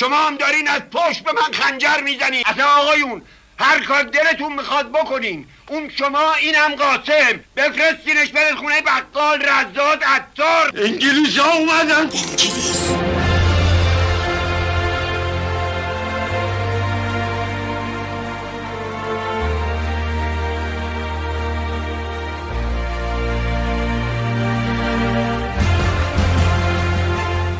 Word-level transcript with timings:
شما 0.00 0.26
هم 0.26 0.36
دارین 0.36 0.68
از 0.68 0.80
پشت 0.92 1.24
به 1.24 1.32
من 1.32 1.52
خنجر 1.52 2.00
می‌زنین 2.04 2.42
اصلا 2.46 2.64
آقایون 2.64 3.22
هر 3.58 3.84
کار 3.84 4.02
دلتون 4.02 4.52
می‌خواد 4.52 4.92
بکنین. 4.92 5.46
اون 5.68 5.90
شما 5.98 6.34
اینم 6.34 6.74
قاسم. 6.74 7.40
بفرستینش 7.56 8.28
برید 8.28 8.54
خونه 8.54 8.80
بقال 8.80 9.42
رزاد 9.42 10.04
عطار. 10.04 10.72
انگلیس 10.76 11.38
ها 11.38 11.52
اومدن 11.52 12.10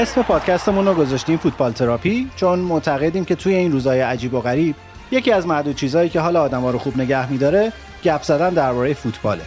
اسم 0.00 0.22
پادکستمون 0.22 0.86
رو 0.86 0.94
گذاشتیم 0.94 1.36
فوتبال 1.36 1.72
تراپی 1.72 2.30
چون 2.36 2.58
معتقدیم 2.58 3.24
که 3.24 3.34
توی 3.34 3.54
این 3.54 3.72
روزهای 3.72 4.00
عجیب 4.00 4.34
و 4.34 4.40
غریب 4.40 4.74
یکی 5.10 5.32
از 5.32 5.46
معدود 5.46 5.76
چیزهایی 5.76 6.08
که 6.08 6.20
حال 6.20 6.36
آدما 6.36 6.70
رو 6.70 6.78
خوب 6.78 6.96
نگه 6.96 7.32
میداره 7.32 7.72
گپ 8.04 8.22
زدن 8.22 8.50
درباره 8.50 8.94
فوتباله. 8.94 9.42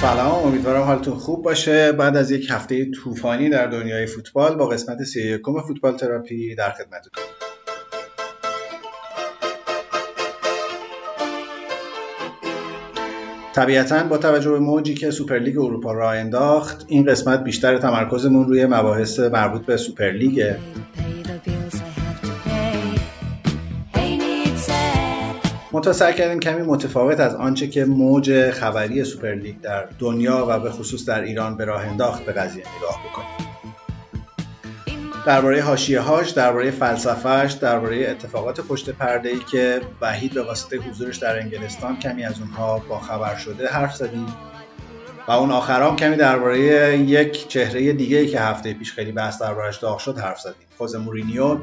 سلام 0.00 0.46
امیدوارم 0.46 0.82
حالتون 0.82 1.14
خوب 1.14 1.44
باشه. 1.44 1.92
بعد 1.92 2.16
از 2.16 2.30
یک 2.30 2.50
هفته 2.50 2.90
طوفانی 2.90 3.48
در 3.48 3.66
دنیای 3.66 4.06
فوتبال 4.06 4.56
با 4.56 4.66
قسمت 4.66 5.02
سی 5.04 5.38
فوتبال 5.66 5.96
تراپی 5.96 6.54
در 6.54 6.70
خدمتتون. 6.70 7.37
طبیعتا 13.54 14.04
با 14.04 14.18
توجه 14.18 14.50
به 14.50 14.58
موجی 14.58 14.94
که 14.94 15.10
سوپرلیگ 15.10 15.58
اروپا 15.58 15.92
را 15.92 16.12
انداخت 16.12 16.84
این 16.88 17.04
قسمت 17.04 17.44
بیشتر 17.44 17.78
تمرکزمون 17.78 18.48
روی 18.48 18.66
مباحث 18.66 19.20
مربوط 19.20 19.66
به 19.66 19.76
سوپرلیگه 19.76 20.58
منتها 25.72 26.12
کردیم 26.12 26.40
کمی 26.40 26.62
متفاوت 26.62 27.20
از 27.20 27.34
آنچه 27.34 27.68
که 27.68 27.84
موج 27.84 28.50
خبری 28.50 29.04
سوپرلیگ 29.04 29.60
در 29.60 29.88
دنیا 29.98 30.46
و 30.48 30.60
به 30.60 30.70
خصوص 30.70 31.08
در 31.08 31.22
ایران 31.22 31.56
به 31.56 31.64
راه 31.64 31.86
انداخت 31.86 32.24
به 32.24 32.32
قضیه 32.32 32.64
نگاه 32.78 33.00
بکنیم. 33.10 33.57
درباره 35.26 35.62
حاشیه 35.62 36.00
هاش 36.00 36.30
درباره 36.30 36.70
فلسفهش 36.70 37.52
درباره 37.52 38.10
اتفاقات 38.10 38.60
پشت 38.60 38.90
پرده 38.90 39.28
ای 39.28 39.38
که 39.38 39.80
وحید 40.00 40.34
به 40.34 40.42
واسطه 40.42 40.78
حضورش 40.78 41.16
در 41.16 41.38
انگلستان 41.38 41.98
کمی 41.98 42.24
از 42.24 42.40
اونها 42.40 42.78
با 42.78 43.00
خبر 43.00 43.36
شده 43.36 43.68
حرف 43.68 43.96
زدیم. 43.96 44.26
و 45.28 45.32
اون 45.32 45.50
آخرام 45.50 45.96
کمی 45.96 46.16
درباره 46.16 46.58
یک 46.98 47.48
چهره 47.48 47.92
دیگه 47.92 48.18
ای 48.18 48.26
که 48.26 48.40
هفته 48.40 48.74
پیش 48.74 48.92
خیلی 48.92 49.12
بحث 49.12 49.42
دربارش 49.42 49.76
داغ 49.76 49.98
شد 49.98 50.18
حرف 50.18 50.40
زدیم. 50.40 50.66
خوز 50.78 50.96
مورینیو 50.96 51.58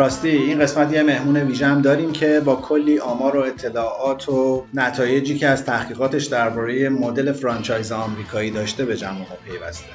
راستی 0.00 0.28
این 0.28 0.58
قسمت 0.58 0.92
یه 0.92 1.02
مهمون 1.02 1.36
ویژه 1.36 1.66
هم 1.66 1.82
داریم 1.82 2.12
که 2.12 2.40
با 2.44 2.56
کلی 2.56 2.98
آمار 2.98 3.36
و 3.36 3.40
اطلاعات 3.40 4.28
و 4.28 4.66
نتایجی 4.74 5.38
که 5.38 5.48
از 5.48 5.64
تحقیقاتش 5.64 6.26
درباره 6.26 6.88
مدل 6.88 7.32
فرانچایز 7.32 7.92
آمریکایی 7.92 8.50
داشته 8.50 8.84
به 8.84 8.96
جمع 8.96 9.18
ما 9.18 9.26
پیوسته. 9.44 9.86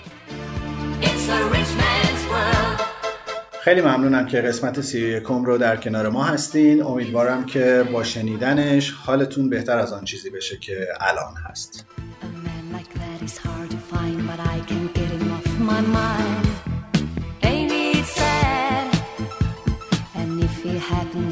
خیلی 3.62 3.82
ممنونم 3.82 4.26
که 4.26 4.42
قسمت 4.42 4.82
سی 4.82 5.00
یکم 5.00 5.46
رو 5.46 5.58
در 5.58 5.78
کنار 5.78 6.10
ما 6.10 6.24
هستین. 6.24 6.84
امیدوارم 6.84 7.46
که 7.46 7.84
با 7.92 8.04
شنیدنش 8.04 8.92
حالتون 8.92 9.50
بهتر 9.50 9.78
از 9.78 9.94
آن 9.94 10.06
چیزی 10.06 10.30
بشه 10.30 10.58
که 10.58 10.88
الان 11.02 11.34
هست. 11.50 11.86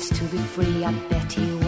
Happens 0.03 0.19
to 0.19 0.35
be 0.35 0.41
free, 0.43 0.83
I 0.83 0.91
bet 1.09 1.31
he 1.31 1.41
wouldn't 1.41 1.62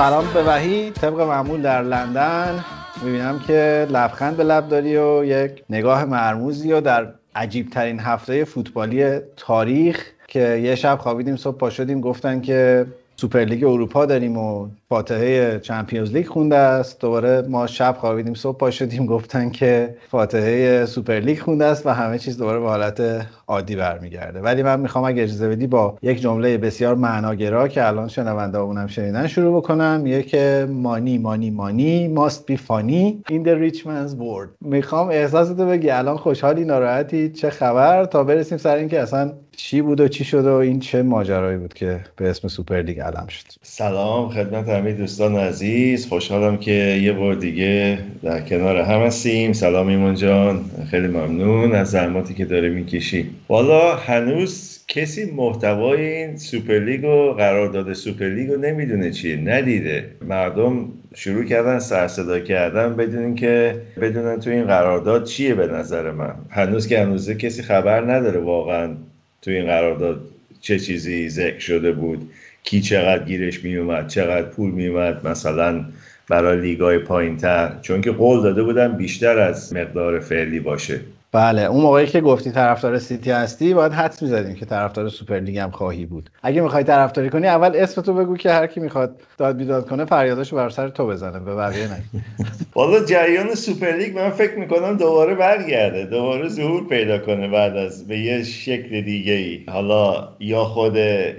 سلام 0.00 0.32
به 0.34 0.42
وحید. 0.42 0.94
طبق 0.94 1.20
معمول 1.20 1.62
در 1.62 1.82
لندن 1.82 2.64
می‌بینم 3.02 3.38
که 3.38 3.86
لبخند 3.90 4.36
به 4.36 4.44
لب 4.44 4.68
داری 4.68 4.96
و 4.96 5.24
یک 5.24 5.64
نگاه 5.70 6.04
مرموزی 6.04 6.72
و 6.72 6.80
در 6.80 7.06
عجیب 7.34 7.70
ترین 7.70 8.00
هفته 8.00 8.44
فوتبالی 8.44 9.18
تاریخ 9.36 10.06
که 10.28 10.40
یه 10.40 10.74
شب 10.74 10.98
خوابیدیم 11.00 11.36
صبح 11.36 11.56
پا 11.56 11.70
شدیم 11.70 12.00
گفتن 12.00 12.40
که 12.40 12.86
سوپرلیگ 13.20 13.64
اروپا 13.64 14.06
داریم 14.06 14.38
و 14.38 14.68
فاتحه 14.88 15.58
چمپیونز 15.58 16.12
لیگ 16.12 16.26
خونده 16.26 16.56
است. 16.56 17.00
دوباره 17.00 17.42
ما 17.48 17.66
شب 17.66 17.96
خوابیدیم 17.98 18.34
صبح 18.34 18.58
پا 18.58 18.70
شدیم 18.70 19.06
گفتن 19.06 19.50
که 19.50 19.94
فاتحه 20.08 20.86
سوپرلیگ 20.86 21.38
خونده 21.38 21.64
است 21.64 21.86
و 21.86 21.90
همه 21.90 22.18
چیز 22.18 22.38
دوباره 22.38 22.60
به 22.60 22.66
حالت 22.66 23.26
عادی 23.46 23.76
برمیگرده. 23.76 24.40
ولی 24.40 24.62
من 24.62 24.80
می‌خوام 24.80 25.04
اگه 25.04 25.22
اجازه 25.22 25.48
بدی 25.48 25.66
با 25.66 25.98
یک 26.02 26.20
جمله 26.20 26.58
بسیار 26.58 26.94
معناگرا 26.94 27.68
که 27.68 27.86
الان 27.86 28.08
شنونده 28.08 28.58
اونم 28.58 28.86
شنیدن 28.86 29.26
شروع 29.26 29.56
بکنم. 29.56 30.02
یه 30.06 30.22
که 30.22 30.66
مانی 30.70 31.18
مانی 31.18 31.50
مانی 31.50 32.08
ماست 32.08 32.46
بی 32.46 32.56
فانی 32.56 33.22
این 33.28 33.44
the 33.44 33.72
rich 33.72 33.78
man's 33.78 34.14
world. 34.14 34.48
می‌خوام 34.60 35.08
احساستو 35.08 35.66
بگی 35.66 35.90
الان 35.90 36.16
خوشحالی 36.16 36.64
ناراحتی 36.64 37.28
چه 37.28 37.50
خبر؟ 37.50 38.04
تا 38.04 38.24
برسیم 38.24 38.58
سر 38.58 38.76
اینکه 38.76 39.00
اصلا 39.00 39.32
چی 39.62 39.82
بود 39.82 40.00
و 40.00 40.08
چی 40.08 40.24
شد 40.24 40.44
و 40.46 40.52
این 40.52 40.80
چه 40.80 41.02
ماجرایی 41.02 41.58
بود 41.58 41.74
که 41.74 42.00
به 42.16 42.30
اسم 42.30 42.48
سوپرلیگ 42.48 43.00
علم 43.00 43.26
شد؟ 43.28 43.44
سلام 43.62 44.28
خدمت 44.28 44.68
همه 44.68 44.92
دوستان 44.92 45.36
عزیز. 45.36 46.08
خوشحالم 46.08 46.56
که 46.56 46.72
یه 47.02 47.12
بار 47.12 47.34
دیگه 47.34 47.98
در 48.22 48.40
کنار 48.40 48.76
هم 48.76 49.00
هستیم. 49.00 49.52
سلام 49.52 49.86
ایمان 49.88 50.14
جان. 50.14 50.64
خیلی 50.90 51.08
ممنون 51.08 51.72
از 51.72 51.90
زحماتی 51.90 52.34
که 52.34 52.44
داره 52.44 52.68
می‌کشی. 52.68 53.30
والا 53.48 53.94
هنوز 53.94 54.80
کسی 54.88 55.24
محتوای 55.24 56.06
این 56.06 56.36
سوپرلیگ 56.36 57.04
و 57.04 57.32
قرارداد 57.32 57.92
سوپرلیگ 57.92 58.50
رو 58.50 58.60
نمی‌دونه 58.60 59.10
چیه 59.10 59.36
ندیده. 59.36 60.10
مردم 60.28 60.88
شروع 61.14 61.44
کردن 61.44 61.78
سرصدا 61.78 62.40
کردن 62.40 62.96
بدونین 62.96 63.34
که 63.34 63.74
بدونن 64.00 64.40
تو 64.40 64.50
این 64.50 64.64
قرارداد 64.64 65.24
چیه 65.24 65.54
به 65.54 65.66
نظر 65.66 66.10
من. 66.10 66.34
هنوز 66.50 66.86
که 66.86 67.00
هنوزه 67.00 67.34
کسی 67.34 67.62
خبر 67.62 68.12
نداره 68.12 68.40
واقعا. 68.40 68.96
تو 69.42 69.50
این 69.50 69.66
قرارداد 69.66 70.20
چه 70.60 70.78
چیزی 70.78 71.28
ذکر 71.28 71.58
شده 71.58 71.92
بود؟ 71.92 72.30
کی 72.62 72.80
چقدر 72.80 73.24
گیرش 73.24 73.64
میومد 73.64 74.08
چقدر 74.08 74.48
پول 74.48 74.70
میومد 74.70 75.26
مثلا 75.26 75.84
برای 76.28 76.60
لیگای 76.60 76.98
پایین 76.98 77.36
تر 77.36 77.78
چون 77.82 78.00
که 78.00 78.10
قول 78.10 78.42
داده 78.42 78.62
بودن 78.62 78.96
بیشتر 78.96 79.38
از 79.38 79.74
مقدار 79.74 80.20
فعلی 80.20 80.60
باشه. 80.60 81.00
بله 81.32 81.62
اون 81.62 81.80
موقعی 81.82 82.06
که 82.06 82.20
گفتی 82.20 82.50
طرفدار 82.50 82.98
سیتی 82.98 83.30
هستی 83.30 83.74
باید 83.74 83.92
حدس 83.92 84.22
می‌زدیم 84.22 84.54
که 84.54 84.66
طرفدار 84.66 85.08
سوپرلیگ 85.08 85.58
هم 85.58 85.70
خواهی 85.70 86.06
بود. 86.06 86.30
اگه 86.42 86.60
می‌خوای 86.60 86.84
طرفداری 86.84 87.30
کنی 87.30 87.46
اول 87.46 87.76
اسم 87.76 88.02
تو 88.02 88.14
بگو 88.14 88.36
که 88.36 88.50
هر 88.50 88.66
کی 88.66 88.80
می‌خواد 88.80 89.20
داد 89.38 89.56
بیداد 89.56 89.88
کنه 89.88 90.04
فریاداشو 90.04 90.56
بر 90.56 90.68
سر 90.68 90.88
تو 90.88 91.06
بزنه 91.06 91.40
به 91.40 91.54
بقیه 91.54 91.88
نه. 91.88 92.02
والا 92.76 93.04
جریان 93.04 93.54
سوپرلیگ 93.54 94.18
من 94.18 94.30
فکر 94.30 94.58
می‌کنم 94.58 94.96
دوباره 94.96 95.34
برگرده. 95.34 96.06
دوباره 96.06 96.48
ظهور 96.48 96.88
پیدا 96.88 97.18
کنه 97.18 97.48
بعد 97.48 97.76
از 97.76 98.08
به 98.08 98.18
یه 98.18 98.42
شکل 98.42 99.00
دیگه 99.00 99.32
ای 99.32 99.64
حالا 99.68 100.28
یا 100.40 100.64
خود 100.64 100.96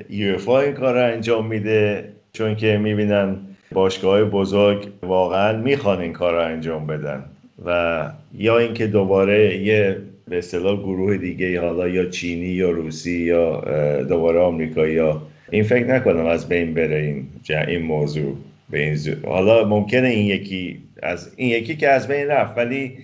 یوفا 0.10 0.60
این 0.60 0.74
کار 0.74 0.94
رو 0.94 1.14
انجام 1.14 1.48
میده 1.48 2.14
چون 2.34 2.56
که 2.56 2.78
می‌بینن 2.78 3.38
باشگاه 3.72 4.24
بزرگ 4.24 4.88
واقعا 5.04 5.58
می‌خوان 5.58 6.02
این 6.02 6.14
کار 6.14 6.34
رو 6.34 6.46
انجام 6.46 6.88
بدن. 6.88 7.26
و 7.66 8.10
یا 8.38 8.58
اینکه 8.58 8.88
دوباره 8.88 9.58
یه 9.58 9.98
به 10.28 10.38
اصطلاح 10.38 10.80
گروه 10.80 11.18
دیگه 11.18 11.62
حالا 11.62 11.88
یا 11.88 12.06
چینی 12.06 12.46
یا 12.46 12.70
روسی 12.70 13.18
یا 13.18 13.62
دوباره 14.04 14.40
آمریکایی 14.40 14.94
یا 14.94 15.22
این 15.52 15.64
فکر 15.64 15.86
نکنم 15.86 16.26
از 16.26 16.50
بین 16.50 16.74
بره 16.74 16.96
این 16.98 17.28
این 17.68 17.82
موضوع 17.82 18.36
به 18.70 18.80
این 18.80 18.98
حالا 19.26 19.68
ممکنه 19.68 20.08
این 20.08 20.26
یکی 20.26 20.80
از 21.04 21.34
این 21.36 21.50
یکی 21.50 21.76
که 21.76 21.90
از 21.90 22.08
بین 22.08 22.28
رفت 22.28 22.58
ولی 22.58 22.98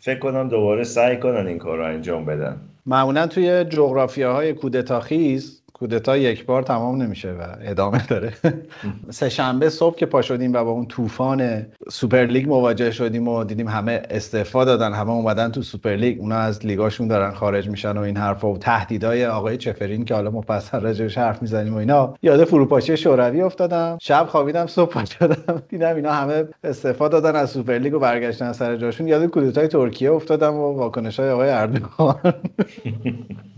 فکر 0.00 0.18
کنم 0.18 0.48
دوباره 0.48 0.84
سعی 0.84 1.16
کنن 1.16 1.46
این 1.46 1.58
کار 1.58 1.78
رو 1.78 1.84
انجام 1.84 2.24
بدن. 2.24 2.56
معمولا 2.86 3.26
توی 3.26 3.64
جغرافیاهای 3.64 4.52
کودتاخیز 4.52 5.57
کودتا 5.78 6.16
یک 6.16 6.46
بار 6.46 6.62
تمام 6.62 7.02
نمیشه 7.02 7.32
و 7.32 7.42
ادامه 7.60 8.06
داره. 8.06 8.32
سه 9.10 9.28
شنبه 9.28 9.68
صبح 9.68 9.96
که 9.96 10.06
پا 10.06 10.22
شدیم 10.22 10.52
و 10.52 10.64
با 10.64 10.70
اون 10.70 10.86
طوفان 10.86 11.66
سوپرلیگ 11.90 12.48
مواجه 12.48 12.90
شدیم 12.90 13.28
و 13.28 13.44
دیدیم 13.44 13.68
همه 13.68 14.02
استعفا 14.10 14.64
دادن 14.64 14.92
همه 14.92 15.10
اومدن 15.10 15.50
تو 15.50 15.62
سوپرلیگ 15.62 16.20
اونا 16.20 16.36
از 16.36 16.66
لیگاشون 16.66 17.08
دارن 17.08 17.34
خارج 17.34 17.68
میشن 17.68 17.96
و 17.96 18.00
این 18.00 18.16
حرفا 18.16 18.52
و 18.52 18.58
تهدیدای 18.58 19.26
آقای 19.26 19.56
چفرین 19.56 20.04
که 20.04 20.14
حالا 20.14 20.30
مفصل 20.30 20.80
راجعش 20.80 21.18
حرف 21.18 21.42
می‌زنیم 21.42 21.74
و 21.74 21.76
اینا. 21.76 22.14
یاد 22.22 22.44
فروپاشی 22.44 22.96
شوروی 22.96 23.40
افتادم. 23.40 23.98
شب 24.00 24.26
خوابیدم 24.28 24.66
صبح 24.66 24.92
پا 24.92 25.04
شدم. 25.04 25.62
دیدم 25.68 25.96
اینا 25.96 26.12
همه 26.12 26.44
استعفا 26.64 27.08
دادن 27.08 27.36
از 27.36 27.50
سوپرلیگ 27.50 27.94
و 27.94 27.98
برگشتن 27.98 28.52
سر 28.52 28.76
جاشون. 28.76 29.08
یاد 29.08 29.26
کودتای 29.26 29.68
ترکیه 29.68 30.12
افتادم 30.12 30.54
و 30.54 30.72
واکنش‌های 30.72 31.30
آقای 31.30 31.50
اردوغان. 31.50 32.34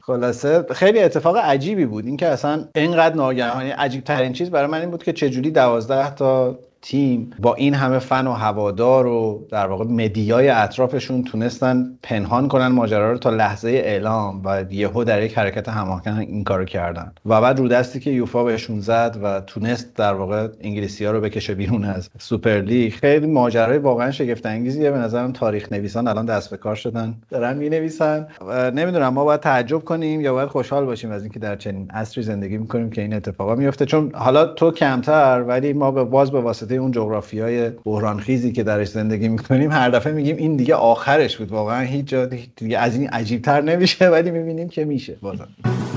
خلاصه 0.00 0.66
خیلی 0.70 0.98
اتفاق 0.98 1.36
عجیبی 1.36 1.86
بود. 1.86 2.06
اینکه 2.06 2.28
اصلا 2.28 2.64
اینقدر 2.74 3.14
ناگهانی 3.14 3.70
عجیب 3.70 4.04
ترین 4.04 4.32
چیز 4.32 4.50
برای 4.50 4.70
من 4.70 4.80
این 4.80 4.90
بود 4.90 5.02
که 5.02 5.12
چجوری 5.12 5.50
دوازده 5.50 6.14
تا 6.14 6.58
تیم 6.82 7.30
با 7.38 7.54
این 7.54 7.74
همه 7.74 7.98
فن 7.98 8.26
و 8.26 8.32
هوادار 8.32 9.06
و 9.06 9.46
در 9.50 9.66
واقع 9.66 9.84
مدیای 9.84 10.48
اطرافشون 10.48 11.24
تونستن 11.24 11.98
پنهان 12.02 12.48
کنن 12.48 12.66
ماجرا 12.66 13.12
رو 13.12 13.18
تا 13.18 13.30
لحظه 13.30 13.68
اعلام 13.68 14.42
و 14.44 14.64
یهو 14.70 15.04
در 15.04 15.22
یک 15.22 15.38
حرکت 15.38 15.68
هماهنگ 15.68 16.28
این 16.28 16.44
کارو 16.44 16.64
کردن. 16.64 17.12
و 17.26 17.40
بعد 17.40 17.58
رو 17.58 17.68
دستی 17.68 18.00
که 18.00 18.10
یوفا 18.10 18.44
بهشون 18.44 18.80
زد 18.80 19.18
و 19.22 19.40
تونست 19.40 19.96
در 19.96 20.14
واقع 20.14 20.48
انگلیسی 20.60 21.04
ها 21.04 21.12
رو 21.12 21.20
بکشه 21.20 21.54
بیرون 21.54 21.84
از 21.84 22.10
سوپر 22.18 22.60
لیگ 22.60 22.92
خیلی 22.92 23.26
ماجرای 23.26 23.78
واقعا 23.78 24.10
شگفت 24.10 24.46
انگیزیه 24.46 24.90
به 24.90 24.98
نظرم 24.98 25.32
تاریخ 25.32 25.72
نویسان 25.72 26.08
الان 26.08 26.26
دست 26.26 26.50
به 26.50 26.56
کار 26.56 26.74
شدن. 26.74 27.14
دارن 27.30 27.56
می 27.56 27.68
نویسن 27.68 28.26
نمی‌دونم 28.74 29.08
ما 29.08 29.24
باید 29.24 29.40
تعجب 29.40 29.78
کنیم 29.78 30.20
یا 30.20 30.32
باید 30.32 30.48
خوشحال 30.48 30.84
باشیم 30.84 31.10
از 31.10 31.22
اینکه 31.22 31.38
در 31.38 31.56
چنین 31.56 31.90
عصری 31.90 32.22
زندگی 32.22 32.58
می‌کنیم 32.58 32.90
که 32.90 33.02
این 33.02 33.14
اتفاقا 33.14 33.54
میفته 33.54 33.86
چون 33.86 34.10
حالا 34.14 34.46
تو 34.46 34.70
کمتر 34.70 35.44
ولی 35.48 35.72
ما 35.72 35.90
به 35.90 36.04
باز 36.04 36.30
به 36.30 36.40
واسطه 36.40 36.71
واسطه 36.78 37.02
اون 37.02 37.76
بحران 37.84 38.20
خیزی 38.20 38.52
که 38.52 38.62
درش 38.62 38.88
زندگی 38.88 39.28
می‌کنیم 39.28 39.72
هر 39.72 39.90
دفعه 39.90 40.12
میگیم 40.12 40.36
این 40.36 40.56
دیگه 40.56 40.74
آخرش 40.74 41.36
بود. 41.36 41.50
واقعا 41.52 41.80
هیچ 41.80 42.06
جا 42.06 42.26
دیگه 42.56 42.78
از 42.78 42.96
این 42.96 43.08
عجیبتر 43.08 43.60
نمیشه 43.60 44.08
ولی 44.08 44.30
می‌بینیم 44.30 44.68
که 44.68 44.84
میشه. 44.84 45.16
بازم. 45.20 45.48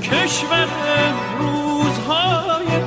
کشور 0.03 0.67
روزهای 1.39 2.84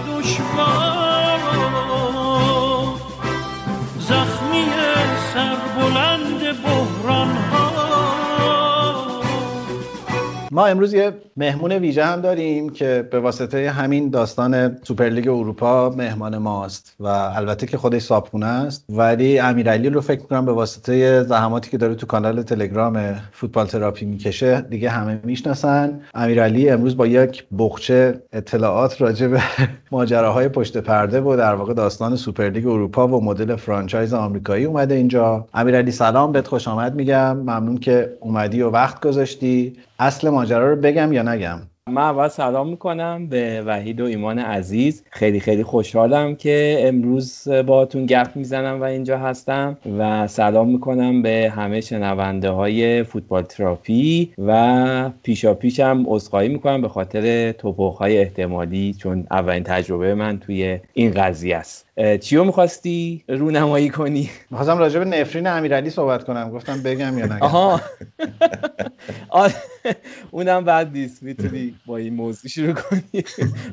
ما 10.52 10.66
امروز 10.66 10.94
یه 10.94 11.12
مهمون 11.36 11.72
ویژه 11.72 12.04
هم 12.04 12.20
داریم 12.20 12.68
که 12.68 13.08
به 13.10 13.20
واسطه 13.20 13.70
همین 13.70 14.10
داستان 14.10 14.78
سوپرلیگ 14.82 15.28
اروپا 15.28 15.90
مهمان 15.90 16.38
ماست 16.38 16.94
و 17.00 17.06
البته 17.06 17.66
که 17.66 17.76
خودش 17.78 18.02
صابخونه 18.02 18.46
است. 18.46 18.84
ولی 18.88 19.38
امیرعلی 19.38 19.90
رو 19.90 20.00
فکر 20.00 20.20
کنم 20.20 20.46
به 20.46 20.52
واسطه 20.52 21.22
زحماتی 21.22 21.70
که 21.70 21.78
داره 21.78 21.94
تو 21.94 22.06
کانال 22.06 22.42
تلگرام 22.42 23.14
فوتبال 23.32 23.66
تراپی 23.66 24.06
می‌کشه 24.06 24.60
دیگه 24.60 24.90
همه 24.90 25.20
می‌شناسن. 25.24 26.00
امیرعلی 26.14 26.70
امروز 26.70 26.96
با 26.96 27.06
یک 27.06 27.44
بخچه 27.58 28.22
اطلاعات 28.32 29.00
راجع 29.00 29.26
به 29.26 29.42
ماجراهای 29.92 30.48
پشت 30.48 30.76
پرده 30.76 31.20
و 31.20 31.36
در 31.36 31.54
واقع 31.54 31.74
داستان 31.74 32.16
سوپرلیگ 32.16 32.66
اروپا 32.66 33.08
و 33.08 33.24
مدل 33.24 33.56
فرانچایز 33.56 34.14
آمریکایی 34.14 34.64
اومده 34.64 34.94
اینجا. 34.94 35.46
امیرعلی 35.54 35.90
سلام 35.90 36.32
بهت 36.32 36.46
خوش 36.46 36.68
آمد 36.68 36.94
میگم. 36.94 37.36
ممنون 37.36 37.78
که 37.78 38.16
اومدی 38.20 38.62
و 38.62 38.70
وقت 38.70 39.06
گذاشتی. 39.06 39.76
اصل 39.98 40.28
ماجرا 40.38 40.70
رو 40.70 40.76
بگم 40.76 41.12
یا 41.12 41.22
نگم؟ 41.22 41.60
من 41.90 42.02
اول 42.02 42.28
سلام 42.28 42.68
می‌کنم 42.68 43.26
به 43.26 43.62
وحید 43.66 44.00
و 44.00 44.04
ایمان 44.04 44.38
عزیز. 44.38 45.04
خیلی 45.10 45.40
خیلی 45.40 45.62
خوشحالم 45.62 46.36
که 46.36 46.78
امروز 46.80 47.48
باهاتون 47.48 48.06
گپ 48.06 48.30
می‌زنم 48.34 48.80
و 48.80 48.84
اینجا 48.84 49.18
هستم 49.18 49.78
و 49.98 50.26
سلام 50.26 50.68
می‌کنم 50.68 51.22
به 51.22 51.52
همه 51.56 51.80
شنونده 51.80 52.50
های 52.50 53.02
فوتبال 53.02 53.42
تراپی 53.42 54.32
و 54.38 55.10
پیشا 55.22 55.54
پیشم 55.54 56.04
عذرخواهی 56.06 56.48
می‌کنم 56.48 56.82
به 56.82 56.88
خاطر 56.88 57.52
توپخ 57.52 57.98
های 57.98 58.18
احتمالی 58.18 58.94
چون 58.98 59.26
اولین 59.30 59.62
تجربه 59.62 60.14
من 60.14 60.38
توی 60.38 60.78
این 60.92 61.10
قضیه 61.10 61.56
است. 61.56 61.88
چیو 62.20 62.44
می‌خواستی 62.44 63.24
رونمایی 63.28 63.88
کنی؟ 63.88 64.30
می‌خواستم 64.50 64.78
راجع 64.78 64.98
به 64.98 65.04
نفرین 65.04 65.46
امیرعلی 65.46 65.90
صحبت 65.90 66.24
کنم. 66.24 66.50
گفتم 66.50 66.82
بگم 66.82 67.18
یا 67.18 67.26
نگم. 67.26 67.42
آها. 67.42 67.80
اونم 70.30 70.64
بعد 70.64 70.92
نیست 70.92 71.22
می‌تونی 71.22 71.74
با 71.86 71.96
این 71.96 72.14
موضوع 72.14 72.50
شروع 72.50 72.72
کنی. 72.72 73.24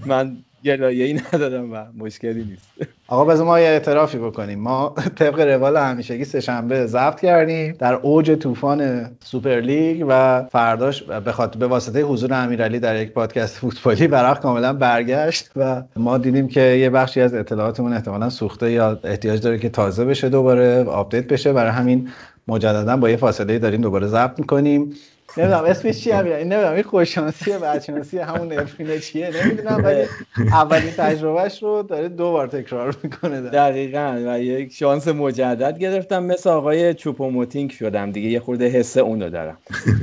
من 0.05 0.37
گلایه 0.63 1.05
ای 1.05 1.13
ندارم 1.13 1.73
و 1.73 1.85
مشکلی 1.97 2.43
نیست. 2.43 2.91
آقا 3.07 3.25
بذار 3.25 3.45
ما 3.45 3.59
یه 3.59 3.67
اعترافی 3.67 4.17
بکنیم. 4.17 4.59
ما 4.59 4.95
طبق 5.15 5.39
روال 5.39 5.77
همیشگی 5.77 6.25
سه 6.25 6.39
شنبه 6.39 6.85
ضبط 6.85 7.21
کردیم 7.21 7.75
در 7.79 7.93
اوج 7.93 8.31
طوفان 8.31 9.11
سوپر 9.23 9.59
لیگ 9.59 10.05
و 10.09 10.43
فرداش 10.51 11.03
به 11.03 11.31
خاطر 11.31 11.59
به 11.59 11.67
واسطه 11.67 12.01
حضور 12.01 12.33
امیرعلی 12.33 12.79
در 12.79 13.01
یک 13.01 13.11
پادکست 13.11 13.57
فوتبالی 13.57 14.07
ورق 14.07 14.41
کاملا 14.41 14.73
برگشت 14.73 15.51
و 15.55 15.83
ما 15.95 16.17
دیدیم 16.17 16.47
که 16.47 16.61
یه 16.61 16.89
بخشی 16.89 17.21
از 17.21 17.33
اطلاعاتمون 17.33 17.93
احتمالا 17.93 18.29
سوخته 18.29 18.71
یا 18.71 18.99
احتیاج 19.03 19.41
داره 19.41 19.59
که 19.59 19.69
تازه 19.69 20.05
بشه 20.05 20.29
دوباره 20.29 20.83
آپدیت 20.83 21.27
بشه. 21.27 21.53
برای 21.53 21.71
همین 21.71 22.09
مجددا 22.47 22.97
با 22.97 23.09
یه 23.09 23.17
فاصله 23.17 23.59
داریم 23.59 23.81
دوباره 23.81 24.07
ضبط 24.07 24.39
می‌کنیم. 24.39 24.93
نمی‌دونم 25.37 25.63
اسمش 25.63 25.99
چیه 25.99 26.17
این 26.17 26.27
نمی‌دونم 26.27 26.73
این 26.73 26.83
خوششانسیه 26.83 27.59
بدشانسی 27.59 28.17
همون 28.17 28.53
نفرینه 28.53 28.99
چیه؟ 28.99 29.29
نمی‌دونم 29.43 29.83
ولی 29.83 30.03
اولین 30.37 30.91
تجربهش 30.91 31.63
رو 31.63 31.83
داره 31.83 32.09
دو 32.09 32.31
بار 32.31 32.47
تکرار 32.47 32.95
می‌کنه 33.03 33.41
دقیقا 33.41 34.23
و 34.27 34.39
یک 34.39 34.73
شانس 34.73 35.07
مجدد 35.07 35.77
گرفتم. 35.79 36.23
مثل 36.23 36.49
آقای 36.49 36.93
چوپوموتینگ 36.93 37.71
شدم 37.71 38.11
دیگه. 38.11 38.29
یه 38.29 38.39
خورده 38.39 38.67
حس 38.67 38.97
اون 38.97 39.21
رو 39.21 39.29
دارم. 39.29 39.57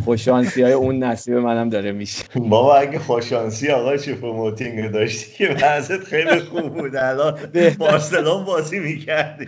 خوششانسی 0.04 0.62
های 0.62 0.72
اون 0.72 1.02
نصیب 1.02 1.34
منم 1.34 1.68
داره 1.68 1.92
میشه. 1.92 2.24
بابا 2.34 2.76
اگه 2.76 2.98
خوششانسی 2.98 3.70
آقای 3.70 3.98
چوپوموتینگ 3.98 4.78
رو 4.78 4.90
داشتی 4.92 5.32
که 5.36 5.56
وضعت 5.62 6.00
خیلی 6.00 6.40
خوب 6.40 6.74
بود. 6.74 6.96
الان 6.96 7.38
بارسلون 7.78 8.44
بازی 8.44 8.78
می‌کردی. 8.78 9.46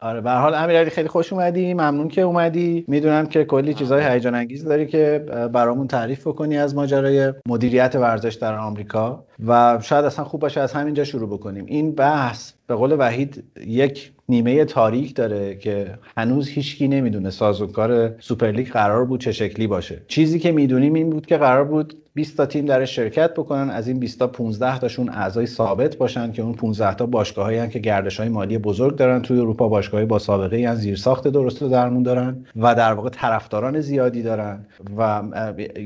آره 0.00 0.20
به 0.20 0.30
حال 0.30 0.54
امیرعلی 0.54 0.90
خیلی 0.90 1.08
خوش 1.08 1.32
اومدی 1.32 1.74
ممنون 1.74 2.08
که 2.08 2.22
اومدی. 2.22 2.84
می‌دونم 2.88 3.26
که 3.26 3.44
کلی 3.44 3.74
چیزهای 3.74 4.04
هیجان 4.04 4.34
انگیز 4.34 4.64
داری 4.64 4.86
که 4.86 5.26
برامون 5.52 5.86
تعریف 5.86 6.26
بکنی 6.26 6.58
از 6.58 6.74
ماجرای 6.74 7.32
مدیریت 7.48 7.94
ورزش 7.94 8.34
در 8.34 8.54
آمریکا. 8.54 9.24
و 9.46 9.78
شاید 9.82 10.04
اصلا 10.04 10.24
خوب 10.24 10.40
باشه 10.40 10.60
از 10.60 10.72
همینجا 10.72 11.04
شروع 11.04 11.28
بکنیم. 11.28 11.64
این 11.66 11.92
بحث 11.92 12.52
به 12.66 12.74
قول 12.74 12.96
وحید 12.98 13.44
یک 13.66 14.12
نیمه 14.28 14.64
تاریک 14.64 15.14
داره 15.14 15.54
که 15.54 15.98
هنوز 16.16 16.48
هیچکی 16.48 16.88
نمی‌دونه 16.88 17.30
سازوکار 17.30 18.14
سوپرلیگ 18.20 18.68
قرار 18.68 19.04
بود 19.04 19.20
چه 19.20 19.32
شکلی 19.32 19.66
باشه. 19.66 20.02
چیزی 20.08 20.38
که 20.38 20.52
می‌دونیم 20.52 20.94
این 20.94 21.10
بود 21.10 21.26
که 21.26 21.36
قرار 21.36 21.64
بود 21.64 21.94
20 22.18 22.36
تا 22.36 22.46
تیم 22.46 22.66
درش 22.66 22.96
شرکت 22.96 23.34
بکنن 23.34 23.70
از 23.70 23.88
این 23.88 23.98
20 23.98 24.18
تا 24.18 24.26
15 24.26 24.78
تاشون 24.78 25.08
اعضای 25.08 25.46
ثابت 25.46 25.96
باشن 25.96 26.32
که 26.32 26.42
اون 26.42 26.52
15 26.52 26.94
تا 26.94 27.06
باشگاهایی 27.06 27.68
که 27.68 27.78
گردش 27.78 28.20
های 28.20 28.28
مالی 28.28 28.58
بزرگ 28.58 28.96
دارن. 28.96 29.22
توی 29.22 29.40
اروپا 29.40 29.68
باشگاهی 29.68 30.04
با 30.04 30.18
سابقه 30.18 30.56
ای 30.56 30.76
زیر 30.76 30.96
ساخت 30.96 31.28
درست 31.28 31.62
و 31.62 31.68
درمون 31.68 32.02
دارن 32.02 32.44
و 32.56 32.74
در 32.74 32.92
واقع 32.92 33.08
طرفداران 33.08 33.80
زیادی 33.80 34.22
دارن. 34.22 34.66
و 34.96 35.22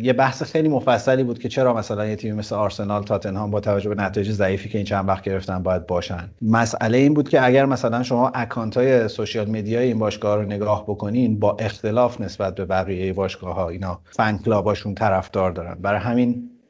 یه 0.03 0.13
بحث 0.13 0.43
خیلی 0.43 0.69
مفصلی 0.69 1.23
بود 1.23 1.39
که 1.39 1.49
چرا 1.49 1.75
مثلا 1.75 2.07
یه 2.07 2.17
تیمی 2.17 2.39
مثل 2.39 2.55
آرسنال 2.55 3.03
تاتنهام 3.03 3.51
با 3.51 3.61
توجه 3.61 3.89
به 3.89 4.03
نتایج 4.03 4.31
ضعیفی 4.31 4.69
که 4.69 4.79
این 4.79 4.85
چند 4.85 5.09
وقت 5.09 5.25
گرفتن 5.25 5.63
باید 5.63 5.87
باشن. 5.87 6.31
مسئله 6.43 6.99
این 6.99 7.15
بود 7.15 7.29
که 7.29 7.47
اگر 7.47 7.67
مثلا 7.67 8.03
شما 8.03 8.29
اکانت 8.35 8.77
های 8.77 9.09
social 9.09 9.47
media 9.47 9.80
ی 9.80 9.87
این 9.87 9.99
باشگاه 9.99 10.37
رو 10.37 10.43
نگاه 10.43 10.85
بکنین 10.85 11.41
با 11.41 11.57
اختلاف 11.59 12.21
نسبت 12.21 12.55
به 12.55 12.65
بقیه 12.65 13.13
باشگاه 13.13 13.55
ها 13.55 13.69
اینا 13.69 14.01
fan 14.11 14.39
club 14.39 14.67
اشون 14.67 14.95
طرفدار 14.95 15.51
دارن. 15.51 15.75
برای 15.83 16.01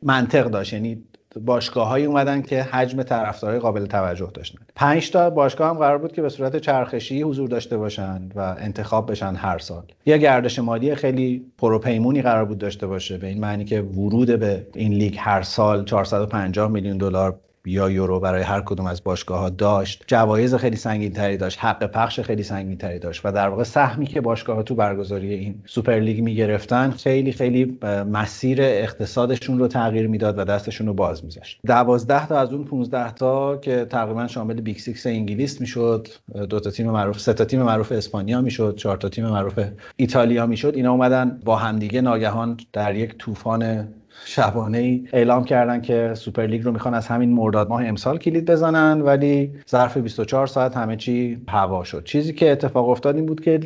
منطق 0.03 0.45
داشت. 0.45 0.73
یعنی 0.73 1.03
باشگاه 1.41 1.89
هایی 1.89 2.05
اومدن 2.05 2.43
که 2.43 2.63
حجم 2.63 3.03
طرفدارای 3.03 3.59
قابل 3.59 3.87
توجه 3.87 4.31
داشتن. 4.35 4.59
پنج 4.75 5.11
تا 5.11 5.31
باشگاه 5.31 5.71
هم 5.71 5.79
قرار 5.79 5.99
بود 5.99 6.13
که 6.13 6.23
به 6.23 6.29
صورت 6.29 6.57
چرخشی 6.57 7.23
حضور 7.23 7.49
داشته 7.49 7.77
باشن 7.77 8.29
و 8.35 8.57
انتخاب 8.59 9.11
بشن 9.11 9.35
هر 9.35 9.59
سال. 9.59 9.83
یا 10.07 10.17
گردش 10.17 10.59
مالی 10.59 10.95
خیلی 10.95 11.47
پروپیمونی 11.59 12.23
قرار 12.23 12.45
بود 12.45 12.59
داشته 12.59 12.87
باشه. 12.87 13.19
به 13.19 13.27
این 13.27 13.41
معنی 13.41 13.65
که 13.65 13.81
ورود 13.81 14.39
به 14.41 14.67
این 14.75 14.93
لیگ 14.93 15.17
هر 15.19 15.43
سال 15.43 15.85
450 15.85 16.71
میلیون 16.71 16.99
دلار 16.99 17.39
یا 17.67 17.91
یورو 17.91 18.21
برای 18.21 18.43
هر 18.43 18.61
کدوم 18.61 18.87
از 18.87 19.05
باشگاه 19.05 19.39
ها 19.41 19.51
داشت. 19.51 20.05
جوایز 20.07 20.55
خیلی 20.55 20.77
سنگین 20.77 21.13
تری 21.13 21.37
داشت 21.37 21.59
حق 21.65 21.87
پخش 21.87 22.21
خیلی 22.21 22.43
سنگین 22.43 22.79
تری 22.79 22.99
داشت 22.99 23.21
و 23.25 23.33
در 23.33 23.49
واقع 23.49 23.63
سهمی 23.63 24.07
که 24.07 24.21
باشگاه 24.21 24.57
ها 24.57 24.63
تو 24.63 24.75
برگزاری 24.75 25.35
این 25.35 25.63
سوپر 25.67 25.93
لیگ 25.93 26.21
می‌گرفتن 26.21 26.91
خیلی 26.91 27.33
خیلی 27.33 27.79
مسیر 28.13 28.63
اقتصادشون 28.63 29.59
رو 29.59 29.69
تغییر 29.69 30.07
می‌داد 30.07 30.39
و 30.39 30.45
دستشون 30.45 30.87
رو 30.87 30.95
باز 30.95 31.25
میذاشت. 31.25 31.61
دوازده 31.67 32.27
تا 32.27 32.39
از 32.39 32.53
اون 32.53 32.65
15 32.65 33.13
تا 33.13 33.57
که 33.57 33.87
تقریبا 33.91 34.27
شامل 34.27 34.61
Big 34.61 34.77
Six 34.79 35.07
انگلیس 35.07 35.61
می‌شد 35.61 36.09
دو 36.49 36.61
تا 36.61 36.71
تیم 36.71 36.91
معروف 36.91 37.21
سه 37.21 37.33
تا 37.33 37.45
تیم 37.45 37.63
معروف 37.63 37.93
اسپانیا 37.93 38.41
می‌شد 38.41 38.75
چهار 38.77 38.97
تا 38.97 39.09
تیم 39.09 39.27
معروف 39.27 39.61
ایتالیا 39.97 40.47
می‌شد. 40.47 40.73
اینا 40.77 40.93
اومدن 40.93 41.41
با 41.45 41.57
همدیگه 41.57 42.01
ناگهان 42.01 42.57
در 42.73 42.95
یک 42.95 43.19
طوفان 43.19 43.89
شبانه 44.25 44.79
ای 44.79 45.09
اعلام 45.13 45.45
کردن 45.45 45.81
که 45.81 46.15
سوپر 46.15 46.47
لیگ 46.47 46.63
رو 46.63 46.73
می‌خوان 46.73 46.95
از 46.95 47.07
همین 47.07 47.33
مرداد 47.33 47.69
ماه 47.69 47.85
امسال 47.85 48.19
کلید 48.19 48.51
بزنن 48.51 49.01
ولی 49.01 49.53
ظرف 49.71 49.97
24 49.97 50.47
ساعت 50.47 50.77
همه 50.77 50.97
چی 50.97 51.43
هوا 51.49 51.85
شد. 51.85 52.05
چیزی 52.05 52.33
که 52.33 52.53
اتفاق 52.53 52.89
افتاد 52.89 53.17
این 53.17 53.27
بود 53.27 53.41
که 53.41 53.61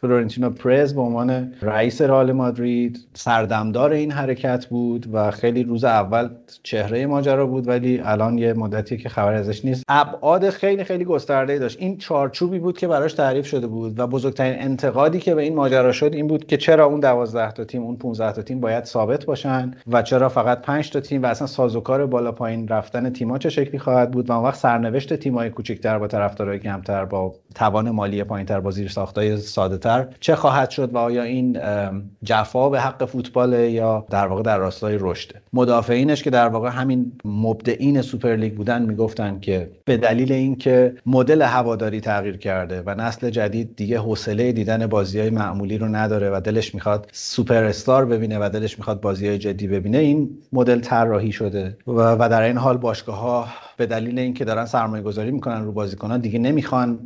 فلورنتینو 0.00 0.50
پرز 0.50 0.94
به 0.94 1.00
عنوان 1.00 1.54
رئیس 1.62 2.02
رئال 2.02 2.32
مادرید 2.32 3.06
سردمدار 3.14 3.92
این 3.92 4.10
حرکت 4.12 4.66
بود 4.66 5.06
و 5.12 5.30
خیلی 5.30 5.62
روز 5.62 5.84
اول 5.84 6.28
چهره 6.62 7.06
ماجرا 7.06 7.46
بود 7.46 7.68
ولی 7.68 8.00
الان 8.04 8.38
یه 8.38 8.52
مدتی 8.52 8.96
که 8.96 9.08
خبر 9.08 9.34
ازش 9.34 9.64
نیست. 9.64 9.84
ابعاد 9.88 10.50
خیلی 10.50 10.84
خیلی 10.84 11.04
گسترده 11.04 11.58
داشت. 11.58 11.78
این 11.80 11.98
چارچوبی 11.98 12.58
بود 12.58 12.78
که 12.78 12.88
براش 12.88 13.12
تعریف 13.12 13.46
شده 13.46 13.66
بود 13.66 13.98
و 13.98 14.06
بزرگترین 14.06 14.62
انتقادی 14.62 15.18
که 15.18 15.34
به 15.34 15.42
این 15.42 15.54
ماجرا 15.54 15.92
شد 15.92 16.10
این 16.14 16.26
بود 16.26 16.46
که 16.46 16.56
چرا 16.56 16.84
اون 16.84 17.00
12 17.00 17.52
تا 17.52 17.64
تیم 17.64 17.82
اون 17.82 17.96
15 17.96 18.32
تا 18.32 18.42
تیم 18.42 18.60
باید 18.60 18.84
ثابت 18.84 19.24
باشن 19.24 19.70
و 19.92 20.02
چرا 20.02 20.28
فقط 20.28 20.62
5 20.62 20.90
تا 20.90 21.00
تیم 21.00 21.22
و 21.22 21.26
اصلا 21.26 21.46
سازوکار 21.46 22.06
بالا 22.06 22.32
پایین 22.32 22.68
رفتن 22.68 23.10
تیم‌ها 23.10 23.38
چه 23.38 23.50
شکلی 23.50 23.78
خواهد 23.78 24.10
بود 24.10 24.30
و 24.30 24.32
اون 24.32 24.44
وقت 24.44 24.58
سرنوشت 24.58 25.14
تیم‌های 25.14 25.50
کوچکتر 25.50 25.98
با 25.98 26.06
طرفدارای 26.06 26.58
کمتر 26.58 27.04
با 27.04 27.34
توان 27.54 27.90
مالی 27.90 28.24
پایینتر 28.24 28.60
با 28.60 28.70
زیر 28.70 28.88
ساختای 28.88 29.36
ساده 29.36 29.78
چه 30.20 30.34
خواهد 30.34 30.70
شد 30.70 30.94
و 30.94 30.98
آیا 30.98 31.22
این 31.22 31.58
جفا 32.24 32.68
به 32.68 32.80
حق 32.80 33.04
فوتبال 33.04 33.52
یا 33.52 34.06
در 34.10 34.26
واقع 34.26 34.42
در 34.42 34.58
راستای 34.58 34.96
رشده؟ 35.00 35.42
مدافعینش 35.52 36.22
که 36.22 36.30
در 36.30 36.48
واقع 36.48 36.68
همین 36.68 37.12
مبدعین 37.24 38.02
سوپرلیگ 38.02 38.54
بودن 38.54 38.82
می‌گفتن 38.82 39.40
که 39.40 39.70
به 39.84 39.96
دلیل 39.96 40.32
اینکه 40.32 40.94
مدل 41.06 41.42
هواداری 41.42 42.00
تغییر 42.00 42.36
کرده 42.36 42.82
و 42.86 42.94
نسل 42.94 43.30
جدید 43.30 43.76
دیگه 43.76 43.98
حوصله 43.98 44.52
دیدن 44.52 44.86
بازی 44.86 45.20
های 45.20 45.30
معمولی 45.30 45.78
رو 45.78 45.88
نداره 45.88 46.30
و 46.30 46.40
دلش 46.40 46.74
می‌خواد 46.74 47.08
سوپر 47.12 47.64
استار 47.64 48.06
ببینه 48.06 48.38
و 48.38 48.48
دلش 48.48 48.78
می‌خواد 48.78 49.00
بازی 49.00 49.28
های 49.28 49.38
جدی 49.38 49.68
ببینه 49.68 49.98
این 49.98 50.30
مدل 50.52 50.80
طراحی 50.80 51.32
شده 51.32 51.76
و 51.86 52.28
در 52.28 52.42
این 52.42 52.56
حال 52.56 52.76
باشگاه 52.76 53.18
ها 53.18 53.46
به 53.76 53.86
دلیل 53.86 54.18
اینکه 54.18 54.44
دارن 54.44 54.64
سرمایه 54.64 55.02
گذاری 55.02 55.30
می‌کنن 55.30 55.64
رو 55.64 55.72
بازیکنان 55.72 56.20
دیگه 56.20 56.38
نمی‌خوان 56.38 56.98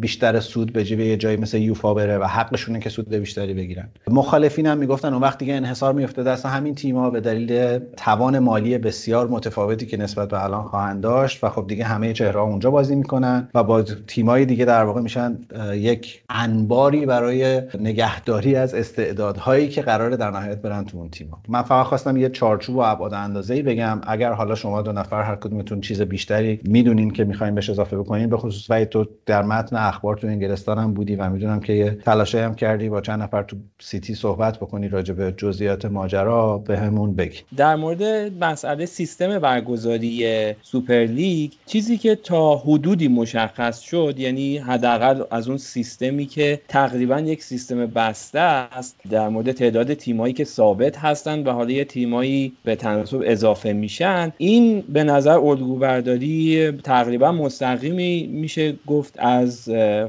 بیشتر 0.00 0.40
سود 0.40 0.72
به 0.72 0.84
جیب 0.84 1.00
یه 1.00 1.16
جایی 1.16 1.36
مثل 1.36 1.58
یوفا 1.58 1.94
بره 1.94 2.18
و 2.18 2.24
حقشونه 2.24 2.80
که 2.80 2.90
سود 2.90 3.08
بیشتری 3.08 3.54
بگیرن. 3.54 3.88
مخالفین 4.08 4.66
هم 4.66 4.78
می‌گفتن 4.78 5.12
اون 5.12 5.22
وقت 5.22 5.38
دیگه 5.38 5.54
انحصار 5.54 5.92
میفته 5.92 6.22
دست 6.22 6.46
همین 6.46 6.74
تیم‌ها 6.74 7.10
به 7.10 7.20
دلیل 7.20 7.78
توان 7.96 8.38
مالی 8.38 8.78
بسیار 8.78 9.28
متفاوتی 9.28 9.86
که 9.86 9.96
نسبت 9.96 10.28
به 10.28 10.44
الان 10.44 10.62
خواهند 10.62 11.00
داشت 11.00 11.44
و 11.44 11.48
خب 11.48 11.66
دیگه 11.68 11.84
همه 11.84 12.12
چهره 12.12 12.40
اونجا 12.40 12.70
بازی 12.70 12.94
می‌کنن 12.94 13.48
و 13.54 13.64
با 13.64 13.82
تیمای 13.82 14.44
دیگه 14.44 14.64
در 14.64 14.84
واقع 14.84 15.00
میشن 15.00 15.38
یک 15.72 16.22
انباری 16.30 17.06
برای 17.06 17.62
نگهداری 17.80 18.56
از 18.56 18.74
استعدادهایی 18.74 19.68
که 19.68 19.82
قراره 19.82 20.16
در 20.16 20.30
نهایت 20.30 20.58
برن 20.58 20.84
تو 20.84 20.98
اون 20.98 21.08
تیم‌ها. 21.08 21.38
من 21.48 21.62
فقط 21.62 21.86
خواستم 21.86 22.16
یه 22.16 22.28
چارچوب 22.28 22.76
و 22.76 22.80
ابعاد 22.80 23.14
اندازه‌ای 23.14 23.62
بگم. 23.62 24.00
اگر 24.06 24.32
حالا 24.32 24.54
شما 24.54 24.82
دو 24.82 24.92
نفر 24.92 25.22
هر 25.22 25.36
کدومتون 25.36 25.80
چیز 25.80 26.02
بیشتری 26.02 26.60
می‌دونین 26.64 27.10
که 27.10 27.24
می‌خواین 27.24 27.54
بهش 27.54 27.70
اضافه 27.70 27.96
بکنین 27.96 28.30
به 28.30 28.36
خصوص 28.36 28.86
تو 28.90 29.06
در 29.26 29.42
متن 29.66 29.76
اخبار 29.76 30.16
تو 30.16 30.26
انگلستان 30.26 30.78
هم 30.78 30.94
بودی 30.94 31.16
و 31.16 31.30
می‌دونم 31.30 31.60
که 31.60 31.72
یه 31.72 31.90
تلاشی 31.90 32.38
هم 32.38 32.54
کردی 32.54 32.88
با 32.88 33.00
چند 33.00 33.22
نفر 33.22 33.42
تو 33.42 33.56
سیتی 33.78 34.14
صحبت 34.14 34.56
بکنی 34.56 34.88
راجع 34.88 35.14
به 35.14 35.34
جزئیات 35.36 35.84
ماجرا 35.84 36.58
به 36.58 36.78
همون 36.78 37.14
بگی. 37.14 37.38
در 37.56 37.76
مورد 37.76 38.02
مسئله 38.44 38.86
سیستم 38.86 39.38
برگزاری 39.38 40.26
سوپر 40.62 40.94
لیگ 40.94 41.52
چیزی 41.66 41.98
که 41.98 42.14
تا 42.14 42.56
حدودی 42.56 43.08
مشخص 43.08 43.80
شد 43.80 44.14
یعنی 44.18 44.58
حداقل 44.58 45.22
از 45.30 45.48
اون 45.48 45.58
سیستمی 45.58 46.26
که 46.26 46.60
تقریبا 46.68 47.20
یک 47.20 47.42
سیستم 47.42 47.86
بسته 47.86 48.40
است 48.40 48.96
در 49.10 49.28
مورد 49.28 49.52
تعداد 49.52 49.94
تیمایی 49.94 50.34
که 50.34 50.44
ثابت 50.44 50.98
هستند 50.98 51.46
و 51.46 51.50
حالا 51.50 51.70
یه 51.70 51.84
تیمایی 51.84 52.52
به 52.64 52.76
تناسب 52.76 53.22
اضافه 53.24 53.72
میشن 53.72 54.32
این 54.38 54.80
به 54.80 55.04
نظر 55.04 55.38
الگو 55.38 55.76
برداری 55.78 56.70
تقریبا 56.72 57.32
مستقیمی 57.32 58.26
میشه 58.26 58.74
گفت 58.86 59.14
از 59.18 59.55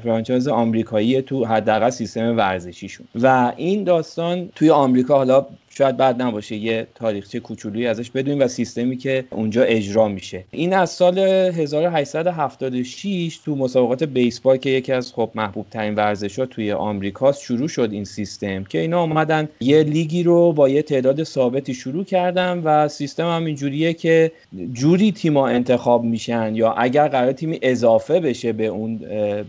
فرانچایز 0.04 0.48
آمریکایی 0.48 1.22
تو 1.22 1.46
حداقل 1.46 1.90
سیستم 1.90 2.38
ورزشیشون. 2.38 3.08
و 3.22 3.54
این 3.58 3.84
داستان 3.84 4.50
توی 4.56 4.70
آمریکا 4.70 5.16
حالا 5.18 5.46
شاید 5.78 5.98
بعد 5.98 6.22
نباشه 6.22 6.56
یه 6.56 6.88
تاریخچه 6.96 7.40
کوچولویی 7.40 7.88
ازش 7.88 8.12
بدونیم 8.12 8.40
و 8.40 8.48
سیستمی 8.48 8.98
که 8.98 9.26
اونجا 9.32 9.64
اجرا 9.64 10.08
میشه. 10.08 10.44
این 10.52 10.74
از 10.74 10.90
سال 10.90 11.20
1876 11.20 13.40
تو 13.46 13.56
مسابقات 13.56 14.04
بیسبال 14.04 14.58
که 14.58 14.70
یکی 14.70 14.94
از 14.94 15.14
خب 15.14 15.30
محبوب 15.36 15.66
ترین 15.72 15.96
ورزش 15.96 16.40
ها 16.40 16.46
توی 16.46 16.72
آمریکاست 16.72 17.42
شروع 17.42 17.68
شد 17.68 17.90
این 17.92 18.06
سیستم 18.06 18.64
که 18.64 18.80
اینا 18.80 19.02
اومدن 19.02 19.50
یه 19.60 19.84
لیگی 19.84 20.24
رو 20.24 20.54
با 20.54 20.70
یه 20.70 20.82
تعداد 20.82 21.24
ثابتی 21.24 21.74
شروع 21.74 22.04
کردن 22.04 22.62
و 22.64 22.88
سیستم 22.88 23.26
هم 23.26 23.46
اینجوریه 23.46 23.94
که 23.94 24.32
جوری 24.74 25.12
تیما 25.12 25.48
انتخاب 25.48 26.04
میشن 26.04 26.56
یا 26.56 26.72
اگر 26.72 27.08
قرار 27.08 27.32
تیمی 27.32 27.60
اضافه 27.62 28.20
بشه 28.20 28.54
به 28.54 28.66
اون 28.66 28.98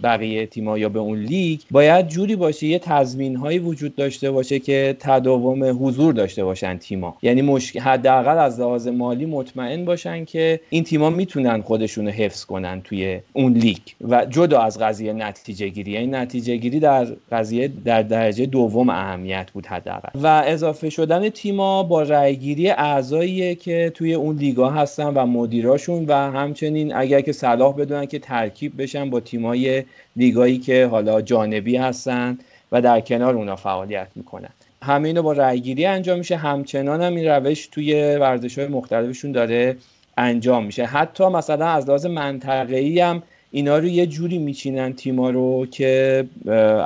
بقیه 0.02 0.46
تیما 0.46 0.78
یا 0.78 0.88
به 0.88 0.98
اون 0.98 1.18
لیگ 1.18 1.60
باید 1.70 2.08
جوری 2.08 2.36
باشه 2.36 2.66
یه 2.66 2.78
تضمین 2.78 3.36
هایی 3.36 3.58
وجود 3.58 3.96
داشته 3.96 4.30
باشه 4.30 4.58
که 4.58 4.96
تداوم 5.00 5.86
حضور 5.86 6.17
داشته 6.18 6.44
باشن 6.44 6.78
تیما. 6.78 7.16
یعنی 7.22 7.42
مشکل 7.42 7.80
حداقل 7.80 8.38
از 8.38 8.60
لحاظ 8.60 8.88
مالی 8.88 9.26
مطمئن 9.26 9.84
باشن 9.84 10.24
که 10.24 10.60
این 10.70 10.84
تیما 10.84 11.10
می‌تونن 11.10 11.62
خودشون 11.62 12.06
رو 12.06 12.12
حفظ 12.12 12.44
کنن 12.44 12.80
توی 12.84 13.20
اون 13.32 13.52
لیگ. 13.52 13.78
و 14.00 14.26
جدا 14.30 14.60
از 14.60 14.78
قضیه 14.78 15.12
نتیجه 15.12 15.68
گیری. 15.68 15.90
یعنی 15.90 16.06
نتیجه 16.06 16.56
گیری 16.56 16.80
در 16.80 17.06
قضیه 17.32 17.70
در 17.84 18.02
درجه 18.02 18.46
دوم 18.46 18.88
اهمیت 18.88 19.50
بود 19.50 19.66
حداقل. 19.66 20.08
و 20.22 20.42
اضافه 20.46 20.90
شدن 20.90 21.28
تیما 21.28 21.82
با 21.82 22.02
رأیگیری 22.02 22.70
اعضایی 22.70 23.54
که 23.54 23.92
توی 23.94 24.14
اون 24.14 24.36
لیگا 24.36 24.70
هستن 24.70 25.06
و 25.14 25.26
مدیراشون 25.26 26.04
و 26.06 26.12
همچنین 26.12 26.94
اگر 26.94 27.20
که 27.20 27.32
صلاح 27.32 27.74
بدونن 27.74 28.06
که 28.06 28.18
ترکیب 28.18 28.82
بشن 28.82 29.10
با 29.10 29.20
تیمای 29.20 29.84
لیگایی 30.16 30.58
که 30.58 30.86
حالا 30.86 31.22
جانبی 31.22 31.76
هستن 31.76 32.38
و 32.72 32.82
در 32.82 33.00
کنار 33.00 33.34
اونا 33.34 33.56
فعالیت 33.56 34.08
می‌کنن. 34.14 34.50
همه 34.82 35.08
اینو 35.08 35.22
با 35.22 35.32
رأیگیری 35.32 35.86
انجام 35.86 36.18
میشه. 36.18 36.36
همچنان 36.36 37.02
هم 37.02 37.14
این 37.14 37.28
روش 37.28 37.66
توی 37.66 38.16
ورزش 38.16 38.58
های 38.58 38.68
مختلفشون 38.68 39.32
داره 39.32 39.76
انجام 40.16 40.64
میشه. 40.64 40.84
حتی 40.84 41.24
مثلا 41.24 41.66
از 41.66 41.88
لحاظ 41.88 42.06
منطقه‌ای 42.06 43.00
هم 43.00 43.22
اینا 43.50 43.78
رو 43.78 43.84
یه 43.84 44.06
جوری 44.06 44.38
میچینن 44.38 44.92
تیما 44.92 45.30
رو 45.30 45.66
که 45.66 46.24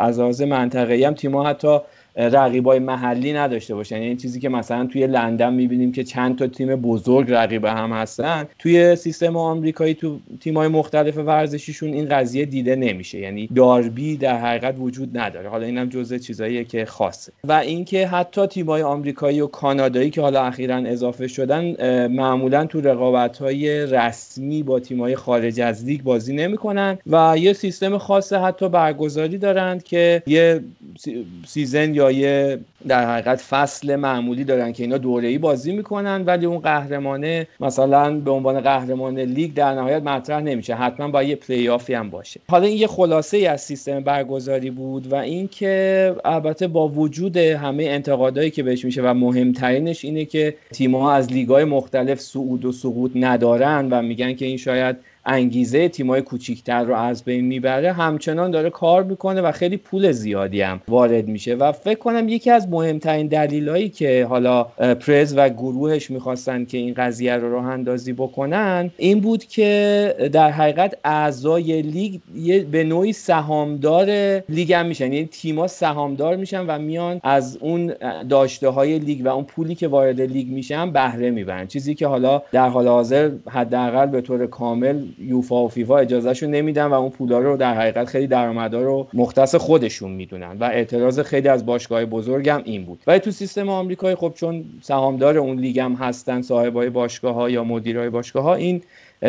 از 0.00 0.20
لحاظ 0.20 0.42
منطقه‌ای 0.42 1.04
هم 1.04 1.14
تیما 1.14 1.46
حتی 1.46 1.78
رقیبای 2.16 2.78
محلی 2.78 3.33
نداشته 3.33 3.75
باشن. 3.75 4.02
یعنی 4.02 4.16
چیزی 4.16 4.40
که 4.40 4.49
مثلا 4.49 4.87
توی 4.87 5.07
لندن 5.07 5.54
می‌بینیم 5.54 5.92
که 5.92 6.04
چند 6.04 6.38
تا 6.38 6.47
تیم 6.47 6.76
بزرگ 6.76 7.26
رقیب 7.31 7.64
هم 7.64 7.92
هستن 7.92 8.49
توی 8.59 8.97
سیستم 8.97 9.37
آمریکایی 9.37 9.95
تو 9.95 10.19
تیمای 10.40 10.69
مختلف 10.69 11.16
ورزشیشون 11.16 11.92
این 11.92 12.09
قضیه 12.09 12.45
دیده 12.45 12.76
نمیشه. 12.76 13.19
یعنی 13.19 13.49
داربی 13.57 14.16
در 14.16 14.38
حقیقت 14.38 14.75
وجود 14.78 15.19
نداره. 15.19 15.49
حالا 15.49 15.66
اینم 15.66 15.88
جزء 15.88 16.19
چیزاییه 16.19 16.64
که 16.64 16.85
خاصه. 16.85 17.33
و 17.45 17.52
اینکه 17.52 18.07
حتی 18.07 18.47
تیمای 18.47 18.83
آمریکایی 18.83 19.40
و 19.40 19.47
کانادایی 19.47 20.11
که 20.11 20.21
حالا 20.21 20.42
اخیرا 20.42 20.76
اضافه 20.76 21.28
شدن 21.28 21.76
معمولا 22.07 22.66
تو 22.66 22.81
رقابت 22.81 23.38
های 23.38 23.87
رسمی 23.87 24.62
با 24.62 24.81
تیمای 24.81 25.16
خارج 25.16 25.61
از 25.61 25.85
لیگ 25.85 26.02
بازی 26.02 26.35
نمی‌کنن 26.35 26.99
و 27.07 27.35
یه 27.38 27.52
سیستم 27.52 27.99
خاص 27.99 28.33
حتی 28.33 28.69
برگزاری 28.69 29.38
دارند 29.38 29.83
که 29.83 30.23
یه 30.26 30.61
season 31.47 31.94
یا 31.95 32.01
یه 32.11 32.59
در 32.88 33.11
حقیقت 33.12 33.40
فصل 33.40 33.97
معمولی 33.97 34.44
دارن 34.44 34.73
که 34.73 34.82
اینا 34.82 34.99
دوره 34.99 35.28
ای 35.28 35.38
بازی 35.38 35.73
می‌کنن 35.73 36.23
ولی 36.26 36.47
اون 36.47 36.59
قهرمانه 36.59 37.47
مثلا 37.61 38.21
به 38.21 38.30
عنوان 38.30 38.61
قهرمان 38.61 39.18
لیگ 39.18 39.54
در 39.54 39.75
نهایت 39.75 40.02
مطرح 40.02 40.40
نمیشه. 40.40 40.75
حتما 40.75 41.09
با 41.09 41.23
یه 41.23 41.37
پلی 41.37 41.68
آفی 41.68 41.94
هم 41.94 42.11
باشه. 42.11 42.40
حالا 42.49 42.66
این 42.66 42.76
یه 42.76 42.87
خلاصه 42.87 43.37
ای 43.37 43.47
از 43.47 43.61
سیستم 43.61 44.00
برگزاری 44.00 44.71
بود 44.71 45.12
و 45.12 45.14
اینکه 45.14 46.14
البته 46.25 46.68
با 46.68 46.88
وجود 46.88 47.37
همه 47.37 47.85
انتقادایی 47.85 48.50
که 48.50 48.62
بهش 48.62 48.85
میشه 48.85 49.02
و 49.02 49.14
مهمترینش 49.14 50.04
اینه 50.04 50.25
که 50.25 50.54
تیم‌ها 50.73 51.12
از 51.12 51.32
لیگ‌های 51.32 51.64
مختلف 51.64 52.21
صعود 52.21 52.64
و 52.64 52.73
سقوط 52.73 53.11
ندارن 53.14 53.88
و 53.90 54.02
میگن 54.02 54.35
که 54.35 54.44
این 54.47 54.56
شاید 54.56 54.97
انگیزه 55.26 55.88
تیمای 55.88 56.23
کوچیکتر 56.23 56.85
رو 56.85 56.95
از 56.95 57.25
بین 57.25 57.45
می‌بره 57.45 57.93
همچنان 57.93 58.50
داره 58.50 58.71
کار 58.71 59.02
می‌کنه 59.02 59.41
و 59.41 59.52
خیلی 59.52 59.76
پول 59.76 60.12
زیادی 60.12 60.61
هم 60.61 60.81
وارد 60.88 61.29
میشه 61.29 61.55
و 61.55 61.73
فکر 61.73 61.99
کنم 61.99 62.29
یکی 62.29 62.50
از 62.50 62.69
مهمترین 62.69 63.26
دلیلایی 63.26 63.88
که 63.88 64.26
حالا 64.29 64.64
پرز 64.95 65.35
و 65.37 65.49
گروهش 65.49 66.11
می‌خواستن 66.11 66.64
که 66.64 66.79
این 66.79 66.95
قضیه 66.95 67.37
رو 67.37 67.52
راه 67.52 67.67
اندازی 67.67 68.12
بکنن 68.12 68.91
این 68.97 69.21
بود 69.21 69.45
که 69.45 70.14
در 70.33 70.50
حقیقت 70.50 70.97
اعضای 71.05 71.83
لیگ 71.83 72.21
به 72.71 72.85
نوعی 72.85 73.12
سهامدار 73.12 74.07
لیگ 74.49 74.73
هم 74.73 74.87
میشن 74.87 75.12
یعنی 75.12 75.26
تیما 75.26 75.67
سهامدار 75.67 76.37
میشن 76.37 76.67
و 76.67 76.79
میان 76.79 77.21
از 77.23 77.59
اون 77.61 77.93
داشته 78.29 78.69
های 78.69 78.99
لیگ 78.99 79.26
و 79.26 79.29
اون 79.29 79.45
پولی 79.45 79.75
که 79.75 79.88
وارد 79.88 80.21
لیگ 80.21 80.49
میشن 80.49 80.91
بهره 80.93 81.31
می‌برن. 81.31 81.67
چیزی 81.67 81.95
که 81.95 82.07
حالا 82.07 82.43
در 82.52 82.69
حال 82.69 82.88
حاضر 82.88 83.31
حداقل 83.50 84.07
به 84.07 84.21
طور 84.21 84.47
کامل 84.47 85.02
یوفا 85.19 85.64
و 85.64 85.69
فیفا 85.69 85.99
اجازهشون 85.99 86.50
نمیدن 86.50 86.87
و 86.87 86.92
اون 86.92 87.11
پولا 87.11 87.38
رو 87.38 87.57
در 87.57 87.75
حقیقت 87.75 88.04
خیلی 88.09 88.26
درآمدا 88.26 88.83
رو 88.83 89.09
مختص 89.14 89.54
خودشون 89.54 90.11
می‌دونن 90.11 90.57
و 90.61 90.64
اعتراض 90.64 91.21
خیلی 91.21 91.49
از 91.49 91.66
باشگاه 91.66 92.04
بزرگ 92.04 92.49
هم 92.49 92.62
این 92.64 92.85
بود. 92.85 93.00
ولی 93.07 93.19
تو 93.19 93.31
سیستم 93.31 93.69
آمریکایی 93.69 94.16
خب 94.16 94.33
چون 94.35 94.64
سهامدار 94.83 95.38
اون 95.38 95.59
لیگ 95.59 95.78
هم 95.78 95.95
هستن 95.95 96.42
صاحبای 96.42 96.90
باشگاه 96.90 97.35
ها 97.35 97.50
یا 97.50 97.64
مدیرای 97.64 98.11
باشگاه 98.11 98.42
ها 98.45 98.54
این 98.54 98.83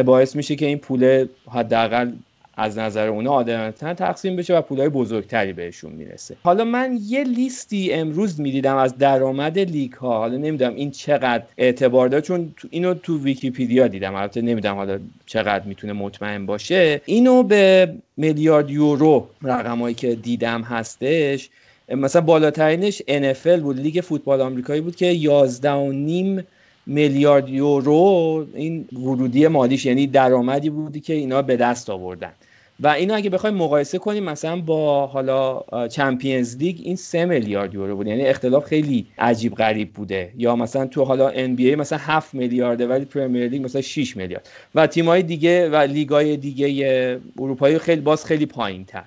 باعث 0.05 0.35
میشه 0.35 0.55
که 0.55 0.65
این 0.65 0.77
پول 0.77 1.27
حداقل 1.51 2.11
از 2.57 2.77
نظر 2.77 3.07
اونا 3.07 3.29
عادلانه 3.29 3.71
تقسیم 3.71 4.35
بشه 4.35 4.57
و 4.57 4.61
پولای 4.61 4.89
بزرگتری 4.89 5.53
بهشون 5.53 5.91
می‌رسه. 5.91 6.35
حالا 6.43 6.63
من 6.63 6.99
یه 7.07 7.23
لیستی 7.23 7.93
امروز 7.93 8.39
می‌دیدم 8.39 8.75
از 8.75 8.97
درآمد 8.97 9.59
لیگ 9.59 9.93
ها 9.93 10.17
حالا 10.17 10.37
نمی‌دونم 10.37 10.75
این 10.75 10.91
چقدر 10.91 11.43
اعتبار 11.57 12.07
داره 12.07 12.21
چون 12.21 12.53
اینو 12.69 12.93
تو 12.93 13.19
ویکیپیدیا 13.19 13.87
دیدم. 13.87 14.15
البته 14.15 14.41
نمی‌دونم 14.41 14.75
حالا 14.75 14.99
چقدر 15.25 15.65
می‌تونه 15.65 15.93
مطمئن 15.93 16.45
باشه. 16.45 17.01
اینو 17.05 17.43
به 17.43 17.93
میلیارد 18.17 18.69
یورو 18.69 19.27
رقمایی 19.43 19.95
که 19.95 20.15
دیدم 20.15 20.61
هستش 20.61 21.49
مثلا 21.89 22.21
بالاترینش 22.21 23.01
NFL 23.01 23.59
بود 23.59 23.79
لیگ 23.79 24.01
فوتبال 24.01 24.41
آمریکایی 24.41 24.81
بود 24.81 24.95
که 24.95 25.05
11 25.05 25.71
و 25.71 25.91
نیم 25.91 26.43
میلیارد 26.85 27.49
یورو 27.49 28.45
این 28.53 28.85
ورودی 28.93 29.47
مالیش 29.47 29.85
یعنی 29.85 30.07
درآمدی 30.07 30.69
بودی 30.69 30.99
که 30.99 31.13
اینا 31.13 31.41
به 31.41 31.57
دست 31.57 31.89
آوردن. 31.89 32.31
و 32.79 32.87
اینو 32.87 33.15
اگه 33.15 33.29
بخوایم 33.29 33.55
مقایسه 33.55 33.97
کنیم 33.97 34.23
مثلا 34.23 34.61
با 34.61 35.07
حالا 35.07 35.63
Champions 35.87 36.57
League 36.57 36.75
این 36.83 36.95
سه 36.95 37.25
میلیارد 37.25 37.73
یورو 37.73 37.95
بود. 37.95 38.07
یعنی 38.07 38.21
اختلاف 38.21 38.65
خیلی 38.65 39.05
عجیب 39.17 39.55
غریب 39.55 39.93
بوده. 39.93 40.31
یا 40.37 40.55
مثلا 40.55 40.85
تو 40.85 41.03
حالا 41.03 41.29
NBA 41.29 41.75
مثلا 41.75 41.99
7 42.01 42.33
میلیارده 42.33 42.87
ولی 42.87 43.05
Premier 43.05 43.47
League 43.47 43.63
مثلا 43.63 43.81
6 43.81 44.17
میلیارد. 44.17 44.49
و 44.75 44.87
تیم‌های 44.87 45.23
دیگه 45.23 45.69
و 45.69 45.75
لیگای 45.75 46.37
دیگه 46.37 47.19
اروپایی 47.39 47.77
خیلی 47.77 48.01
باز 48.01 48.25
خیلی 48.25 48.45
پایین‌تر. 48.45 49.03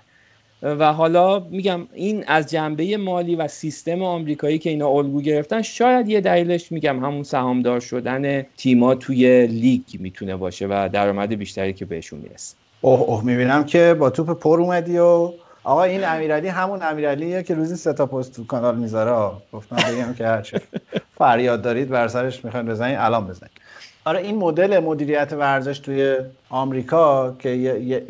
و 0.62 0.92
حالا 0.92 1.38
میگم 1.38 1.86
این 1.94 2.24
از 2.26 2.50
جنبه 2.50 2.96
مالی 2.96 3.36
و 3.36 3.48
سیستم 3.48 4.02
آمریکایی 4.02 4.58
که 4.58 4.70
اینا 4.70 4.88
الگو 4.88 5.20
گرفتن 5.20 5.62
شاید 5.62 6.08
یه 6.08 6.20
دلیلش 6.20 6.72
میگم 6.72 7.04
همون 7.04 7.22
سهامدار 7.22 7.80
شدن 7.80 8.42
تیما 8.42 8.94
توی 8.94 9.46
لیگ 9.46 9.82
می‌تونه 9.98 10.36
باشه 10.36 10.66
و 10.66 10.88
درآمد 10.92 11.34
بیشتری 11.34 11.72
که 11.72 11.84
بهشون 11.84 12.18
می‌رسه. 12.18 12.56
اوه 12.80 13.00
اوه 13.00 13.24
می‌بینم 13.24 13.64
که 13.64 13.96
با 13.98 14.10
توپ 14.10 14.40
پر 14.40 14.60
اومدی 14.60 14.98
و 14.98 15.32
آقا 15.64 15.82
این 15.82 16.04
امیرعلی 16.04 16.48
همون 16.48 16.82
امیرعلیه 16.82 17.42
که 17.42 17.54
روزی 17.54 17.76
سه 17.76 17.92
تا 17.92 18.06
پست 18.06 18.36
تو 18.36 18.46
کانال 18.46 18.76
می‌ذاره 18.76 19.32
گفتم 19.52 19.76
بگم 19.76 20.14
که 20.14 20.26
هرچی 20.26 20.56
فریاد 21.18 21.62
دارید 21.62 21.88
بر 21.88 22.08
سرش 22.08 22.44
می‌خواین 22.44 22.66
بزنید 22.66 22.96
الان 23.00 23.26
بزنید 23.26 23.65
آره 24.06 24.20
این 24.20 24.36
مدل 24.36 24.78
مدیریت 24.78 25.32
ورزش 25.32 25.78
توی 25.78 26.16
آمریکا 26.50 27.36
که 27.38 27.48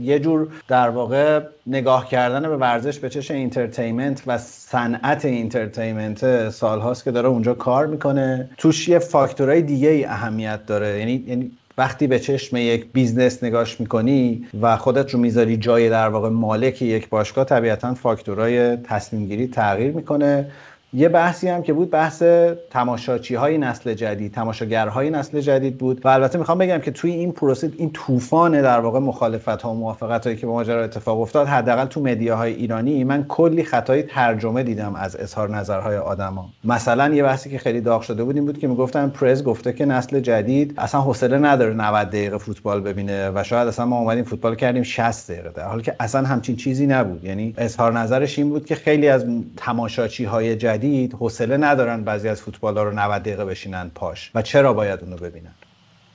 یه, 0.01 0.19
جور 0.19 0.49
در 0.69 0.89
واقع 0.89 1.41
نگاه 1.67 2.09
کردن 2.09 2.43
به 2.43 2.57
ورزش 2.57 2.99
به 2.99 3.09
چش 3.09 3.31
entertainment 3.31 4.23
و 4.27 4.39
صنعت 4.39 5.25
entertainment 5.25 6.49
سالهاست 6.51 7.05
که 7.05 7.11
داره 7.11 7.29
اونجا 7.29 7.55
کار 7.55 7.87
می‌کنه. 7.87 8.51
توش 8.59 8.89
یه 8.89 8.99
فاکتورهای 8.99 9.63
دیگه 9.63 9.89
ای 9.89 10.05
اهمیت 10.05 10.67
داره. 10.67 10.99
یعنی 10.99 11.25
یعنی 11.27 11.51
وقتی 11.79 12.07
به 12.07 12.19
چشم 12.19 12.57
یک 12.57 12.93
business 12.93 13.45
نگاش 13.45 13.81
می‌کنی 13.81 14.47
و 14.61 14.77
خودت 14.77 15.11
رو 15.11 15.21
می‌ذاری 15.21 15.57
جای 15.57 15.91
در 15.91 16.09
واقع 16.09 16.29
مالک 16.29 16.83
یک 16.83 17.09
باشگاه 17.09 17.45
طبیعتا 17.45 17.95
فاکتورهای 17.95 18.77
تصمیم 18.77 19.27
گیری 19.27 19.49
تغییر 19.49 19.93
می‌کنه. 19.93 20.51
یه 20.97 21.09
بحثی 21.09 21.49
هم 21.49 21.63
که 21.63 21.73
بود 21.73 21.91
بحث 21.91 22.23
تماشاچی 22.71 23.35
های 23.35 23.59
نسل 23.59 23.95
جدید 23.95 24.33
تماشاگرهای 24.33 25.11
نسل 25.11 25.41
جدید 25.41 25.79
بود 25.79 26.07
و 26.07 26.09
البته 26.09 26.39
می‌خوام 26.39 26.59
بگم 26.59 26.79
که 26.79 26.91
توی 26.91 27.11
این 27.11 27.33
پروسه 27.33 27.73
این 27.77 27.91
طوفان 27.91 28.63
در 28.63 28.81
واقع 28.81 28.99
مخالفت 28.99 29.63
ها 29.63 29.71
و 29.71 29.75
موافقت 29.75 30.25
هایی 30.25 30.37
که 30.39 30.47
به 30.47 30.53
ماجرا 30.53 30.85
اتفاق 30.85 31.21
افتاد 31.21 31.47
حداقل 31.47 31.85
تو 31.85 32.01
media 32.01 32.39
های 32.39 32.55
ایرانی 32.55 33.05
من 33.05 33.25
کلی 33.25 33.65
خطای 33.65 34.03
ترجمه 34.03 34.63
دیدم 34.63 34.95
از 34.95 35.17
اظهار 35.17 35.57
نظرهای 35.57 35.97
آدما. 35.97 36.49
مثلا 36.65 37.15
یه 37.15 37.23
بحثی 37.23 37.51
که 37.51 37.59
خیلی 37.59 37.81
داغ 37.81 38.03
شده 38.03 38.25
بود 38.25 38.37
این 38.37 38.47
بود 38.47 38.59
که 38.59 38.69
می‌گفتن 38.69 39.09
پرز 39.09 39.45
گفته 39.45 39.73
که 39.73 39.85
نسل 39.85 40.21
جدید 40.21 40.75
اصلا 40.79 41.01
حوصله 41.01 41.39
نداره 41.39 41.75
90 41.75 42.09
دقیقه 42.09 42.39
فوتبال 42.39 42.81
ببینه 42.81 43.31
و 43.35 43.43
شاید 43.43 43.69
اصلا 43.69 43.87
ما 43.87 43.99
اومدیم 43.99 44.25
فوتبال 44.25 44.55
کردیم 44.55 44.83
60 44.83 45.31
دقیقه 45.31 45.51
در 45.55 45.65
حالی 45.65 45.83
که 45.83 45.97
اصلا 46.01 46.27
همچین 46.27 46.57
چیزی 46.57 46.87
نبود. 46.87 47.25
یعنی 47.25 47.55
اظهار 47.59 47.93
نظرش 47.93 48.39
این 48.39 48.49
بود 48.49 48.67
که 48.67 48.75
خیلی 48.75 49.09
از 49.09 49.25
تماشاچی 49.57 50.25
های 50.25 50.57
جدید 50.57 50.86
جدید 50.87 51.15
حوصله 51.15 51.57
ندارن 51.57 52.05
بعضی 52.05 52.29
از 52.29 52.41
فوتبال 52.41 52.77
ها 52.77 52.83
رو 52.83 52.91
90 52.91 53.23
دقیقه 53.23 53.45
بشینن 53.45 53.91
پاش. 53.95 54.31
و 54.35 54.43
چرا 54.43 54.73
باید 54.73 55.01
اونو 55.03 55.17
ببینن؟ 55.17 55.55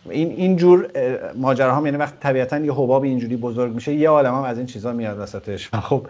این 0.09 0.31
اینجور 0.31 0.87
ماجراها 1.35 1.85
یعنی 1.85 1.97
وقتی 1.97 2.17
طبیعتا 2.19 2.59
یه 2.59 2.73
حباب 2.73 3.03
اینجوری 3.03 3.35
بزرگ 3.35 3.73
میشه. 3.73 3.93
یه 3.93 4.09
عالم 4.09 4.35
هم 4.35 4.43
از 4.43 4.57
این 4.57 4.65
چیزا 4.65 4.93
میاد 4.93 5.19
وسطش. 5.19 5.69
خب 5.69 6.07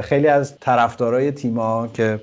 خیلی 0.00 0.28
از 0.28 0.58
طرفدارای 0.58 1.32
تیم‌ها 1.32 1.88
که 1.94 2.20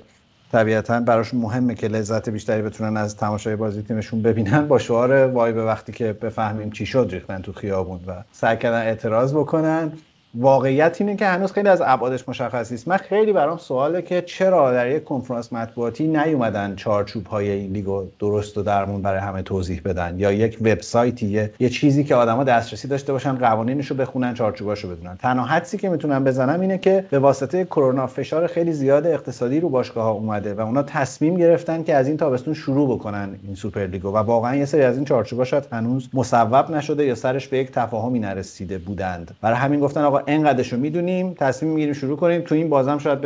طبیعتا 0.52 1.00
براشون 1.00 1.40
مهمه 1.40 1.74
که 1.74 1.88
لذت 1.88 2.28
بیشتری 2.28 2.62
بتونن 2.62 2.96
از 2.96 3.16
تماشای 3.16 3.56
بازی 3.56 3.82
تیمشون 3.82 4.22
ببینن 4.22 4.68
با 4.68 4.78
شعار 4.78 5.26
وای 5.26 5.52
به 5.52 5.64
وقتی 5.64 5.92
که 5.92 6.12
بفهمیم 6.12 6.70
چی 6.70 6.86
شد 6.86 7.08
ریختن 7.10 7.42
تو 7.42 7.52
خیابون 7.52 8.00
و 8.06 8.12
سعی 8.32 8.56
کردن 8.56 8.82
اعتراض 8.82 9.34
بکنن. 9.34 9.92
واقعیت 10.34 10.96
اینه 11.00 11.16
که 11.16 11.26
هنوز 11.26 11.52
خیلی 11.52 11.68
از 11.68 11.82
ابعادش 11.84 12.28
مشخص 12.28 12.72
نیست. 12.72 12.88
من 12.88 12.96
خیلی 12.96 13.32
برام 13.32 13.58
سواله 13.58 14.02
که 14.02 14.22
چرا 14.22 14.72
در 14.72 14.90
یک 14.90 15.04
کنفرانس 15.04 15.52
مطبوعاتی 15.52 16.06
نیومدن 16.06 16.76
چارچوب 16.76 17.26
های 17.26 17.50
این 17.50 17.72
لیگو 17.72 18.06
درست 18.18 18.58
و 18.58 18.62
درمون 18.62 19.02
برای 19.02 19.20
همه 19.20 19.42
توضیح 19.42 19.80
بدن 19.84 20.18
یا 20.18 20.32
یک 20.32 20.58
وبسایتی 20.60 21.52
یه،, 21.60 21.68
چیزی 21.68 22.04
که 22.04 22.14
آدما 22.14 22.44
دسترسی 22.44 22.88
داشته 22.88 23.12
باشن 23.12 23.32
قوانینش 23.32 23.86
رو 23.86 23.96
بخونن 23.96 24.34
چارچوباشو 24.34 24.88
بدونن. 24.88 25.16
تنها 25.16 25.44
حدسی 25.44 25.78
که 25.78 25.88
می‌تونم 25.88 26.24
بزنم 26.24 26.60
اینه 26.60 26.78
که 26.78 27.04
به 27.10 27.18
واسطه 27.18 27.64
کرونا 27.64 28.06
فشار 28.06 28.46
خیلی 28.46 28.72
زیاد 28.72 29.06
اقتصادی 29.06 29.60
رو 29.60 29.68
باشگاه 29.68 30.04
ها 30.04 30.10
اومده 30.10 30.54
و 30.54 30.60
اونا 30.60 30.82
تصمیم 30.82 31.36
گرفتن 31.36 31.82
که 31.82 31.94
از 31.94 32.08
این 32.08 32.16
تابستون 32.16 32.54
شروع 32.54 32.96
بکنن 32.96 33.36
این 33.46 33.54
سوپر 33.54 33.86
لیگو 33.86 34.08
و 34.08 34.16
واقعا 34.16 34.56
یه 34.56 34.64
سری 34.64 34.82
از 34.82 34.96
این 34.96 35.04
چارچوبا 35.04 35.44
شاید 35.44 35.66
هنوز 35.72 36.08
مصوب 36.14 36.70
نشده 36.70 37.04
یا 37.06 37.14
سرش 37.14 37.48
به 37.48 37.58
یک 37.58 37.70
تفاهمی 37.70 38.18
نرسیده 38.18 38.78
بودند. 38.78 39.30
برای 39.40 39.56
همین 39.56 39.80
گفتن 39.80 40.04
آقا 40.04 40.19
انقدرش 40.26 40.72
رو 40.72 40.78
می‌دونیم 40.78 41.34
تصمیم 41.34 41.72
می‌گیریم 41.72 41.94
شروع 41.94 42.16
کنیم. 42.16 42.40
تو 42.40 42.54
این 42.54 42.68
بازم 42.68 42.98
شاید 42.98 43.18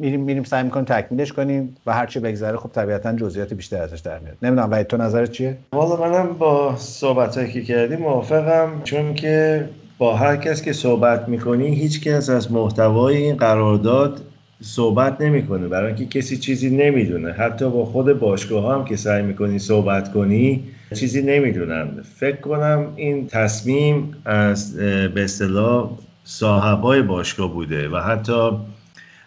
میریم 0.00 0.20
میریم 0.20 0.44
سعی 0.44 0.62
می‌کنیم 0.62 0.84
تکمیلش 0.84 1.32
کنیم 1.32 1.76
و 1.86 1.92
هر 1.92 2.06
چی 2.06 2.20
بگذره 2.20 2.56
خب 2.56 2.68
طبیعتا 2.68 3.12
جزئیات 3.12 3.54
بیشتر 3.54 3.82
ازش 3.82 4.00
در 4.00 4.18
میاد. 4.18 4.36
نمی‌دونم 4.42 4.70
ولی 4.70 4.84
تو 4.84 4.96
نظرت 4.96 5.30
چیه؟ 5.32 5.56
والا 5.72 5.96
منم 5.96 6.32
با 6.38 6.76
صحبتایی 6.76 7.52
که 7.52 7.62
کردیم 7.62 7.98
موافقم 7.98 8.80
چون 8.84 9.14
که 9.14 9.64
با 9.98 10.16
هر 10.16 10.36
کس 10.36 10.62
که 10.62 10.72
صحبت 10.72 11.28
می‌کنی 11.28 11.74
هیچ 11.74 12.02
کس 12.02 12.30
از 12.30 12.52
محتوای 12.52 13.16
این 13.16 13.36
قرارداد 13.36 14.20
صحبت 14.60 15.20
نمی‌کنه. 15.20 15.68
برای 15.68 15.86
اینکه 15.86 16.20
کسی 16.20 16.36
چیزی 16.36 16.70
نمی‌دونه. 16.70 17.32
حتی 17.32 17.70
با 17.70 17.84
خود 17.84 18.18
باشگاه 18.18 18.74
هم 18.74 18.84
که 18.84 18.96
سعی 18.96 19.22
می‌کنی 19.22 19.58
صحبت 19.58 20.12
کنی 20.12 20.64
چیزی 20.94 21.22
نمی‌دونن. 21.22 21.88
فکر 22.16 22.36
کنم 22.36 22.86
این 22.96 23.26
تصمیم 23.26 24.14
از 24.24 24.76
به 25.14 25.24
اصطلاح 25.24 25.90
صاحبای 26.24 27.02
باشگاه 27.02 27.52
بوده 27.52 27.88
و 27.88 27.96
حتی 27.96 28.50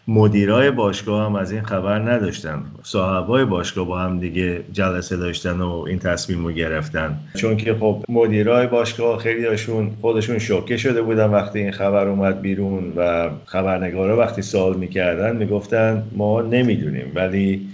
مدیرای 0.07 0.71
باشگاه 0.71 1.25
هم 1.25 1.35
از 1.35 1.51
این 1.51 1.61
خبر 1.61 1.99
نداشتن. 1.99 2.63
صاحبای 2.83 3.45
باشگاه 3.45 3.87
با 3.87 3.99
هم 3.99 4.19
دیگه 4.19 4.63
جلسه 4.73 5.17
داشتن 5.17 5.61
و 5.61 5.85
این 5.87 5.99
تصمیم 5.99 6.45
رو 6.45 6.51
گرفتن. 6.51 7.19
چون 7.35 7.57
که 7.57 7.73
خب 7.73 8.03
مدیرای 8.09 8.67
باشگاه 8.67 9.19
خیلی 9.19 9.45
هاشون 9.45 9.91
خودشون 10.01 10.39
شوکه 10.39 10.77
شده 10.77 11.01
بودن 11.01 11.25
وقتی 11.25 11.59
این 11.59 11.71
خبر 11.71 12.07
اومد 12.07 12.41
بیرون 12.41 12.93
و 12.97 13.29
خبرنگارا 13.45 14.17
وقتی 14.17 14.41
سوال 14.41 14.77
می‌کردن 14.77 15.35
می‌گفتن 15.35 16.03
ما 16.11 16.41
نمی‌دونیم. 16.41 17.11
ولی 17.15 17.67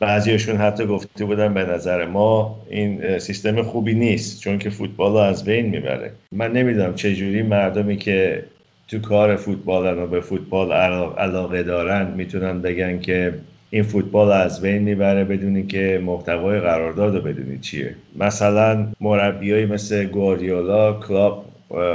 بعضیشون 0.00 0.56
حتی 0.56 0.86
گفته 0.86 1.24
بودن 1.24 1.54
به 1.54 1.64
نظر 1.64 2.06
ما 2.06 2.60
این 2.70 3.18
سیستم 3.18 3.62
خوبی 3.62 3.94
نیست 3.94 4.40
چون 4.40 4.58
که 4.58 4.70
فوتبال 4.70 5.12
رو 5.12 5.18
از 5.18 5.44
بین 5.44 5.66
می‌بره. 5.66 6.12
من 6.32 6.52
نمی‌دونم 6.52 6.94
چجوری 6.94 7.42
مردمی 7.42 7.96
که 7.96 8.44
تو 8.88 8.98
کار 8.98 9.36
فوتبال 9.36 9.98
و 9.98 10.06
به 10.06 10.20
فوتبال 10.20 10.72
علاقه 11.18 11.62
دارن 11.62 12.10
می‌تونن 12.16 12.62
بگن 12.62 12.98
که 12.98 13.34
این 13.70 13.82
فوتبال 13.82 14.32
از 14.32 14.60
بین 14.60 14.82
می‌بره 14.82 15.24
بدونی 15.24 15.66
که 15.66 16.00
محتوای 16.04 16.60
قرارداد 16.60 17.16
رو 17.16 17.20
بدونی 17.20 17.58
چیه. 17.58 17.94
مثلا 18.16 18.86
مربیایی 19.00 19.66
مثل 19.66 20.04
گواردیولا 20.04 20.92
کلاب 20.92 21.44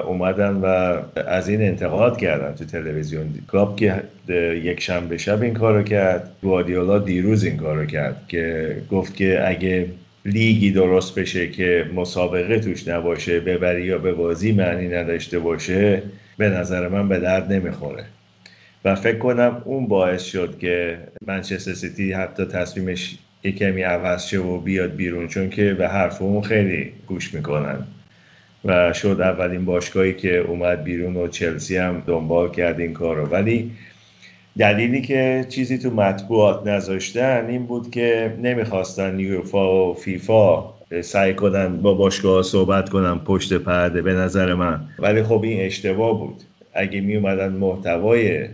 اومدن 0.07 0.53
و 0.53 0.97
از 1.27 1.49
این 1.49 1.61
انتقاد 1.61 2.17
کردن 2.17 2.55
تو 2.55 2.65
تلویزیون. 2.65 3.33
کلاب 3.51 3.75
که 3.75 4.03
یک 4.63 4.81
شنبه 4.81 5.17
شب 5.17 5.41
این 5.41 5.53
کارو 5.53 5.83
کرد 5.83 6.31
گواردیولا 6.41 6.99
دیروز 6.99 7.43
این 7.43 7.57
کارو 7.57 7.85
کرد 7.85 8.21
که 8.27 8.75
گفت 8.91 9.15
که 9.15 9.49
اگه 9.49 9.85
لیگی 10.25 10.71
درست 10.71 11.19
بشه 11.19 11.47
که 11.47 11.85
مسابقه 11.95 12.59
توش 12.59 12.87
نباشه 12.87 13.39
ببری 13.39 13.85
یا 13.85 13.97
به 13.97 14.13
بازی 14.13 14.51
معنی 14.51 14.87
نداشته 14.87 15.39
باشه 15.39 16.01
به 16.39 16.49
نظر 16.49 16.87
من 16.87 17.09
به 17.09 17.19
درد 17.19 17.53
نمی‌خوره. 17.53 18.05
و 18.85 18.95
فکر 18.95 19.17
کنم 19.17 19.61
اون 19.65 19.87
باعث 19.87 20.23
شد 20.23 20.59
که 20.59 20.97
منچستر 21.27 21.73
سیتی 21.73 22.11
حتی 22.11 22.45
تصمیمش 22.45 23.17
یک 23.43 23.57
کمی 23.57 23.81
عوض 23.81 24.25
شه 24.25 24.39
و 24.39 24.57
بیاد 24.57 24.95
بیرون 24.95 25.27
چون 25.27 25.49
که 25.49 25.73
به 25.73 25.87
حرف 25.87 26.21
اون 26.21 26.41
خیلی 26.41 26.91
گوش 27.07 27.33
می‌کنن. 27.33 27.77
و 28.65 28.93
شد 28.93 29.21
اولین 29.21 29.65
باشگاهی 29.65 30.13
که 30.13 30.37
اومد 30.37 30.83
بیرون 30.83 31.15
و 31.17 31.27
چلسی 31.27 31.77
هم 31.77 32.03
دنبال 32.07 32.51
کرد 32.51 32.79
این 32.79 32.93
کار 32.93 33.15
رو 33.15 33.25
ولی 33.25 33.71
دلیلی 34.57 35.01
که 35.01 35.45
چیزی 35.49 35.77
تو 35.77 35.89
مطبوعات 35.89 36.67
نذاشتن 36.67 37.45
این 37.49 37.65
بود 37.65 37.91
که 37.91 38.37
نمی‌خواستن 38.41 39.19
یوفا 39.19 39.91
و 39.91 39.93
فیفا 39.93 40.78
سعی 41.01 41.33
کنن 41.33 41.81
با 41.81 41.93
باشگاه 41.93 42.43
صحبت 42.43 42.89
کنن 42.89 43.19
پشت 43.19 43.53
پرده 43.53 44.01
به 44.01 44.13
نظر 44.13 44.53
من. 44.53 44.79
ولی 44.99 45.23
خب 45.23 45.43
این 45.43 45.61
اشتباه 45.61 46.19
بود. 46.19 46.35
اگه 46.73 47.01
می 47.01 47.15
اومدن 47.15 47.49
محتوای 47.49 48.47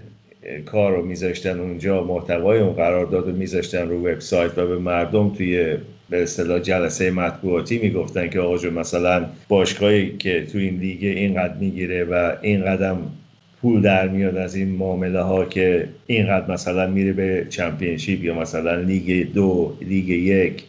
کار 0.65 0.95
رو 0.97 1.05
میذاشتن 1.05 1.59
اونجا 1.59 2.03
محتوای 2.03 2.59
اون 2.59 2.73
قرارداد 2.73 3.27
رو 3.27 3.35
میذاشتن 3.35 3.89
رو 3.89 3.99
وبسایت 3.99 4.57
و 4.57 4.67
به 4.67 4.77
مردم 4.77 5.29
توی 5.29 5.77
به 6.09 6.23
اصطلاح 6.23 6.59
جلسه 6.59 7.11
مطبوعاتی 7.11 7.77
می‌گفتن 7.77 8.29
که 8.29 8.39
آقا 8.39 8.69
مثلا 8.69 9.25
باشگاهی 9.47 10.17
که 10.17 10.45
تو 10.51 10.57
این 10.57 10.79
لیگ 10.79 11.03
اینقدر 11.03 11.53
می‌گیره 11.53 12.03
و 12.03 12.31
این 12.41 12.65
قدم 12.65 12.97
پول 13.61 13.81
در 13.81 14.07
میاد 14.07 14.37
از 14.37 14.55
این 14.55 14.69
معامله 14.69 15.21
ها 15.21 15.45
که 15.45 15.87
اینقدر 16.07 16.51
مثلا 16.51 16.87
میره 16.87 17.13
به 17.13 17.47
Championship 17.49 18.23
یا 18.23 18.39
مثلا 18.39 18.75
لیگ 18.75 19.33
دو 19.33 19.73
لیگ 19.81 20.09
یک 20.09 20.63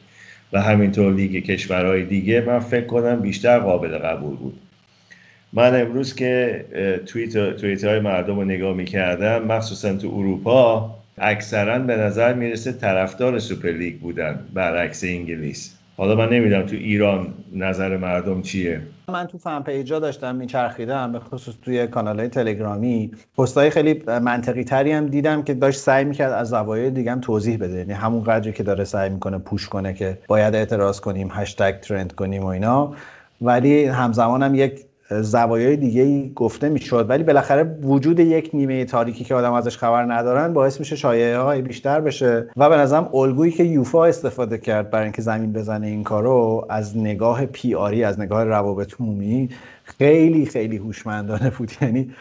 و 0.52 0.61
همینطور 0.61 1.14
لیگ 1.14 1.44
کشورهای 1.44 2.04
دیگه 2.04 2.40
من 2.40 2.59
فکر 2.59 2.87
کنم 2.87 3.20
بیشتر 3.20 3.59
قابل 3.59 3.98
قبول 3.98 4.37
بود. 4.37 4.61
من 5.52 5.80
امروز 5.80 6.14
که 6.14 6.64
توییت, 7.06 7.56
توییت 7.56 7.85
های 7.85 8.00
مردم 8.00 8.37
رو 8.37 8.44
نگاه 8.44 8.74
می‌کردم 8.76 9.44
مخصوصا 9.44 9.96
تو 9.96 10.09
اروپا 10.09 10.94
اکثرا 11.18 11.78
به 11.78 11.96
نظر 11.96 12.35
می‌رسه 12.35 12.72
طرفدار 12.72 13.38
سوپرلیگ 13.38 13.98
بودن 13.98 14.38
برعکس 14.54 15.04
انگلیس. 15.04 15.74
حالا 15.96 16.14
من 16.14 16.28
نمی‌دونم 16.28 16.66
تو 16.66 16.76
ایران 16.76 17.35
نظر 17.52 17.96
مردم 17.96 18.42
چیه. 18.42 18.80
من 19.09 19.26
تو 19.26 19.38
فن 19.38 19.62
پیجا 19.62 19.98
داشتم 19.98 20.37
میچرخیدم 20.37 21.12
به 21.12 21.18
خصوص 21.18 21.54
توی 21.62 21.87
کانال 21.87 22.18
های 22.18 22.28
تلگرامی. 22.28 23.11
پستای 23.38 23.70
خیلی 23.70 24.02
منطقی 24.22 24.64
تری 24.64 24.92
هم 24.92 25.06
دیدم 25.06 25.42
که 25.42 25.54
داشت 25.54 25.78
سعی 25.78 26.04
می‌کرد 26.04 26.32
از 26.32 26.48
زوایای 26.48 26.90
دیگه 26.90 27.12
هم 27.12 27.20
توضیح 27.20 27.56
بده. 27.56 27.78
یعنی 27.78 27.92
همون 27.92 28.24
قدری 28.24 28.52
که 28.52 28.62
داره 28.62 28.85
سعی 28.85 29.11
می‌کنه 29.11 29.38
پوش 29.38 29.68
کنه 29.68 29.94
که 29.94 30.18
باید 30.28 30.54
اعتراض 30.54 31.00
کنیم 31.00 31.28
هشتگ 31.32 31.80
ترند 31.80 32.12
کنیم 32.12 32.42
و 32.42 32.46
اینا. 32.46 32.94
ولی 33.40 33.85
همزمان 33.85 34.42
هم 34.42 34.54
یک 34.54 34.80
زوایای 35.11 35.77
دیگه 35.77 36.03
ای 36.03 36.33
گفته 36.35 36.69
می‌شد 36.69 37.11
ولی 37.11 37.23
بالاخره 37.23 37.79
وجود 37.83 38.21
یک 38.21 38.51
نیمه 38.53 38.85
تاریکی 38.85 39.25
که 39.25 39.35
آدم 39.35 39.53
ازش 39.53 39.77
خبر 39.79 40.03
ندارن 40.03 40.53
باعث 40.53 40.81
میشه 40.81 40.97
شایعه 40.97 41.38
های 41.38 41.62
بیشتر 41.62 42.01
بشه 42.01 42.49
و 42.57 42.69
به 42.69 42.77
نظرم 42.77 43.11
الگویی 43.14 43.53
که 43.53 43.64
یوفا 43.64 44.05
استفاده 44.05 44.59
کرد 44.59 44.90
برای 44.90 45.05
اینکه 45.05 45.23
زمین 45.23 45.53
بزنه 45.53 45.87
این 45.87 46.05
کارو 46.05 46.66
از 46.69 46.99
نگاه 46.99 47.47
پی 47.47 47.75
آری 47.75 48.05
از 48.05 48.21
نگاه 48.21 48.45
روابط 48.45 48.95
عمومی 49.01 49.49
خیلی 49.85 50.47
خیلی 50.47 50.77
هوشمندانه 50.77 51.51
بود. 51.51 51.73
یعنی 51.83 52.14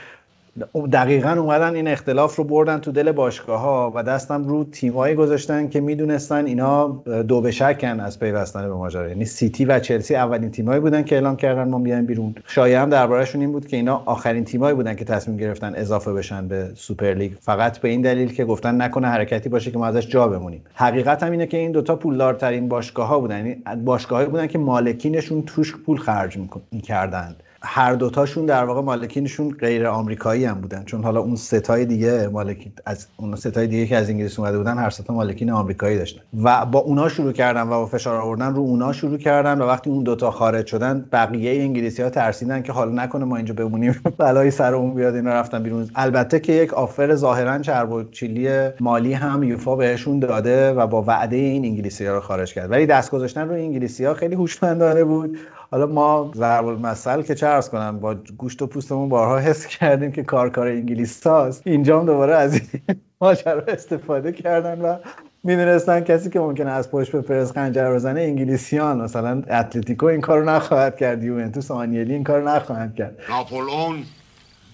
دقیقا 0.91 1.29
اومدن 1.29 1.75
این 1.75 1.87
اختلاف 1.87 2.35
رو 2.35 2.43
بردن 2.43 2.77
تو 2.77 2.91
دل 2.91 3.11
باشگاه 3.11 3.59
ها 3.59 3.91
و 3.95 4.03
دست 4.03 4.27
هم 4.27 4.43
رو 4.43 4.63
تیمایی 4.63 5.15
گذاشتن 5.15 5.69
که 5.69 5.81
می‌دونستن 5.81 6.45
اینا 6.45 6.87
دو 7.27 7.41
به 7.41 7.51
شکن 7.51 7.99
از 7.99 8.19
پیوستن 8.19 8.67
به 8.67 8.73
ماجرا. 8.73 9.07
یعنی 9.07 9.25
سیتی 9.25 9.65
و 9.65 9.79
چلسی 9.79 10.15
اولین 10.15 10.51
تیمایی 10.51 10.79
بودن 10.79 11.03
که 11.03 11.15
اعلام 11.15 11.35
کردن 11.35 11.69
ما 11.69 11.79
بیایم 11.79 12.05
بیرون. 12.05 12.35
شایعه 12.47 12.79
هم 12.79 12.89
دربارهشون 12.89 13.41
این 13.41 13.51
بود 13.51 13.67
که 13.67 13.77
اینا 13.77 14.01
آخرین 14.05 14.43
تیمایی 14.43 14.75
بودن 14.75 14.95
که 14.95 15.05
تصمیم 15.05 15.37
گرفتن 15.37 15.75
اضافه 15.75 16.13
بشن 16.13 16.47
به 16.47 16.69
سوپر 16.75 17.13
لیگ. 17.13 17.31
فقط 17.41 17.77
به 17.77 17.89
این 17.89 18.01
دلیل 18.01 18.33
که 18.33 18.45
گفتن 18.45 18.81
نکنه 18.81 19.07
حرکتی 19.07 19.49
باشه 19.49 19.71
که 19.71 19.77
ما 19.77 19.85
ازش 19.85 20.07
جا 20.07 20.27
بمونیم. 20.27 20.61
حقیقت 20.73 21.23
هم 21.23 21.31
اینه 21.31 21.47
که 21.47 21.57
این 21.57 21.71
دوتا 21.71 21.95
پولدارترین 21.95 22.69
باشگاه 22.69 23.07
ها 23.07 23.19
بودن. 23.19 23.37
یعنی 23.37 23.61
باشگاهایی 23.85 24.29
بودن 24.29 24.47
که 24.47 24.57
مالکینشون 24.57 25.41
توش 25.41 25.75
پول 25.75 25.97
خرج 25.97 26.37
می‌کردند 26.71 27.43
هر 27.65 27.93
دوتاشون 27.93 28.45
در 28.45 28.63
واقع 28.63 28.82
مالکینشون 28.82 29.51
غیر 29.60 29.88
آمریکایی 29.88 30.45
هم 30.45 30.62
بودن. 30.62 30.84
چون 30.84 31.04
حالا 31.04 31.19
اون 31.19 31.36
ستای 31.36 31.86
دیگه 31.86 32.28
مالکین 32.28 32.71
از 32.86 33.08
اون 33.17 33.36
ستای 33.36 33.67
دیگه 33.67 33.86
که 33.86 33.97
از 33.97 34.10
انگلیس 34.10 34.39
اومده 34.39 34.58
بودن 34.58 34.78
هر 34.78 34.89
ستا 34.89 35.13
مالکین 35.13 35.51
آمریکایی 35.51 35.97
داشتن. 35.97 36.21
و 36.43 36.65
با 36.65 36.80
اونا 36.80 37.10
شروع 37.10 37.32
کردن 37.32 37.62
و 37.62 37.69
با 37.69 37.86
فشار 37.86 38.21
آوردن 38.21 38.54
رو 38.54 38.62
اونا 38.62 38.93
شروع 38.93 39.17
کردن 39.17 39.62
و 39.62 39.67
وقتی 39.67 39.89
اون 39.89 40.04
دوتا 40.04 40.32
خارج 40.32 40.65
شدن 40.67 41.06
بقیه 41.12 41.62
انگلیسی 41.62 42.01
ها 42.01 42.10
ترسیدن 42.10 42.62
که 42.62 42.71
حالا 42.71 43.04
نکنه 43.04 43.25
ما 43.25 43.36
اینجا 43.36 43.54
بمونیم 43.54 44.01
بلای 44.17 44.51
سر 44.51 44.75
اون 44.75 44.93
بیاد 44.93 45.15
اینا 45.15 45.34
رفتن 45.34 45.63
بیرون. 45.63 45.89
البته 45.95 46.39
که 46.39 46.54
یک 46.54 46.73
آفر 46.73 47.15
ظاهرا 47.15 47.60
چرب 47.60 47.91
و 47.91 48.04
چیلی 48.04 48.69
مالی 48.80 49.13
هم 49.13 49.43
یوفا 49.43 49.75
بهشون 49.75 50.19
داده 50.19 50.71
و 50.71 50.88
با 50.88 51.01
وعده 51.01 51.36
این 51.36 51.65
انگلیسی 51.65 52.06
ها 52.06 52.13
رو 52.13 52.19
خارج 52.19 52.54
کرد. 52.54 52.71
ولی 52.71 52.86
دست 52.86 53.12
گذاشتن 53.12 53.49
رو 53.49 53.54
انگلیسی 53.54 54.06
ها 54.06 54.13
خیلی 54.13 54.36
هوشمندانه 54.36 55.04
بود. 55.04 55.38
حالا 55.75 55.85
ما 55.85 56.31
ضرب 56.35 56.65
المثل 56.67 57.21
که 57.21 57.35
چه 57.35 57.47
ارز 57.47 57.69
کنم 57.69 57.99
با 57.99 58.15
گوشت 58.38 58.61
و 58.61 58.67
پوستمون 58.67 59.09
بارها 59.09 59.39
حس 59.39 59.67
کردیم 59.75 60.11
که 60.11 60.23
کار 60.23 60.49
کار 60.49 60.67
انگلیس 60.67 61.27
هاست. 61.27 61.61
اینجا 61.65 61.99
هم 61.99 62.05
دوباره 62.05 62.35
از 62.35 62.53
این 62.53 62.83
ماجرا 63.21 63.61
استفاده 63.67 64.31
کردن 64.31 64.81
و 64.81 64.97
می‌دونستن 65.43 66.01
کسی 66.01 66.29
که 66.29 66.39
ممکنه 66.39 66.71
از 66.71 66.91
پشت 66.91 67.11
به 67.11 67.21
پرس 67.21 67.51
خنجر 67.51 67.93
بزنه 67.93 68.21
انگلیسیان. 68.21 69.01
مثلا 69.01 69.43
اتلتیکو 69.49 70.05
این 70.05 70.21
کارو 70.21 70.49
نخواهد 70.49 70.97
کرد 70.97 71.23
یوونتوس 71.23 71.71
آنیلی 71.71 72.13
این 72.13 72.23
کارو 72.23 72.47
نخواهد 72.47 72.95
کرد. 72.95 73.17
ناپولئون 73.29 74.03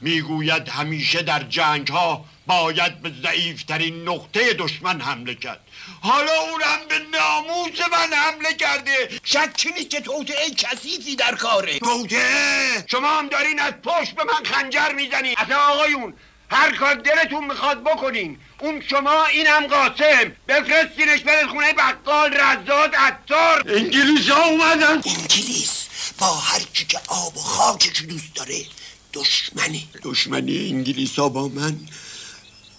می‌گوید 0.02 0.70
همیشه 0.70 1.24
در 1.24 1.44
جنگ 1.50 1.88
ها 1.88 2.26
باید 2.48 3.02
به 3.04 3.12
ضعیفترین 3.24 4.10
نقطه 4.10 4.40
دشمن 4.60 5.00
حمله 5.00 5.36
کرد. 5.36 5.60
حالا 6.04 6.32
اونم 6.42 6.80
به 6.90 7.00
ناموس 7.00 7.80
من 7.92 8.18
حمله 8.18 8.54
کرده. 8.54 9.10
شکی 9.24 9.72
نیست 9.72 9.90
که 9.90 10.02
توطعه 10.02 10.50
کثیفی 10.50 11.16
در 11.16 11.36
کاره. 11.36 11.80
توطعه 11.80 12.86
شما 12.92 13.18
هم 13.18 13.28
دارین 13.28 13.60
از 13.60 13.74
پشت 13.84 14.16
به 14.16 14.24
من 14.24 14.44
خنجر 14.44 14.92
می‌زنین. 14.96 15.36
اصلا 15.38 15.58
آقایون 15.58 16.14
هر 16.52 16.76
کار 16.76 16.96
دلتون 16.96 17.46
می‌خواد 17.46 17.84
بکنین. 17.84 18.40
اون 18.60 18.84
شما 18.90 19.26
اینم 19.26 19.68
قاسم. 19.68 20.32
بفرستینش 20.48 21.20
بره 21.20 21.48
خونه 21.48 21.74
بقال 21.74 22.34
رزاد 22.34 22.96
عطار. 22.96 23.64
انگلیس 23.68 24.30
ها 24.30 24.46
اومدن. 24.46 25.02
انگلیس 25.06 25.88
با 26.18 26.34
هر 26.34 26.60
کی 26.74 26.86
که 26.86 27.00
آب 27.08 27.38
و 27.38 27.40
خاکش 27.40 28.02
دوست 28.02 28.36
داره 28.36 28.66
دشمنی 29.14 29.90
دشمنی 30.04 30.70
انگلیس 30.70 31.20
ها 31.20 31.30
با 31.30 31.48
من. 31.48 31.80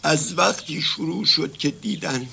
از 0.02 0.38
وقتی 0.38 0.82
شروع 0.82 1.26
شد 1.26 1.56
که 1.56 1.70
دیدن 1.70 2.28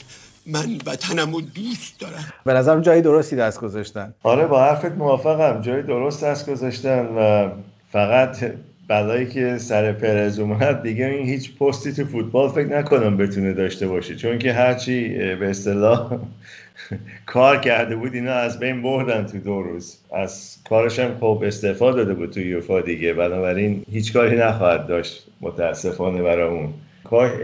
من 0.46 0.78
وطنم 0.86 1.34
رو 1.34 1.42
دوست 1.42 2.00
دارم. 2.00 2.34
به 2.46 2.54
نظرم 2.54 2.82
جایی 2.82 3.02
درستی 3.02 3.36
دست 3.36 3.60
گذاشتن. 3.60 4.14
آره 4.24 4.48
با 4.48 4.64
حرفت 4.64 4.92
موافقم. 4.92 5.62
جایی 5.62 5.84
درست 5.84 6.24
دست 6.24 6.50
گذاشتن 6.50 7.06
و 7.06 7.50
فقط 7.92 8.52
بلایی 8.88 9.26
که 9.28 9.58
سر 9.58 9.92
پرز 9.92 10.40
اومد 10.40 10.84
دیگه 10.84 11.06
این 11.06 11.28
هیچ 11.28 11.58
پستی 11.58 11.94
تو 11.94 12.06
فوتبال 12.06 12.50
فکر 12.50 12.78
نکنم 12.80 13.18
بتونه 13.18 13.54
داشته 13.54 13.88
باشه. 13.88 14.16
چون 14.16 14.40
که 14.40 14.54
هرچی 14.54 15.10
به 15.36 15.50
اصطلاح 15.50 16.18
کار 17.26 17.58
کرده 17.58 17.96
بود 17.96 18.14
اینا 18.14 18.34
از 18.34 18.60
بین 18.60 18.82
بردن 18.82 19.26
تو 19.26 19.38
دو 19.38 19.62
روز. 19.62 19.98
از 20.16 20.58
کارش 20.70 21.00
هم 21.00 21.16
خوب 21.20 21.44
استفاده 21.44 21.98
داده 21.98 22.14
بود 22.14 22.32
تو 22.32 22.40
یوفا 22.40 22.82
دیگه. 22.82 23.14
بنابراین 23.14 23.86
هیچ 23.92 24.14
کاری 24.14 24.38
نخواهد 24.38 24.88
داشت 24.88 25.26
متاسفانه 25.42 26.22
برامون. 26.22 26.74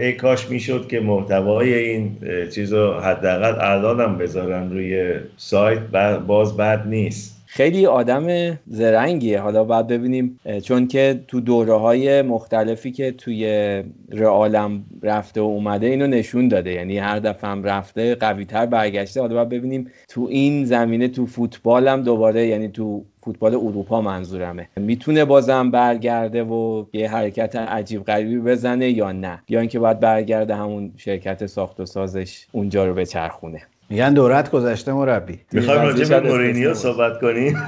ای 0.00 0.12
کاش 0.12 0.50
می‌شد 0.50 0.88
که 0.88 1.00
محتوای 1.00 1.74
این 1.74 2.16
چیز 2.54 2.72
رو 2.72 2.92
حداقل 2.92 3.54
الانم 3.60 4.18
بذارن 4.18 4.70
روی 4.70 5.14
سایت 5.36 5.80
باز 6.26 6.56
بد 6.56 6.86
نیست. 6.86 7.36
خیلی 7.46 7.86
آدم 7.86 8.58
زرنگیه. 8.66 9.40
حالا 9.40 9.64
باید 9.64 9.86
ببینیم 9.86 10.40
چون 10.62 10.88
که 10.88 11.20
تو 11.28 11.40
دوره 11.40 11.74
های 11.74 12.22
مختلفی 12.22 12.92
که 12.92 13.12
توی 13.12 13.82
رئالم 14.12 14.84
رفته 15.02 15.40
و 15.40 15.44
اومده 15.44 15.86
اینو 15.86 16.06
نشون 16.06 16.48
داده. 16.48 16.72
یعنی 16.72 16.98
هر 16.98 17.18
دفعه 17.18 17.50
هم 17.50 17.64
رفته 17.64 18.14
قوی 18.14 18.44
تر 18.44 18.66
برگشته. 18.66 19.20
حالا 19.20 19.34
باید 19.34 19.48
ببینیم 19.48 19.90
تو 20.08 20.26
این 20.30 20.64
زمینه 20.64 21.08
تو 21.08 21.26
فوتبال 21.26 21.88
هم 21.88 22.02
دوباره 22.02 22.46
یعنی 22.46 22.68
تو 22.68 23.04
فوتبال 23.26 23.54
اروپا 23.54 24.00
منظورمه. 24.00 24.68
می‌تونه 24.76 25.24
بازم 25.24 25.70
برگرده 25.70 26.42
و 26.42 26.84
یه 26.92 27.10
حرکت 27.10 27.56
عجیب 27.56 28.04
غریبی 28.04 28.38
بزنه 28.38 28.90
یا 28.90 29.12
نه؟ 29.12 29.42
یا 29.48 29.60
اینکه 29.60 29.78
باید 29.78 30.00
برگرده 30.00 30.54
همون 30.54 30.92
شرکت 30.96 31.46
ساخت 31.46 31.80
و 31.80 31.86
سازش 31.86 32.46
اونجا 32.52 32.86
رو 32.86 32.94
بچرخونه. 32.94 33.62
میگن 33.90 34.14
دورت 34.14 34.50
گذشته 34.50 34.92
مربی. 34.92 35.40
می‌خوایم 35.52 35.82
راجع 35.82 36.20
به 36.20 36.28
مورینیو 36.28 36.74
صحبت 36.74 37.20
کنیم. 37.20 37.56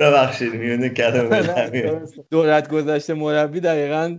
ببخشید 0.00 0.54
میونه 0.54 0.88
کلمه 0.88 1.42
دورت 2.30 2.68
گذشته 2.68 3.14
مربی 3.14 3.60
دقیقا 3.60 4.18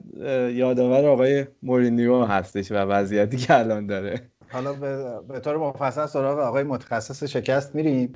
یادآور 0.53 1.05
آقای 1.05 1.45
مورینیو 1.63 2.23
هستش 2.23 2.71
و 2.71 2.75
وضعیتی 2.75 3.37
که 3.37 3.59
الان 3.59 3.87
داره. 3.87 4.21
حالا 4.51 4.73
به 5.27 5.39
طور 5.39 5.57
مفصل 5.57 6.05
سراغ 6.05 6.39
آقای 6.39 6.63
متخصص 6.63 7.23
شکست 7.23 7.75
میریم. 7.75 8.13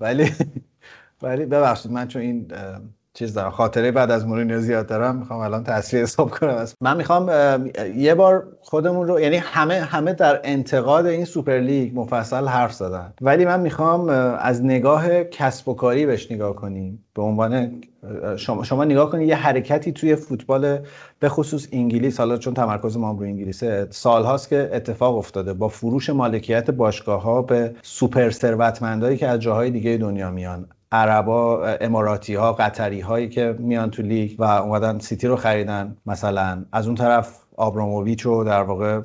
ولی 0.00 0.32
ولی 1.22 1.46
ببخشید 1.46 1.92
من 1.92 2.08
چون 2.08 2.22
این 2.22 2.52
چیز 3.14 3.34
دارم 3.34 3.50
خاطره 3.50 3.90
بعد 3.90 4.10
از 4.10 4.26
مورینیو 4.26 4.60
زیاد 4.60 4.86
دارم 4.86 5.16
می‌خوام 5.16 5.40
الان 5.40 5.64
تصویر 5.64 6.02
حساب 6.02 6.30
کنم. 6.30 6.64
من 6.80 6.96
می‌خوام 6.96 7.30
یه 7.96 8.14
بار 8.14 8.48
خودمون 8.60 9.08
رو 9.08 9.20
یعنی 9.20 9.36
همه 9.36 9.74
همه 9.74 10.12
در 10.12 10.40
انتقاد 10.44 11.06
این 11.06 11.24
سوپر 11.24 11.58
لیگ 11.58 11.98
مفصل 11.98 12.46
حرف 12.46 12.72
زدن. 12.72 13.12
ولی 13.20 13.44
من 13.44 13.60
می‌خوام 13.60 14.08
از 14.40 14.64
نگاه 14.64 15.24
کسب 15.24 15.68
و 15.68 15.74
کاری 15.74 16.06
بهش 16.06 16.32
نگاه 16.32 16.56
کنیم. 16.56 17.04
به 17.14 17.22
عنوان 17.22 17.80
شما, 18.36 18.64
شما 18.64 18.84
نگاه 18.84 19.10
کنید 19.10 19.28
یه 19.28 19.36
حرکتی 19.36 19.92
توی 19.92 20.16
فوتبال 20.16 20.78
به 21.18 21.28
خصوص 21.28 21.68
انگلیس 21.72 22.18
حالا 22.18 22.36
چون 22.36 22.54
تمرکز 22.54 22.96
ما 22.96 23.10
رو 23.10 23.22
انگلیسه 23.22 23.86
سالهاست 23.90 24.48
که 24.48 24.70
اتفاق 24.72 25.16
افتاده. 25.16 25.52
با 25.54 25.68
فروش 25.68 26.10
مالکیت 26.10 26.70
باشگاه 26.70 27.22
ها 27.22 27.42
به 27.42 27.74
سوپر 27.82 28.30
ثروتمندایی 28.30 29.16
که 29.16 29.28
از 29.28 29.40
جاهای 29.40 29.70
دیگه 29.70 29.96
دنیا 29.96 30.30
میان. 30.30 30.68
عربا 30.92 31.66
اماراتی 31.66 32.34
ها 32.34 32.52
قطری 32.52 33.00
هایی 33.00 33.28
که 33.28 33.56
میان 33.58 33.90
تو 33.90 34.02
لیگ 34.02 34.40
و 34.40 34.44
اومدن 34.44 34.98
سیتی 34.98 35.26
رو 35.26 35.36
خریدن 35.36 35.96
مثلا. 36.06 36.64
از 36.72 36.86
اون 36.86 36.94
طرف 36.96 37.38
آبراموویچ 37.56 38.22
رو 38.22 38.44
در 38.44 38.62
واقع 38.62 39.00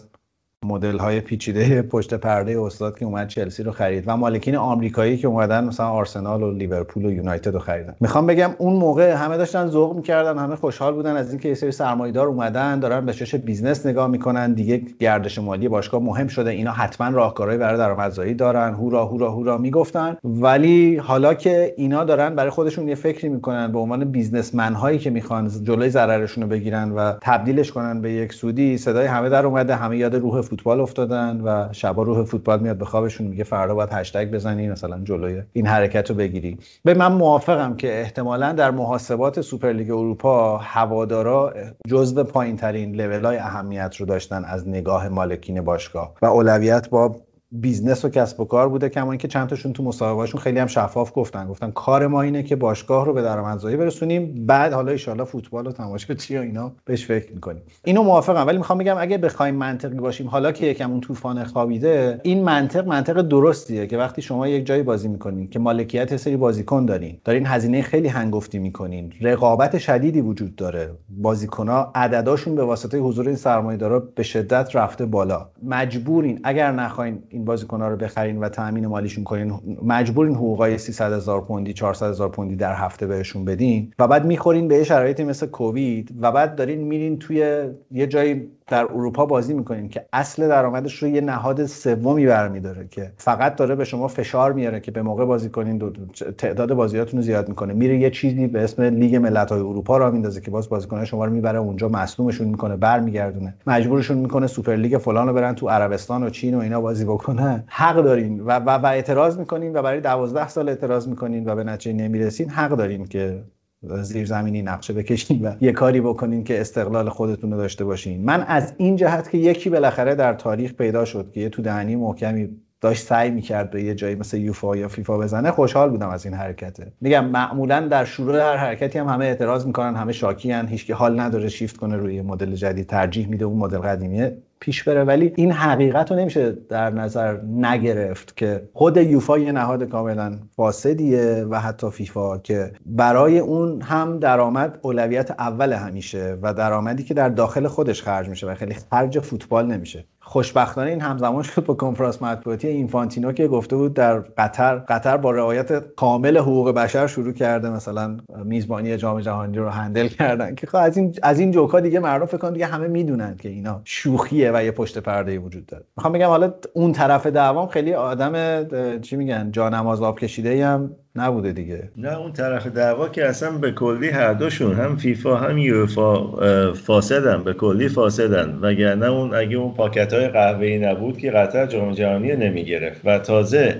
مدل 0.66 0.98
های 0.98 1.22
پیچیده 1.22 1.82
پشت 1.92 2.14
پرده 2.14 2.62
استاد 2.62 3.00
که 3.00 3.06
اومد 3.06 3.28
چلسی 3.28 3.64
رو 3.64 3.72
خرید 3.72 4.04
و 4.08 4.18
مالکین 4.18 4.56
آمریکایی 4.56 5.18
که 5.18 5.28
اومدن 5.28 5.64
مثلا 5.64 5.90
آرسنال 5.90 6.44
و 6.44 6.52
لیورپول 6.52 7.06
و 7.06 7.12
یونایتد 7.12 7.54
رو 7.54 7.60
خریدن. 7.60 7.96
می‌خوام 8.00 8.28
بگم 8.28 8.50
اون 8.58 8.74
موقع 8.74 9.12
همه 9.12 9.38
داشتن 9.38 9.68
ذوق 9.68 9.96
می‌کردن 9.96 10.38
همه 10.38 10.56
خوشحال 10.56 10.94
بودن 10.94 11.16
از 11.16 11.32
اینکه 11.32 11.50
یه 11.50 11.56
سری 11.56 11.72
سرمایه‌دار 11.72 12.28
اومدن 12.28 12.80
دارن 12.80 13.06
به 13.06 13.14
چش 13.14 13.36
business 13.36 13.86
نگاه 13.86 14.08
می‌کنن 14.08 14.54
دیگه 14.54 14.82
گردش 15.00 15.40
مالی 15.40 15.68
باشگاه 15.68 16.02
مهم 16.02 16.28
شده 16.28 16.50
اینا 16.50 16.72
حتما 16.72 17.10
راهکارهایی 17.10 17.60
برای 17.60 17.78
درآمدزایی 17.78 18.34
دارن 18.34 18.74
هورا 18.74 19.06
هورا 19.06 19.32
هورا 19.32 19.58
می‌گفتن. 19.58 20.18
ولی 20.24 20.98
حالا 20.98 21.34
که 21.34 21.74
اینا 21.78 22.04
دارن 22.04 22.36
برای 22.36 22.50
خودشون 22.50 22.88
یه 22.88 22.96
فکری 22.96 23.30
می‌کنن 23.30 23.72
به 23.72 23.80
عنوان 23.80 24.06
businessman 24.06 24.74
هایی 24.74 25.00
که 25.00 25.10
می‌خوان 25.10 25.50
جلوی 25.64 25.90
ضررشون 25.90 26.44
رو 26.44 26.50
بگیرن 26.50 26.92
و 26.92 27.14
تبدیلش 27.22 27.72
کنن 27.72 28.02
به 28.02 28.12
یک 28.12 28.34
سودی 28.34 28.78
صدای 28.78 29.06
همه 29.06 29.30
در 29.30 29.46
اومده 29.46 29.76
همه 29.76 29.98
یاد 29.98 30.16
روح 30.16 30.42
فوتبال 30.52 30.80
افتادن 30.82 31.42
و 31.42 31.74
شبا 31.74 32.04
روح 32.04 32.24
فوتبال 32.24 32.60
میاد 32.60 32.78
به 32.78 32.86
خوابشون 32.86 33.28
میگه 33.28 33.44
فردا 33.44 33.76
باید 33.76 33.90
هشتگ 33.92 34.32
بزنی 34.32 34.70
مثلا 34.70 35.00
جلوی 35.04 35.42
این 35.54 35.68
حرکت 35.68 36.10
رو 36.10 36.16
بگیری. 36.16 36.58
به 36.84 36.94
من 36.94 37.12
موافقم 37.12 37.76
که 37.76 38.00
احتمالا 38.00 38.54
در 38.54 38.72
محاسبات 38.72 39.42
سوپرلیگ 39.42 39.92
اروپا 39.92 40.58
هوادارا 40.58 41.54
جزو 41.88 42.24
پایین 42.24 42.56
ترین 42.56 42.96
لول 42.96 43.26
های 43.26 43.38
اهمیت 43.38 43.96
رو 43.96 44.06
داشتن 44.06 44.46
از 44.46 44.68
نگاه 44.68 45.10
مالکین 45.10 45.62
باشگاه. 45.62 46.14
و 46.22 46.26
اولویت 46.26 46.90
با 46.90 47.16
business 47.52 48.06
و 48.06 48.10
کسب 48.10 48.40
و 48.40 48.46
کار 48.46 48.70
بوده 48.70 48.90
کما 48.90 49.12
اینکه 49.12 49.28
چند 49.28 49.48
تاشون 49.48 49.74
تو 49.74 49.84
مصاحبهاشون 49.84 50.42
خیلی 50.42 50.60
هم 50.60 50.68
شفاف 50.68 51.12
گفتن. 51.16 51.48
گفتن 51.48 51.72
کار 51.72 52.08
ما 52.08 52.22
اینه 52.22 52.44
که 52.44 52.56
باشگاه 52.56 53.06
رو 53.06 53.14
به 53.14 53.22
درآمدزایی 53.22 53.78
برسونیم 53.78 54.46
بعد 54.46 54.74
حالا 54.74 54.92
اون 55.08 55.24
فوتبال 55.24 55.68
و 55.68 55.72
تماشاگری 55.72 56.38
و 56.38 56.42
اینا 56.42 56.72
بهش 56.86 57.06
فکر 57.06 57.34
می‌کنیم. 57.34 57.62
اینو 57.84 58.04
موافقم 58.04 58.48
ولی 58.48 58.58
می‌خوام 58.58 58.80
بگم 58.80 58.96
اگه 59.00 59.18
بخوایم 59.18 59.56
منطقی 59.56 59.96
باشیم 59.96 60.28
حالا 60.28 60.52
که 60.52 60.66
یکم 60.66 60.92
اون 60.92 61.02
طوفان 61.02 61.44
خوابیده 61.44 62.20
این 62.24 62.44
منطق 62.44 62.88
منطق 62.88 63.22
درستیه 63.22 63.88
که 63.88 63.98
وقتی 63.98 64.22
شما 64.22 64.48
یک 64.48 64.66
جایی 64.66 64.84
بازی 64.84 65.08
می‌کنین 65.08 65.50
که 65.50 65.60
مالکیت 65.60 66.18
سری 66.18 66.38
بازیکن 66.38 66.86
دارین 66.86 67.18
دارین 67.24 67.46
هزینه 67.46 67.82
خیلی 67.82 68.08
هنگفتی 68.08 68.60
می‌کنین 68.60 69.14
رقابت 69.22 69.78
شدیدی 69.78 70.22
وجود 70.22 70.56
داره 70.56 70.92
بازیکنها 71.10 71.92
عدداشون 71.96 72.56
به 72.56 72.64
واسطه 72.64 73.00
حضور 73.00 73.28
این 73.28 73.36
سرمایه‌دارا 73.36 74.00
به 74.00 74.24
شدت 74.24 74.76
رفته 74.76 75.06
بالا. 75.06 75.50
مجبورین 75.64 76.40
اگر 76.44 76.72
نخواین 76.72 77.24
این 77.42 77.46
بازیکن‌ها 77.46 77.88
رو 77.88 77.98
بخرین 77.98 78.40
و 78.40 78.50
تامین 78.50 78.88
مالیشون 78.88 79.24
کنین. 79.24 79.54
مجبورین 79.84 80.36
حقوقای 80.36 80.78
300 80.78 81.14
هزار 81.14 81.42
پوندی 81.42 81.74
400 81.74 82.10
هزار 82.10 82.30
پوندی 82.30 82.56
در 82.56 82.76
هفته 82.76 83.08
بهشون 83.08 83.46
بدین 83.46 83.94
و 84.00 84.08
بعد 84.08 84.26
می‌خورین 84.26 84.68
به 84.68 84.84
شرایطی 84.84 85.24
مثل 85.24 85.46
کووید 85.46 86.16
و 86.22 86.32
بعد 86.32 86.56
دارین 86.56 86.82
میرین 86.82 87.20
توی 87.20 87.70
یه 87.92 88.08
جایی 88.08 88.48
در 88.72 88.84
اروپا 88.84 89.26
بازی 89.26 89.54
می‌کنین 89.54 89.90
که 89.90 90.06
اصل 90.14 90.48
درآمدش 90.48 91.04
رو 91.04 91.10
یه 91.10 91.22
نهاد 91.22 91.66
سومی 91.66 92.26
برمیداره 92.26 92.88
که 92.92 93.12
فقط 93.18 93.56
داره 93.56 93.76
به 93.76 93.86
شما 93.86 94.08
فشار 94.08 94.54
میاره 94.54 94.80
که 94.80 94.92
به 94.92 95.02
موقع 95.02 95.26
بازی 95.26 95.50
کنین 95.50 95.78
دو 95.78 95.92
تعداد 96.38 96.74
بازیاتون 96.74 97.20
رو 97.20 97.26
زیاد 97.26 97.50
می‌کنه. 97.50 97.74
میره 97.74 97.98
یه 97.98 98.10
چیزی 98.10 98.48
به 98.48 98.64
اسم 98.64 98.84
لیگ 98.84 99.16
ملت‌های 99.16 99.60
اروپا 99.60 99.98
راه 99.98 100.12
میندازه 100.12 100.42
که 100.42 100.52
باز 100.52 100.70
بازیکن‌های 100.70 101.06
شما 101.06 101.26
رو 101.26 101.32
می‌بره 101.32 101.60
اونجا 101.60 101.90
مصدومشون 101.90 102.48
می‌کنه 102.48 102.76
برمیگردونه. 102.76 103.54
مجبورشون 103.68 104.18
می‌کنه 104.18 104.48
سوپر 104.48 104.76
لیگ 104.76 104.98
فلان 104.98 105.28
رو 105.28 105.34
برن 105.34 105.56
تو 105.56 105.70
عربستان 105.70 106.24
و 106.24 106.30
چین 106.30 106.56
و 106.56 106.60
اینا 106.60 106.82
بازی 106.82 107.06
بکنن. 107.06 107.64
حق 107.68 107.96
دارین 107.96 108.40
و, 108.40 108.60
و, 108.60 108.70
و 108.70 108.86
اعتراض 108.86 109.38
می‌کنین 109.38 109.76
و 109.76 109.82
برای 109.82 110.02
12 110.02 110.48
سال 110.48 110.70
اعتراض 110.70 111.08
می‌کنین 111.08 111.50
و 111.50 111.56
به 111.56 111.64
نتیجه 111.64 111.96
نمی‌رسین. 111.96 112.50
حق 112.50 112.72
دارین 112.72 113.06
که 113.06 113.44
زیرزمینی 113.84 114.62
نقشه 114.62 114.94
بکشین 114.94 115.46
و 115.46 115.56
یه 115.62 115.72
کاری 115.72 116.02
بکنین 116.02 116.44
که 116.44 116.62
استقلال 116.62 117.10
خودتون 117.10 117.52
رو 117.52 117.58
داشته 117.58 117.86
باشین. 117.86 118.26
من 118.26 118.44
از 118.44 118.74
این 118.78 118.96
جهت 118.96 119.30
که 119.30 119.38
یکی 119.38 119.70
بالاخره 119.70 120.16
در 120.16 120.34
تاریخ 120.34 120.74
پیدا 120.74 121.06
شد 121.06 121.32
که 121.32 121.42
یه 121.42 121.50
تو 121.50 121.62
دهنی 121.62 121.96
محکمی 121.96 122.50
داشت 122.82 123.08
سعی 123.08 123.32
می‌کرد 123.32 123.72
به 123.72 123.84
یه 123.84 123.96
جایی 123.96 124.16
مثل 124.16 124.38
یوفا 124.38 124.78
یا 124.78 124.88
فیفا 124.88 125.18
بزنه 125.18 125.52
خوشحال 125.52 125.90
بودم 125.90 126.10
از 126.10 126.26
این 126.26 126.34
حرکته. 126.34 126.92
میگم 127.02 127.26
معمولا 127.26 127.80
در 127.80 128.06
شروع 128.06 128.40
هر 128.40 128.58
حرکتی 128.58 129.00
هم 129.00 129.08
همه 129.08 129.26
اعتراض 129.26 129.66
می‌کنن 129.66 129.96
همه 129.96 130.12
شاکی 130.12 130.52
هن 130.52 130.68
هیچ 130.68 130.92
حال 130.92 131.20
نداره 131.20 131.50
شیفت 131.50 131.78
کنه 131.78 131.96
روی 131.96 132.22
مدل 132.22 132.56
جدید 132.56 132.88
ترجیح 132.88 133.28
میده 133.28 133.46
اون 133.46 133.58
مدل 133.58 133.78
قدیمیه 133.78 134.38
پیش 134.60 134.84
بره. 134.84 135.04
ولی 135.04 135.34
این 135.36 135.52
حقیقت 135.52 136.12
رو 136.12 136.18
نمیشه 136.18 136.52
در 136.70 136.90
نظر 136.90 137.38
نگرفت 137.42 138.38
که 138.38 138.70
خود 138.74 138.98
یوفا 138.98 139.38
یه 139.38 139.52
نهاد 139.52 139.84
کاملا 139.84 140.40
فاسدیه 140.56 141.46
و 141.50 141.60
حتی 141.60 141.90
فیفا 141.90 142.38
که 142.38 142.72
برای 142.86 143.40
اون 143.40 143.82
هم 143.82 144.20
درآمد 144.20 144.80
اولویت 144.82 145.32
اول 145.32 145.74
همیشه 145.74 146.38
و 146.42 146.54
درآمدی 146.54 147.04
که 147.04 147.14
در 147.14 147.30
داخل 147.30 147.68
خودش 147.68 148.04
خرج 148.04 148.30
میشه 148.30 148.48
و 148.48 148.56
خیلی 148.56 148.76
خرج 148.92 149.20
فوتبال 149.20 149.66
نمیشه. 149.66 150.06
خوشبختانه 150.32 150.90
این 150.90 151.02
همزمان 151.02 151.44
شد 151.56 151.66
با 151.66 151.74
کنفرانس 151.74 152.22
مطبوعاتی 152.22 152.68
اینفانتینو 152.68 153.32
که 153.32 153.48
گفته 153.48 153.76
بود 153.76 153.94
در 153.94 154.20
قطر 154.20 154.76
قطر 154.76 155.18
با 155.18 155.32
رعایت 155.32 155.96
کامل 155.96 156.38
حقوق 156.38 156.72
بشر 156.72 157.08
شروع 157.08 157.34
کرده 157.34 157.70
مثلا 157.70 158.18
میزبانی 158.46 158.98
جام 158.98 159.22
جهانی 159.22 159.58
رو 159.58 159.70
هندل 159.70 160.08
کردن 160.08 160.56
که 160.56 160.68
خب 160.68 160.78
از 160.78 160.98
این 160.98 161.16
از 161.24 161.40
این 161.40 161.52
جوکا 161.52 161.80
دیگه 161.80 162.00
مردم 162.00 162.26
فکر 162.26 162.38
کنن 162.38 162.54
دیگه 162.54 162.66
همه 162.66 162.88
می‌دونن 162.88 163.36
که 163.36 163.50
اینا 163.50 163.82
شوخیه 163.84 164.52
و 164.54 164.64
یه 164.64 164.72
پشت 164.72 164.98
پرده 164.98 165.40
وجود 165.40 165.66
داره. 165.66 165.84
می‌خوام 165.98 166.14
بگم 166.14 166.28
حالا 166.28 166.54
اون 166.74 166.92
طرف 166.92 167.28
دعوام 167.28 167.68
خیلی 167.68 167.94
آدم 167.94 168.64
چی 169.00 169.16
میگن 169.16 169.52
جانماز 169.52 170.02
آب 170.02 170.20
کشیده 170.20 170.66
هم 170.66 170.96
نبوده 171.16 171.52
دیگه. 171.52 171.84
نه 171.98 172.18
اون 172.18 172.32
طرف 172.32 172.68
دعوا 172.68 173.10
که 173.10 173.26
اصلا 173.26 173.52
به 173.52 173.72
کلی 173.72 174.10
هر 174.10 174.34
دوشون 174.34 174.74
هم 174.74 174.98
فیفا 174.98 175.36
هم 175.36 175.58
یوفا 175.58 176.74
فاسدن 176.74 177.44
به 177.44 177.54
کلی 177.54 177.90
فاسدن. 177.90 178.60
وگرنه 178.62 179.06
اون 179.06 179.36
اگه 179.36 179.58
اون 179.58 179.74
پاکت 179.74 180.14
های 180.14 180.28
قهوه‌ای 180.28 180.80
نبود 180.80 181.18
که 181.18 181.32
قطر 181.32 181.66
جام 181.66 181.94
جهانی 181.94 182.36
نمی‌گرفت. 182.36 183.02
و 183.04 183.20
تازه 183.20 183.76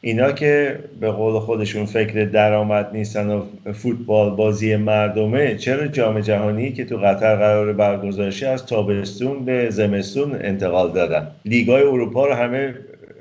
اینا 0.00 0.32
که 0.32 0.78
به 1.00 1.10
قول 1.10 1.40
خودشون 1.40 1.84
فکر 1.84 2.24
درآمد 2.24 2.90
نیستن 2.92 3.30
و 3.30 3.42
فوتبال 3.72 4.36
بازی 4.36 4.76
مردمه 4.76 5.56
چرا 5.56 5.86
جام 5.86 6.20
جهانی 6.20 6.72
که 6.72 6.84
تو 6.84 6.96
قطر 6.96 7.36
قراره 7.36 7.72
برگزار 7.72 8.18
شه 8.18 8.46
از 8.46 8.66
تابستون 8.66 9.44
به 9.44 9.70
زمستون 9.70 10.32
انتقال 10.40 10.92
دادن؟ 10.92 11.28
لیگای 11.44 11.82
اروپا 11.82 12.26
رو 12.26 12.34
همه 12.34 12.74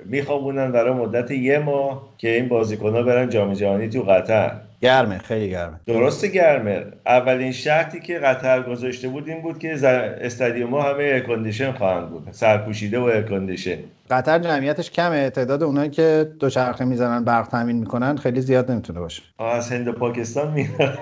میخوابونن 0.10 0.72
برای 0.72 0.94
مدت 0.94 1.32
یه 1.32 1.60
ماه 1.60 2.10
که 2.18 2.36
این 2.36 2.48
بازیکنها 2.48 3.04
برن 3.04 3.30
جام 3.30 3.54
جهانی 3.54 3.90
تو 3.90 4.02
قطر. 4.02 4.52
گرمه 4.82 5.18
خیلی 5.18 5.50
گرمه. 5.50 5.80
درست 5.86 6.26
گرمه. 6.26 6.84
اولین 7.06 7.52
شرطی 7.52 8.00
که 8.00 8.20
قطر 8.20 8.64
گذاشته 8.64 9.08
بود 9.08 9.30
این 9.30 9.42
بود 9.42 9.60
که 9.60 9.88
استادیوم 10.22 10.72
ها 10.72 10.82
همه 10.82 11.04
air 11.04 11.21
condition 11.21 11.72
خواهند 11.72 12.10
بود. 12.10 12.28
سرپوشیده 12.32 13.00
و 13.00 13.04
air 13.04 13.22
condition 13.22 13.78
قطر 14.12 14.40
جمعیتش 14.40 14.92
کمه. 14.92 15.30
تعداد 15.30 15.64
اونایی 15.64 15.90
که 15.90 16.32
دوچرخه 16.40 16.86
می‌زنن 16.86 17.24
برق 17.24 17.48
تامین 17.48 17.76
می‌کنن 17.76 18.18
خیلی 18.18 18.42
زیاد 18.42 18.72
نمی‌تونه 18.72 19.00
باشه. 19.00 19.24
از 19.40 19.72
هند 19.72 19.88
و 19.88 19.92
پاکستان 19.92 20.54
میاد 20.54 21.00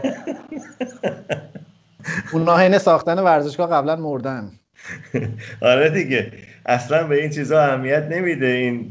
اون 2.33 2.49
حین 2.49 2.77
ساختن 2.77 3.19
ورزشگاه 3.19 3.69
قبلا 3.69 3.95
مردن. 3.95 4.51
آره 5.61 5.89
دیگه. 5.89 6.31
اصلا 6.65 7.07
به 7.07 7.21
این 7.21 7.29
چیزا 7.29 7.61
اهمیت 7.61 8.07
نمیده 8.11 8.47
این 8.47 8.87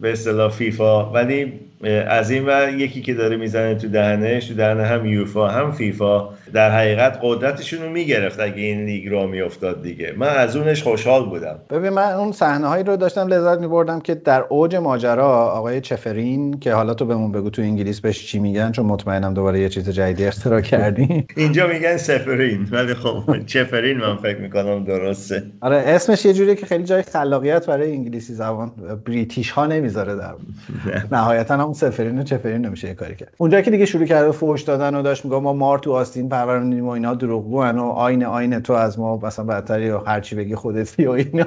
به 0.00 0.12
اصطلاح 0.12 0.50
فیفا. 0.50 1.12
ولی 1.12 1.52
از 1.90 2.30
این 2.30 2.44
و 2.46 2.70
یکی 2.78 3.02
که 3.02 3.14
داره 3.14 3.36
می‌زنه 3.36 3.74
تو 3.74 3.88
دهنش 3.88 4.48
تو 4.48 4.54
دهنه 4.54 4.84
هم 4.84 5.06
یوفا 5.06 5.48
هم 5.48 5.72
فیفا 5.72 6.28
در 6.52 6.70
حقیقت 6.70 7.18
قدرتشون 7.22 7.82
رو 7.82 7.90
می‌گرفت 7.90 8.40
اگه 8.40 8.62
این 8.62 8.84
لیگ 8.84 9.08
را 9.08 9.26
میافتاد 9.26 9.82
دیگه. 9.82 10.14
من 10.16 10.28
از 10.28 10.56
اونش 10.56 10.82
خوشحال 10.82 11.28
بودم. 11.28 11.58
ببین 11.70 11.90
من 11.90 12.12
اون 12.12 12.32
صحنه 12.32 12.66
هایی 12.66 12.84
رو 12.84 12.96
داشتم 12.96 13.28
لذت 13.28 13.60
میبردم 13.60 14.00
که 14.00 14.14
در 14.14 14.44
اوج 14.48 14.76
ماجرا 14.76 15.50
آقای 15.50 15.80
چفرین 15.80 16.58
که 16.60 16.72
حالا 16.72 16.94
تو 16.94 17.04
بهمون 17.04 17.32
بگو 17.32 17.50
تو 17.50 17.62
انگلیس 17.62 18.00
بهش 18.00 18.26
چی 18.26 18.38
میگن 18.38 18.72
چون 18.72 18.86
مطمئنم 18.86 19.34
دوباره 19.34 19.60
یه 19.60 19.68
چیز 19.68 19.88
جدیدی 19.90 20.26
اختراع 20.26 20.60
کردی. 20.60 21.26
اینجا 21.36 21.66
میگن 21.66 21.96
سفرین 21.96 22.68
ولی 22.70 22.94
خب 22.94 23.46
چفرین 23.46 23.96
من 23.98 24.16
فکر 24.16 24.38
می‌کنم 24.38 24.84
درسته. 24.84 25.42
آره 25.60 25.76
اسمش 25.76 26.24
یه 26.24 26.32
جوریه 26.32 26.54
که 26.54 26.66
خیلی 26.66 26.84
جای 26.84 27.02
خلاقیت 27.02 27.66
برای 27.66 27.92
انگلیسی 27.92 28.34
زبان 28.34 28.72
بریتیش 29.06 29.50
ها 29.50 29.66
نمی‌ذاره 29.66 30.16
در 30.16 30.34
نهایتا 31.16 31.54
هم 31.54 31.72
سفرین 31.74 32.18
و 32.18 32.22
چفرین 32.22 32.66
نمیشه 32.66 32.88
یه 32.88 32.94
کاری 32.94 33.16
کرد. 33.16 33.34
اونجا 33.38 33.60
که 33.60 33.70
دیگه 33.70 33.86
شروع 33.86 34.06
کرده 34.06 34.30
فوش 34.30 34.62
دادن 34.62 34.94
و 34.94 35.02
داشت 35.02 35.24
میگه 35.24 35.38
ما 35.38 35.52
مار 35.52 35.78
تو 35.78 35.92
آستین 35.92 36.28
پرورونیم 36.28 36.86
و 36.86 36.90
اینا 36.90 37.14
دروغگو 37.14 37.62
و 37.62 37.80
آینه 37.80 38.26
آینه 38.26 38.60
تو 38.60 38.72
از 38.72 38.98
ما 38.98 39.16
مثلا 39.16 39.44
بدتری 39.44 39.84
یا 39.84 40.00
هر 40.00 40.20
چی 40.20 40.36
بگی 40.36 40.54
خودت 40.54 41.00
و 41.00 41.10
اینا. 41.10 41.46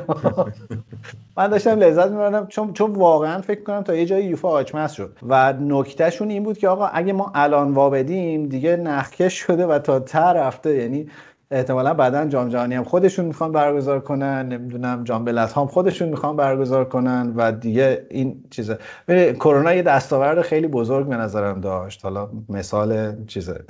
من 1.38 1.48
داشتم 1.48 1.80
لذت 1.80 2.08
میبردم 2.08 2.48
چون 2.48 2.74
چون 2.74 2.92
واقعا 2.92 3.42
فکر 3.42 3.64
کنم 3.64 3.82
تا 3.82 3.96
یه 3.96 4.06
جایی 4.06 4.26
یوفا 4.26 4.50
آچمس 4.50 4.92
شد. 4.92 5.18
و 5.28 5.54
نکتهشون 5.54 6.30
این 6.30 6.44
بود 6.44 6.58
که 6.58 6.68
آقا 6.68 6.86
اگه 6.86 7.14
ما 7.14 7.32
الان 7.36 7.74
وابدیم 7.74 8.48
دیگه 8.48 8.76
نخکش 8.76 9.34
شده 9.34 9.66
و 9.66 9.80
تا 9.80 10.00
ته 10.00 10.20
رفته. 10.20 10.76
یعنی 10.76 11.08
احتمالا 11.52 11.94
بعدا 11.94 12.26
جام 12.26 12.50
جهانی 12.50 12.76
هم 12.76 12.84
خودشون 12.84 13.26
می‌خوان 13.26 13.52
برگزار 13.52 14.00
کنن 14.00 14.48
نمی‌دونم 14.48 15.04
جام 15.04 15.26
بلت 15.26 15.54
هم 15.54 15.68
خودشون 15.68 16.10
می‌خوان 16.10 16.36
برگزار 16.36 16.86
کنن 16.86 17.34
و 17.36 17.52
دیگه 17.52 18.08
این 18.10 18.44
چیزه. 18.50 18.78
کرونا 19.34 19.74
یه 19.74 19.82
دستاورد 19.82 20.42
خیلی 20.42 20.68
بزرگ 20.68 21.08
به 21.08 21.18
نظرم 21.18 21.62
داشت. 21.62 22.04
حالا 22.04 22.30
مثال 22.50 23.16
چیزه 23.26 23.66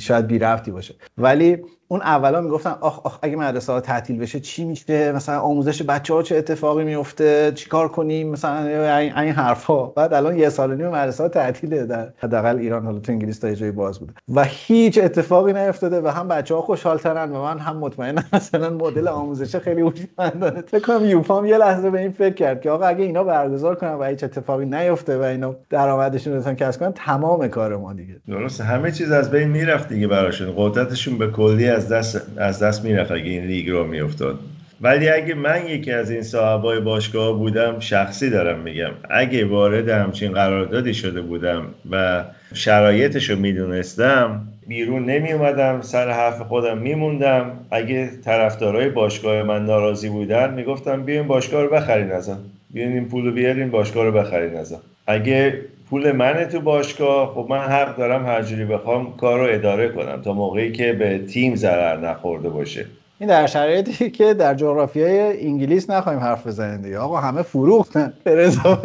شاید 0.00 0.26
بی 0.26 0.38
رفتی 0.38 0.70
باشه. 0.70 0.94
ولی 1.18 1.58
اون 1.90 2.02
اولا 2.02 2.40
می‌گفتن 2.40 2.74
آخ 2.80 3.06
آخ 3.06 3.18
اگه 3.22 3.36
مدرسه 3.36 3.72
ها 3.72 3.80
تعطیل 3.80 4.18
بشه 4.18 4.40
چی 4.40 4.64
میشه؟ 4.64 5.12
مثلا 5.12 5.40
آموزش 5.40 5.82
بچه 5.82 6.14
ها 6.14 6.22
چه 6.22 6.36
اتفاقی 6.36 6.84
میفته 6.84 7.52
چیکار 7.54 7.88
کنیم؟ 7.88 8.28
مثلا 8.28 8.66
این, 8.98 9.16
این 9.16 9.32
حرفا. 9.32 9.86
بعد 9.86 10.14
الان 10.14 10.38
یه 10.38 10.48
سال 10.48 10.76
نیم 10.76 10.88
مدرسه 10.88 11.22
ها 11.22 11.28
تعطیله 11.28 11.86
در 11.86 12.08
حداقل 12.18 12.58
ایران 12.58 12.84
حالا 12.84 12.98
تو 12.98 13.12
انگلیس 13.12 13.38
تا 13.38 13.54
جایی 13.54 13.72
باز 13.72 13.98
بوده. 13.98 14.12
و 14.34 14.44
هیچ 14.44 14.98
اتفاقی 14.98 15.52
نیفتاده 15.52 16.00
و 16.00 16.08
هم 16.08 16.28
بچه 16.28 16.54
ها 16.54 16.62
خوشحال 16.62 16.98
ترن 16.98 17.32
و 17.32 17.42
من 17.42 17.58
هم 17.58 17.76
مطمئنم 17.76 18.24
مثلا 18.32 18.70
مدل 18.70 19.08
آموزش 19.08 19.56
خیلی 19.56 19.80
هوشمندانه. 19.80 20.60
فکر 20.60 20.80
کنم 20.80 21.04
یوفام 21.04 21.46
یه 21.46 21.58
لحظه 21.58 21.90
به 21.90 22.00
این 22.00 22.12
فکر 22.12 22.34
کرد 22.34 22.60
که 22.60 22.70
آقا 22.70 22.84
اگه 22.84 23.04
اینا 23.04 23.24
برگزار 23.24 23.74
کنن 23.74 23.94
و 23.94 24.04
هیچ 24.04 24.24
اتفاقی 24.24 24.66
نیفته 24.66 25.18
و 25.18 25.22
اینا 25.22 25.54
درآمدشون 25.70 26.32
رو 26.32 26.54
کسب 26.54 26.80
کنن 26.80 26.92
تمام 26.92 27.48
کار 27.48 27.76
ما 27.76 27.92
دیگه. 27.92 28.16
درسته. 28.28 28.64
همه 28.64 28.92
چیز 28.92 29.10
از 29.10 29.30
بین 29.30 29.48
می‌رفت 29.48 29.88
دیگه 29.88 30.06
براشون. 30.06 30.54
قدرتشون 30.56 31.18
به 31.18 31.26
کلی 31.26 31.77
از 31.78 31.88
دست 31.92 32.22
از 32.36 32.62
دست 32.62 32.84
می‌رفت 32.84 33.10
اگه 33.10 33.30
این 33.30 33.44
لیگ 33.46 33.68
رو 33.70 33.86
میافتاد. 33.86 34.38
ولی 34.80 35.08
اگه 35.08 35.34
من 35.34 35.66
یکی 35.66 35.92
از 35.92 36.10
این 36.10 36.22
صاحبای 36.22 36.80
باشگاه 36.80 37.38
بودم 37.38 37.80
شخصی 37.80 38.30
دارم 38.30 38.58
میگم. 38.58 38.90
اگه 39.10 39.44
وارد 39.44 39.88
همچین 39.88 40.32
قراردادی 40.32 40.94
شده 40.94 41.20
بودم 41.20 41.66
و 41.90 42.24
شرایطش 42.54 43.30
رو 43.30 43.38
می‌دونستم 43.38 44.40
بیرون 44.66 45.04
نمی 45.04 45.32
اومدم 45.32 45.80
سر 45.82 46.10
حرف 46.10 46.40
خودم 46.40 46.78
میموندم. 46.78 47.50
اگه 47.70 48.10
طرفدارای 48.24 48.88
باشگاه 48.88 49.42
من 49.42 49.64
ناراضی 49.64 50.08
بودن 50.08 50.54
می‌گفتم 50.54 51.02
بیاین 51.02 51.26
باشگاه 51.26 51.62
رو 51.62 51.68
بخرین 51.68 52.12
ازم. 52.12 52.38
بیاین 52.70 52.92
این 52.92 53.08
پول 53.08 53.24
رو 53.24 53.32
بیارین 53.32 53.70
باشگاه 53.70 54.04
رو 54.04 54.12
بخرین 54.12 54.56
ازم. 54.56 54.80
اگه 55.06 55.60
پول 55.90 56.12
منه 56.12 56.44
تو 56.44 56.60
باشگاه. 56.60 57.34
خب 57.34 57.46
من 57.50 57.58
حق 57.58 57.96
دارم 57.96 58.26
هر 58.26 58.42
جوری 58.42 58.64
بخوام 58.64 59.16
کار 59.16 59.40
رو 59.40 59.54
اداره 59.54 59.88
کنم 59.88 60.22
تا 60.22 60.32
موقعی 60.32 60.72
که 60.72 60.92
به 60.92 61.18
تیم 61.18 61.56
ضرر 61.56 61.96
نخورده 62.10 62.48
باشه. 62.48 62.86
این 63.18 63.28
در 63.28 63.46
شرایطی 63.46 64.10
که 64.10 64.34
در 64.34 64.54
جغرافیای 64.54 65.46
انگلیس 65.46 65.90
نخواهیم 65.90 66.20
حرف 66.20 66.46
بزنیم 66.46 66.82
دیگه. 66.82 66.98
آقا 66.98 67.16
همه 67.16 67.42
فروختن 67.42 68.12
پرزا. 68.24 68.82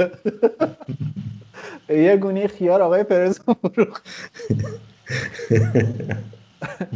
یه 1.89 2.17
گونی 2.17 2.47
خیار 2.47 2.81
آقای 2.81 3.03
پرز 3.03 3.39
فروخت. 3.75 4.03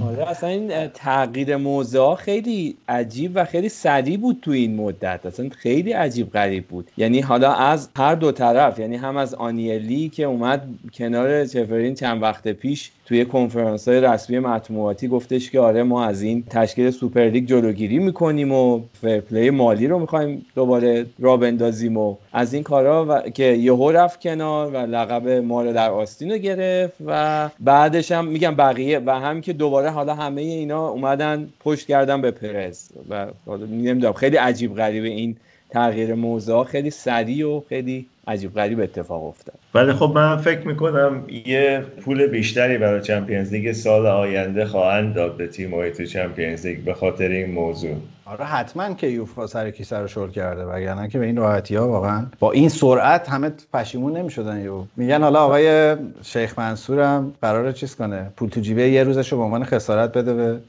آره 0.02 0.30
اصلا 0.30 0.50
این 0.50 0.88
تغییر 0.88 1.58
موضوع 1.58 2.16
خیلی 2.16 2.78
عجیب 2.88 3.32
و 3.36 3.46
خیلی 3.46 3.70
سریع 3.70 4.18
بود 4.18 4.40
تو 4.42 4.52
این 4.52 4.76
مدت. 4.76 5.26
اصلا 5.26 5.50
خیلی 5.50 5.92
عجیب 5.92 6.32
غریب 6.32 6.68
بود. 6.68 6.92
یعنی 6.98 7.20
حالا 7.20 7.54
از 7.54 7.90
هر 7.98 8.16
دو 8.16 8.32
طرف 8.32 8.80
یعنی 8.80 8.96
هم 8.96 9.18
از 9.18 9.34
آنیلی 9.34 10.10
که 10.10 10.24
اومد 10.24 10.68
کنار 10.94 11.46
چفرین 11.46 11.96
چند 11.96 12.22
وقت 12.22 12.48
پیش 12.48 12.92
توی 13.08 13.26
کنفرانس 13.26 13.88
های 13.88 14.02
رسمی 14.02 14.40
مطبوعاتی 14.40 15.08
گفتش 15.08 15.52
که 15.52 15.60
آره 15.60 15.84
ما 15.84 16.06
از 16.06 16.22
این 16.22 16.44
تشکیل 16.50 16.92
سوپرلیگ 16.92 17.48
جلوگیری 17.48 18.00
می‌کنیم 18.00 18.52
و 18.52 18.82
fair 19.02 19.26
play 19.26 19.50
مالی 19.50 19.88
رو 19.88 20.00
می‌خوایم 20.00 20.46
دوباره 20.56 21.06
را 21.20 21.38
بندازیم 21.38 21.98
و 21.98 22.16
از 22.34 22.54
این 22.54 22.64
کارا 22.64 23.06
و 23.10 23.30
که 23.30 23.44
یهو 23.44 23.92
رفت 23.92 24.22
کنار 24.22 24.72
و 24.72 24.78
لقب 24.78 25.28
مار 25.30 25.74
در 25.74 25.90
آستین 25.90 26.32
رو 26.32 26.38
گرفت 26.38 26.94
و 27.06 27.50
بعدش 27.60 28.12
هم 28.12 28.28
میگم 28.28 28.56
بقیه 28.56 29.02
و 29.06 29.20
هم 29.20 29.42
که 29.42 29.54
دوباره 29.54 29.90
حالا 29.90 30.16
همه 30.16 30.42
اینا 30.42 30.88
اومدن 30.88 31.50
پشت 31.60 31.88
کردن 31.88 32.22
به 32.22 32.32
پرز 32.32 32.90
و 33.10 33.28
نمی‌دونم 33.72 34.14
خیلی 34.14 34.38
عجیب 34.38 34.76
غریبه 34.76 35.08
این 35.08 35.36
تغییر 35.70 36.14
موضوع 36.14 36.64
خیلی 36.64 36.90
سریع 36.90 37.48
و 37.48 37.62
خیلی 37.70 38.06
عجیب 38.28 38.54
غریب 38.56 38.80
اتفاق 38.80 39.24
افتاد. 39.24 39.56
ولی 39.74 39.94
خب 39.94 40.12
من 40.16 40.38
فکر 40.38 40.68
می‌کنم 40.68 41.24
یه 41.46 41.86
پول 42.02 42.28
بیشتری 42.28 42.78
برای 42.78 43.02
چمپیونز 43.02 43.54
لیگ 43.54 43.72
سال 43.72 44.08
آینده 44.08 44.66
خواهند 44.66 45.14
داد 45.14 45.38
به 45.38 45.48
تیم 45.48 45.90
تو 45.90 46.06
چمپیونز 46.06 46.66
لیگ 46.66 46.80
به 46.80 46.94
خاطر 46.94 47.28
این 47.28 47.52
موضوع. 47.52 47.96
آره 48.26 48.46
حتما 48.46 48.94
که 48.94 49.08
یوفا 49.08 49.48
سر 49.48 49.72
کی 49.72 49.84
سر 49.84 50.08
شل 50.08 50.30
کرده 50.30 50.64
وگرنه 50.64 51.10
که 51.10 51.20
به 51.20 51.26
این 51.26 51.38
راحتی 51.38 51.76
ها 51.76 51.88
واقعا 51.88 52.26
با 52.40 52.52
این 52.52 52.70
سرعت 52.70 53.30
همه 53.30 53.52
پشیمون 53.74 54.18
نمی‌شدن 54.18 54.62
یو 54.62 54.84
میگن 54.98 55.22
حالا 55.22 55.40
آقای 55.40 55.96
شیخ 56.22 56.60
منصورم 56.60 57.34
قراره 57.42 57.74
چیز 57.74 57.96
کنه؟ 57.96 58.32
پول 58.38 58.50
تو 58.50 58.60
جیبه 58.60 58.90
یه 58.90 59.04
روزشو 59.04 59.38
به 59.38 59.44
عنوان 59.44 59.64
خسارت 59.64 60.18
بده 60.18 60.34
به 60.34 60.60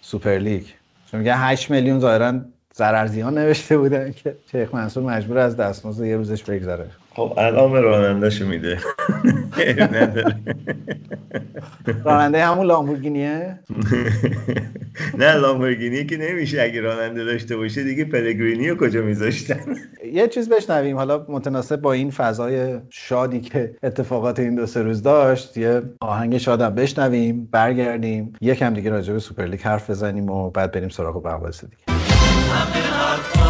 سوپر 0.00 0.38
لیگ. 0.38 0.62
چون 1.10 1.20
میگن 1.20 1.34
8 1.36 1.70
میلیون 1.70 2.00
ظاهرا 2.00 2.40
ضررزیان 2.74 3.38
نوشته 3.38 3.78
بودن 3.78 4.12
که 4.12 4.36
شیخ 4.52 4.74
منصور 4.74 5.02
مجبور 5.02 5.38
از 5.38 5.56
دستمزد 5.56 6.04
یه 6.04 6.16
روزش 6.16 6.42
بگذره. 6.42 6.86
خب 7.14 7.34
الان 7.38 7.82
رانندهشو 7.82 8.46
میده. 8.46 8.78
راننده 12.04 12.44
همون 12.44 12.66
لامبورگینیه؟ 12.66 13.58
نه 15.18 15.34
لامبورگینی 15.34 16.06
که 16.06 16.16
نمیشه. 16.16 16.62
اگه 16.62 16.80
راننده 16.80 17.24
داشته 17.24 17.56
باشه 17.56 17.84
دیگه 17.84 18.04
پلگرینی 18.04 18.68
رو 18.68 18.76
کجا 18.76 19.02
میذاشتن؟ 19.02 19.76
یه 20.12 20.28
چیز 20.28 20.48
بشنویم. 20.48 20.96
حالا 20.96 21.26
متناسب 21.28 21.80
با 21.80 21.92
این 21.92 22.10
فضای 22.10 22.78
شادی 22.90 23.40
که 23.40 23.74
اتفاقات 23.82 24.38
این 24.38 24.54
دو 24.54 24.66
سه 24.66 24.82
روز 24.82 25.02
داشت 25.02 25.56
یه 25.56 25.82
آهنگ 26.00 26.38
شادم 26.38 26.74
بشنویم 26.74 27.48
برگردیم 27.52 28.32
یکم 28.40 28.74
دیگه 28.74 28.90
راجع 28.90 29.12
به 29.12 29.18
سوپرلیگ 29.18 29.60
حرف 29.60 29.90
بزنیم 29.90 30.30
و 30.30 30.50
بعد 30.50 30.72
بریم 30.72 30.88
سراغ 30.88 31.22
بحث 31.22 31.64
دیگه. 31.64 32.01
המרחב 32.54 33.41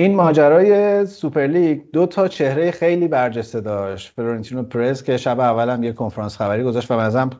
این 0.00 0.14
ماجرای 0.14 1.06
سوپرلیگ 1.06 1.80
دو 1.92 2.06
تا 2.06 2.28
چهره 2.28 2.70
خیلی 2.70 3.08
برجسته 3.08 3.60
داشت. 3.60 4.12
فلورنتینو 4.16 4.62
پرز 4.62 5.02
که 5.02 5.16
شب 5.16 5.40
اولم 5.40 5.82
یه 5.82 5.92
کنفرانس 5.92 6.36
خبری 6.36 6.62
گذاشت 6.62 6.90
و 6.90 6.96
به 6.96 7.36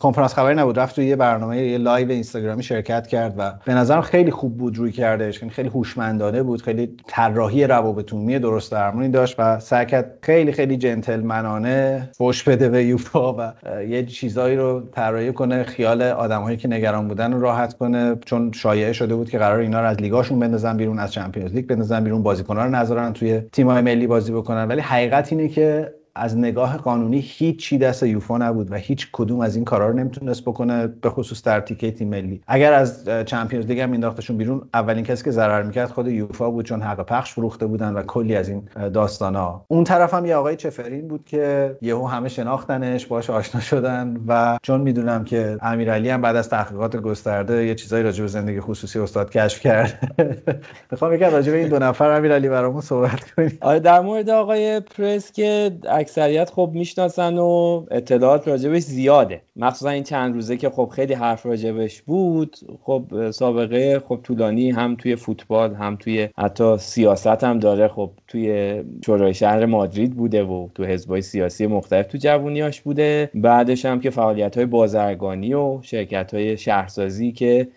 کنفرانس 0.00 0.34
خبری 0.34 0.54
نبود. 0.54 0.78
رفت 0.78 0.94
توی 0.94 1.06
یه 1.06 1.16
برنامه 1.16 1.62
یه 1.62 1.78
live 1.78 2.10
اینستاگرامی 2.10 2.62
شرکت 2.62 3.06
کرد 3.06 3.34
و 3.38 3.52
به 3.64 3.74
نظرم 3.74 4.00
خیلی 4.00 4.30
خوب 4.30 4.56
بود 4.56 4.78
رویکردش. 4.78 5.42
یعنی 5.42 5.50
خیلی 5.50 5.68
هوشمندانه 5.68 6.42
بود 6.42 6.62
خیلی 6.62 6.96
طراحی 7.06 7.66
روابط 7.66 8.12
عمومی 8.12 8.38
درست 8.38 8.72
درمونی 8.72 9.08
داشت 9.08 9.34
و 9.38 9.60
سعی 9.60 9.86
کرد 9.86 10.18
خیلی 10.22 10.52
خیلی 10.52 10.76
جنتلمنانه 10.76 12.08
فوش 12.12 12.42
بده 12.42 12.68
به 12.68 12.84
یوفا 12.84 13.32
و 13.32 13.52
یه 13.88 14.06
چیزایی 14.06 14.56
رو 14.56 14.82
طراحی 14.92 15.32
کنه 15.32 15.62
خیال 15.62 16.02
آدمایی 16.02 16.56
که 16.56 16.68
نگران 16.68 17.08
بودن 17.08 17.32
رو 17.32 17.40
راحت 17.40 17.74
کنه. 17.74 18.16
چون 18.24 18.52
شایعه 18.52 18.92
شده 18.92 19.14
بود 19.14 19.30
که 19.30 19.38
قرار 19.38 19.58
اینا 19.58 19.80
رو 19.80 19.86
از 19.86 19.96
لیگاشون 19.96 20.38
بندازن 20.38 20.76
بیرون 20.76 20.98
از 20.98 21.12
Champions 21.12 21.52
League 21.52 21.66
بندازن 21.66 21.93
بیرون 22.00 22.22
بازیکن‌ها 22.22 22.64
رو 22.64 22.70
نذارن 22.70 23.12
توی 23.12 23.40
تیم‌های 23.40 23.82
ملی 23.82 24.06
بازی 24.06 24.32
بکنن. 24.32 24.68
ولی 24.68 24.80
حقیقت 24.80 25.32
اینه 25.32 25.48
که 25.48 25.94
از 26.16 26.38
نگاه 26.38 26.76
قانونی 26.76 27.20
هیچ 27.20 27.58
چی 27.58 27.78
دست 27.78 28.02
یوفا 28.02 28.38
نبود 28.38 28.72
و 28.72 28.74
هیچ 28.74 29.08
کدوم 29.12 29.40
از 29.40 29.56
این 29.56 29.64
کارا 29.64 29.88
رو 29.88 29.96
نمی‌تونست 29.96 30.42
بکنه 30.42 30.86
به 30.86 31.10
خصوص 31.10 31.42
در 31.42 31.60
تیکه 31.60 31.90
تیم 31.90 32.08
ملی. 32.08 32.40
اگر 32.46 32.72
از 32.72 33.08
چمپیونز 33.26 33.66
لیگ 33.66 33.80
هم 33.80 33.90
مینداختشون 33.90 34.36
بیرون 34.36 34.68
اولین 34.74 35.04
کسی 35.04 35.24
که 35.24 35.30
ضرر 35.30 35.62
می‌کرد 35.62 35.90
خود 35.90 36.08
یوفا 36.08 36.50
بود 36.50 36.64
چون 36.64 36.82
حق 36.82 37.06
پخش 37.06 37.32
فروخته 37.32 37.66
بودن 37.66 37.92
و 37.92 38.02
کلی 38.02 38.36
از 38.36 38.48
این 38.48 38.68
داستانا. 38.92 39.64
اون 39.68 39.84
طرف 39.84 40.14
هم 40.14 40.26
یه 40.26 40.36
آقای 40.36 40.56
چفرین 40.56 41.08
بود 41.08 41.24
که 41.24 41.76
یهو 41.82 42.06
همه 42.06 42.28
شناختنش 42.28 43.06
باش 43.06 43.30
آشنا 43.30 43.60
شدن 43.60 44.16
و 44.28 44.58
چون 44.62 44.80
می‌دونم 44.80 45.24
که 45.24 45.58
امیرعلی 45.62 46.10
هم 46.10 46.20
بعد 46.20 46.36
از 46.36 46.48
تحقیقات 46.48 46.96
گسترده 46.96 47.66
یه 47.66 47.74
چیزایی 47.74 48.04
راجع 48.04 48.22
به 48.22 48.28
زندگی 48.28 48.60
خصوصی 48.60 48.98
استاد 48.98 49.30
کشف 49.30 49.60
کرد. 49.60 50.14
می‌خوام 50.90 51.14
یکم 51.14 51.30
راجع 51.30 51.52
به 51.52 51.58
این 51.58 51.68
دو 51.68 51.78
نفر 51.78 52.10
امیرعلی 52.10 52.48
برامون 52.48 52.80
صحبت 52.80 53.30
کنیم. 53.30 53.58
آره 53.60 53.80
در 53.80 54.00
مورد 54.00 54.30
آقای 54.30 54.80
پرس 54.80 55.32
که 55.32 55.70
اکثریت 56.04 56.50
خب 56.50 56.70
می‌شناسن 56.74 57.38
و 57.38 57.84
اطلاعات 57.90 58.48
راجبش 58.48 58.82
زیاده. 58.82 59.42
مخصوصا 59.56 59.90
این 59.90 60.02
چند 60.02 60.34
روزه 60.34 60.56
که 60.56 60.70
خب 60.70 60.88
خیلی 60.92 61.14
حرف 61.14 61.46
راجبش 61.46 62.02
بود 62.02 62.56
خب 62.82 63.30
سابقه 63.30 64.02
خب 64.08 64.20
طولانی 64.22 64.70
هم 64.70 64.96
توی 64.96 65.16
فوتبال 65.16 65.74
هم 65.74 65.96
توی 65.96 66.28
حتی 66.38 66.78
سیاست 66.78 67.44
هم 67.44 67.58
داره. 67.58 67.88
خب 67.88 68.10
توی 68.28 68.82
شورای 69.06 69.34
شهر 69.34 69.66
مادرید 69.66 70.16
بوده 70.16 70.44
و 70.44 70.68
تو 70.74 70.84
حزبای 70.84 71.22
سیاسی 71.22 71.66
مختلف 71.66 72.06
تو 72.06 72.18
جوونیاش 72.18 72.80
بوده. 72.80 73.30
بعدش 73.34 73.84
هم 73.84 74.00
که 74.00 74.10
فعالیت 74.10 74.56
های 74.56 74.66
بازرگانی 74.66 75.54
و 75.54 75.78
شرکت 75.82 76.34
های 76.34 76.56
شهرسازی 76.56 77.32
که 77.32 77.68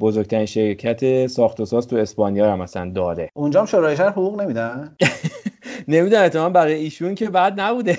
بزرگترین 0.00 0.46
شرکت 0.46 1.26
ساخت 1.26 1.60
و 1.60 1.64
ساز 1.64 1.88
تو 1.88 1.96
اسپانیا 1.96 2.52
هم 2.52 2.58
مثلا 2.58 2.90
داره. 2.90 3.30
اونجا 3.34 3.60
هم 3.60 3.66
شورای 3.66 3.96
شهر 3.96 4.10
حقوق 4.10 4.40
نمیدن؟ 4.40 4.96
نمی‌دونم 5.88 6.22
اتفاقا 6.24 6.48
برای 6.50 6.74
ایشون 6.74 7.14
که 7.14 7.30
بعد 7.30 7.60
نبوده. 7.60 7.98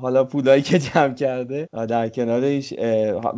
حالا 0.00 0.24
پولایی 0.24 0.62
که 0.62 0.78
جمع 0.78 1.14
کرده. 1.14 1.68
در 1.88 2.08
کنارش 2.08 2.74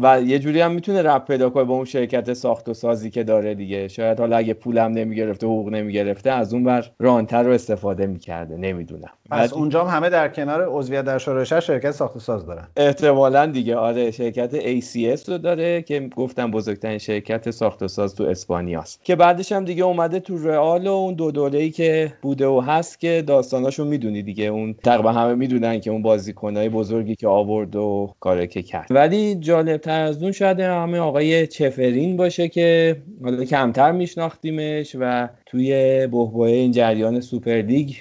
و 0.03 0.23
یه 0.23 0.39
جوری 0.39 0.61
هم 0.61 0.73
می‌تونه 0.73 1.03
رپ 1.03 1.27
پیدا 1.27 1.51
کنه 1.51 1.65
با 1.65 1.75
اون 1.75 1.85
شرکت 1.85 2.33
ساخت 2.33 2.69
و 2.69 2.75
سازی 2.75 3.11
که 3.11 3.25
داره 3.25 3.55
دیگه. 3.55 3.89
شاید 3.89 4.21
حالا 4.21 4.37
اگه 4.37 4.55
پولم 4.55 4.93
نمی‌گرفته 4.93 5.47
حقوق 5.47 5.69
نمی‌گرفته 5.69 6.31
از 6.31 6.55
اون 6.55 6.65
بر 6.65 6.85
رانتر 6.99 7.43
رو 7.43 7.53
استفاده 7.53 8.07
می‌کرده. 8.07 8.57
نمی‌دونم. 8.57 9.11
پس 9.31 9.53
اونجا 9.53 9.85
هم 9.85 9.97
همه 9.97 10.11
در 10.11 10.29
کنار 10.29 10.67
عضویت 10.69 11.05
در 11.05 11.19
شورای 11.19 11.47
شرکت 11.47 11.91
ساخت 11.91 12.17
و 12.17 12.19
ساز 12.19 12.47
دارن. 12.47 12.69
احتمالا 12.77 13.47
دیگه. 13.47 13.77
آره 13.77 14.11
شرکت 14.11 14.81
ACS 14.81 15.29
رو 15.29 15.39
داره 15.39 15.83
که 15.83 16.09
گفتم 16.17 16.51
بزرگترین 16.51 16.99
شرکت 16.99 17.51
ساخت 17.51 17.83
و 17.83 17.89
ساز 17.89 18.15
تو 18.15 18.25
اسپانیاست. 18.25 19.05
که 19.05 19.17
بعدش 19.17 19.53
هم 19.53 19.65
دیگه 19.65 19.85
اومده 19.85 20.21
تو 20.21 20.49
رئال 20.49 20.87
و 20.87 20.93
اون 20.93 21.15
دو 21.15 21.31
دوله‌ای 21.31 21.71
که 21.71 22.13
بوده 22.23 22.47
و 22.47 22.61
هست 22.61 23.01
که 23.01 23.25
داستاناشو 23.27 23.85
می‌دونی 23.85 24.23
دیگه. 24.23 24.45
اون 24.45 24.75
تقریبا 24.85 25.13
همه 25.13 25.35
می‌دونن 25.35 25.81
که 25.81 25.91
اون 25.91 26.03
بازیکنای 26.29 26.69
بزرگی 26.69 27.15
که 27.17 27.29
آورد 27.29 27.77
و 27.77 28.15
کاری 28.21 28.47
که 28.47 28.63
کرد. 28.63 28.87
ولی 28.91 29.35
جالب 29.35 29.81
تر 29.81 30.01
از 30.01 30.23
اون 30.23 30.33
شاید 30.33 30.61
همه 30.61 30.99
آقای 30.99 31.47
چفرین 31.47 32.17
باشه 32.17 32.49
که 32.49 32.97
حالا 33.23 33.45
کمتر 33.45 33.93
میشناختیمش 33.93 34.97
و 35.01 35.29
توی 35.47 36.07
بحبوه 36.07 36.49
این 36.49 36.73
جریان 36.73 37.21
سوپرلیگ 37.21 37.95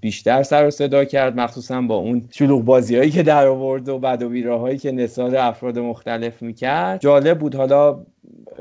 بیشتر 0.00 0.42
سر 0.42 0.66
و 0.66 0.70
صدا 0.70 1.04
کرد 1.04 1.40
مخصوصا 1.40 1.80
با 1.80 1.96
اون 1.96 2.22
شلوغ 2.30 2.64
بازی 2.64 2.96
هایی 2.96 3.10
که 3.10 3.22
در 3.22 3.46
آورد 3.46 3.88
و 3.88 3.98
بد 3.98 4.22
و 4.22 4.58
هایی 4.58 4.78
که 4.78 4.92
نصار 4.92 5.36
افراد 5.36 5.78
مختلف 5.78 6.42
می‌کرد. 6.42 7.00
جالب 7.00 7.38
بود 7.38 7.54
حالا 7.54 8.00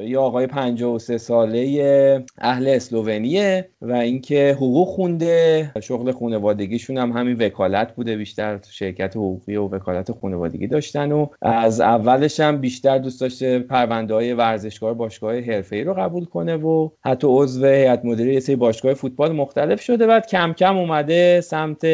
یا 0.02 0.22
آقای 0.22 0.48
53 0.48 1.18
ساله 1.18 2.26
اهل 2.38 2.68
اسلوونیه 2.68 3.70
و 3.82 3.94
اینکه 3.94 4.54
حقوق 4.58 4.88
خونده 4.88 5.72
شغل 5.82 6.12
خانوادگیشون 6.12 6.98
هم 6.98 7.12
همین 7.12 7.38
وکالت 7.38 7.96
بوده 7.96 8.16
بیشتر 8.16 8.60
شرکت 8.70 9.16
حقوقی 9.16 9.56
و 9.56 9.68
وکالت 9.68 10.12
خانوادگی 10.12 10.68
داشتن 10.68 11.12
و 11.12 11.28
از 11.42 11.82
اولش 11.82 12.40
هم 12.40 12.58
بیشتر 12.58 12.98
دوست 12.98 13.22
داشته 13.22 13.60
پرونده 13.60 14.14
های 14.14 14.34
ورزشکار 14.34 14.94
باشگاه 14.94 15.34
ای 15.72 15.84
رو 15.84 15.94
قبول 15.94 16.26
کنه 16.26 16.56
و 16.56 16.90
حتی 17.06 17.28
عضو 17.30 17.66
هیئت 17.66 18.06
مدیره 18.06 18.34
یه 18.34 18.40
سری 18.40 18.56
باشگاه 18.56 18.94
فوتبال 18.94 19.32
مختلف 19.32 19.82
شده. 19.82 20.08
بعد 20.08 20.28
کم 20.28 20.54
کم 20.54 20.78
اومده 20.78 21.42
سمت 21.42 21.86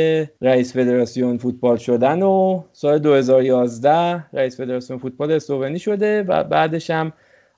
رئیس 0.42 0.74
فدراسیون 0.74 1.38
فوتبال 1.38 1.78
شدن 1.78 2.22
و 2.22 2.64
سال 2.72 3.00
2011 3.00 4.24
رئیس 4.34 4.58
فدراسیون 4.58 5.00
فوتبال 5.00 5.32
اسلوونی 5.32 5.80
شده 5.80 6.24
و 6.24 6.44
بعدش 6.44 6.90
هم 6.90 7.14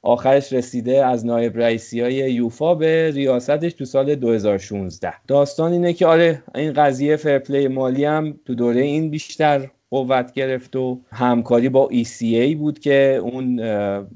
آخرش 0.07 0.53
رسیده 0.53 1.05
از 1.05 1.25
نایب 1.25 1.57
رئیسی 1.57 2.01
های 2.01 2.13
یوفا 2.13 2.75
به 2.75 3.11
ریاستش 3.11 3.73
تو 3.73 3.85
سال 3.85 4.15
2016 4.15 5.13
داستان 5.27 5.71
اینه 5.71 5.93
که 5.93 6.07
آره 6.07 6.43
این 6.55 6.73
قضیه 6.73 7.15
فرپلی 7.15 7.67
مالی 7.67 8.05
هم 8.05 8.39
تو 8.45 8.55
دوره 8.55 8.81
این 8.81 9.09
بیشتر 9.09 9.67
قوت 9.89 10.31
گرفت 10.31 10.75
و 10.75 10.99
همکاری 11.11 11.69
با 11.69 11.89
ECA 11.91 12.55
بود 12.55 12.79
که 12.79 13.19
اون 13.23 13.61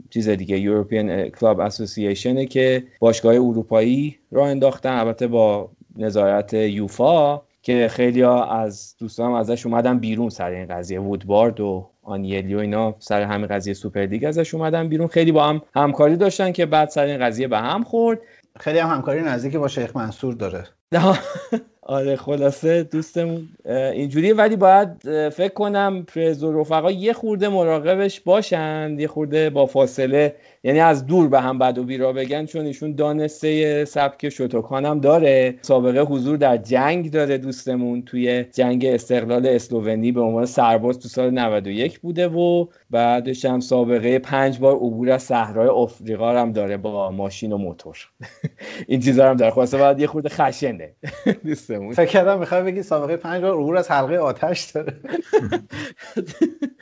چیز 0.09 0.29
دیگه 0.29 0.61
European 0.61 1.29
Club 1.37 1.71
Association 1.71 2.45
که 2.45 2.83
باشگاه 2.99 3.33
اروپایی 3.33 4.17
را 4.31 4.47
انداختن. 4.47 4.97
البته 4.97 5.27
با 5.27 5.71
نظارت 5.95 6.53
یوفا 6.53 7.41
که 7.61 7.87
خیلی 7.87 8.23
از 8.23 8.95
دوستان 8.99 9.33
ازش 9.33 9.65
اومدن 9.65 9.99
بیرون 9.99 10.29
سر 10.29 10.49
این 10.49 10.65
قضیه 10.65 10.99
وودبارد 10.99 11.59
و 11.59 11.90
آنیلی 12.03 12.55
و 12.55 12.59
اینا 12.59 12.95
سر 12.99 13.21
همین 13.21 13.47
قضیه 13.47 13.73
سوپر 13.73 14.01
لیگ 14.01 14.25
ازش 14.25 14.53
اومدن 14.53 14.89
بیرون. 14.89 15.07
خیلی 15.07 15.31
با 15.31 15.47
هم 15.47 15.61
همکاری 15.75 16.15
داشتن 16.15 16.51
که 16.51 16.65
بعد 16.65 16.89
سر 16.89 17.05
این 17.05 17.19
قضیه 17.25 17.47
به 17.47 17.57
هم 17.57 17.83
خورد. 17.83 18.19
خیلی 18.59 18.79
هم 18.79 18.89
همکاری 18.89 19.21
نزدیکی 19.21 19.57
با 19.57 19.67
شیخ 19.67 19.95
منصور 19.95 20.33
داره. 20.33 20.63
آره 21.91 22.15
خلاصه 22.15 22.83
دوستمون 22.83 23.49
اینجوریه. 23.65 24.33
ولی 24.33 24.55
باید 24.55 24.89
فکر 25.29 25.53
کنم 25.53 26.03
پرز 26.03 26.43
و 26.43 26.59
رفقا 26.59 26.91
یه 26.91 27.13
خورده 27.13 27.49
مراقبش 27.49 28.19
باشند 28.19 28.99
یه 28.99 29.07
خورده 29.07 29.49
با 29.49 29.65
فاصله 29.65 30.35
یعنی 30.63 30.79
از 30.79 31.05
دور 31.05 31.27
به 31.29 31.41
هم 31.41 31.59
بد 31.59 31.77
و 31.77 31.83
بیرا 31.83 32.13
بگن 32.13 32.45
چون 32.45 32.65
ایشون 32.65 32.95
دانسته 32.95 33.85
سبک 33.85 34.29
شوتوکان 34.29 34.85
هم 34.85 34.99
داره. 34.99 35.55
سابقه 35.61 36.01
حضور 36.01 36.37
در 36.37 36.57
جنگ 36.57 37.11
داره 37.11 37.37
دوستمون 37.37 38.01
توی 38.01 38.43
جنگ 38.43 38.85
استقلال 38.85 39.47
اسلوونی 39.47 40.11
به 40.11 40.21
عنوان 40.21 40.45
سرباز 40.45 40.99
تو 40.99 41.07
سال 41.07 41.29
91 41.29 41.99
بوده 41.99 42.27
و 42.27 42.65
بعدش 42.89 43.45
هم 43.45 43.59
سابقه 43.59 44.19
پنج 44.19 44.59
بار 44.59 44.75
عبور 44.75 45.11
از 45.11 45.23
صحرای 45.23 45.67
آفریقا 45.67 46.41
هم 46.41 46.51
داره 46.51 46.77
با 46.77 47.11
ماشین 47.11 47.51
و 47.51 47.57
موتور. 47.57 47.97
این 48.87 48.99
چیزا 48.99 49.29
هم 49.29 49.35
داره 49.35 49.51
خلاصه 49.51 49.77
باید 49.77 49.99
یه 49.99 50.07
خورده 50.07 50.29
خشنه. 50.29 50.91
دوستمون. 51.45 51.80
فکر 51.89 52.05
کردم 52.05 52.39
می‌خوای 52.39 52.63
بگی 52.63 52.83
سابقه 52.83 53.17
پنج 53.17 53.41
بار 53.41 53.53
عبور 53.53 53.77
از 53.77 53.91
حلقه 53.91 54.17
آتش 54.17 54.63
داره. 54.71 54.93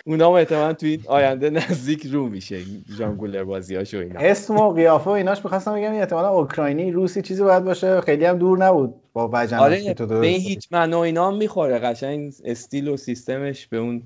اونا 0.05 0.37
احتمالاً 0.37 0.73
تو 0.73 0.85
این 0.85 1.01
آینده 1.07 1.49
نزدیک 1.49 2.05
رو 2.05 2.29
میشه 2.29 2.59
جانگولر 2.99 3.43
بازیاشو 3.43 3.97
اینا. 3.97 4.19
اسم 4.19 4.55
و 4.55 4.73
قیافه 4.73 5.09
و 5.09 5.13
ایناش 5.13 5.43
می‌خواستم 5.43 5.75
بگم 5.75 5.93
احتمالاً 5.93 6.29
اوکراینی 6.29 6.91
روسی 6.91 7.21
چیزی 7.21 7.43
باید 7.43 7.63
باشه 7.63 8.01
خیلی 8.01 8.25
هم 8.25 8.37
دور 8.37 8.57
نبود 8.57 8.93
با 9.13 9.29
وجن 9.33 9.57
آره 9.57 9.93
به 9.93 10.27
هیچ 10.27 10.67
معنا 10.71 11.03
اینا 11.03 11.31
می‌خوره 11.31 11.79
قشنگ 11.79 12.33
استیل 12.45 12.87
و 12.87 12.97
سیستمش 12.97 13.67
به 13.67 13.77
اون 13.77 14.03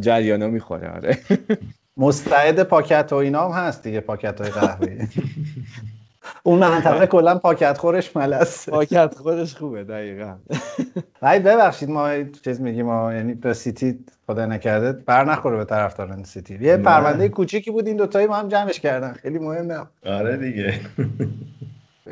جریانا 0.00 0.48
می‌خوره 0.48 0.90
آره. 0.90 1.18
مستعد 1.96 2.62
پاکت 2.62 3.12
و 3.12 3.14
اینا 3.14 3.48
هم 3.48 3.66
هست 3.66 3.82
دیگه 3.82 4.00
پاکت 4.00 4.40
های 4.40 4.50
قهوه‌ای. 4.50 4.98
اون 6.42 6.58
منطقه 6.58 7.06
کلا 7.06 7.38
پاکت 7.38 7.78
خورش 7.78 8.16
ملس. 8.16 8.68
پاکت 8.68 9.14
خورش 9.14 9.54
خوبه 9.56 9.84
دقیقا. 9.84 10.34
ولی 11.22 11.38
ببخشید 11.38 11.90
ما 11.90 12.10
چیز 12.44 12.60
میگیم 12.60 12.86
ما 12.86 13.14
یعنی 13.14 13.34
به 13.34 13.54
سیتی 13.54 13.98
خدا 14.26 14.46
نکرده 14.46 14.92
بر 14.92 15.24
نخوره 15.24 15.56
به 15.56 15.64
طرفداران 15.64 16.24
سیتی. 16.24 16.58
یه 16.60 16.76
پرونده 16.76 17.28
کوچیکی 17.28 17.70
بود 17.70 17.86
این 17.86 17.96
دوتایی 17.96 18.26
ما 18.26 18.36
هم 18.36 18.48
جمعش 18.48 18.80
کردن. 18.80 19.12
خیلی 19.12 19.38
مهمه. 19.38 19.78
آره 20.06 20.36
دیگه. 20.36 20.80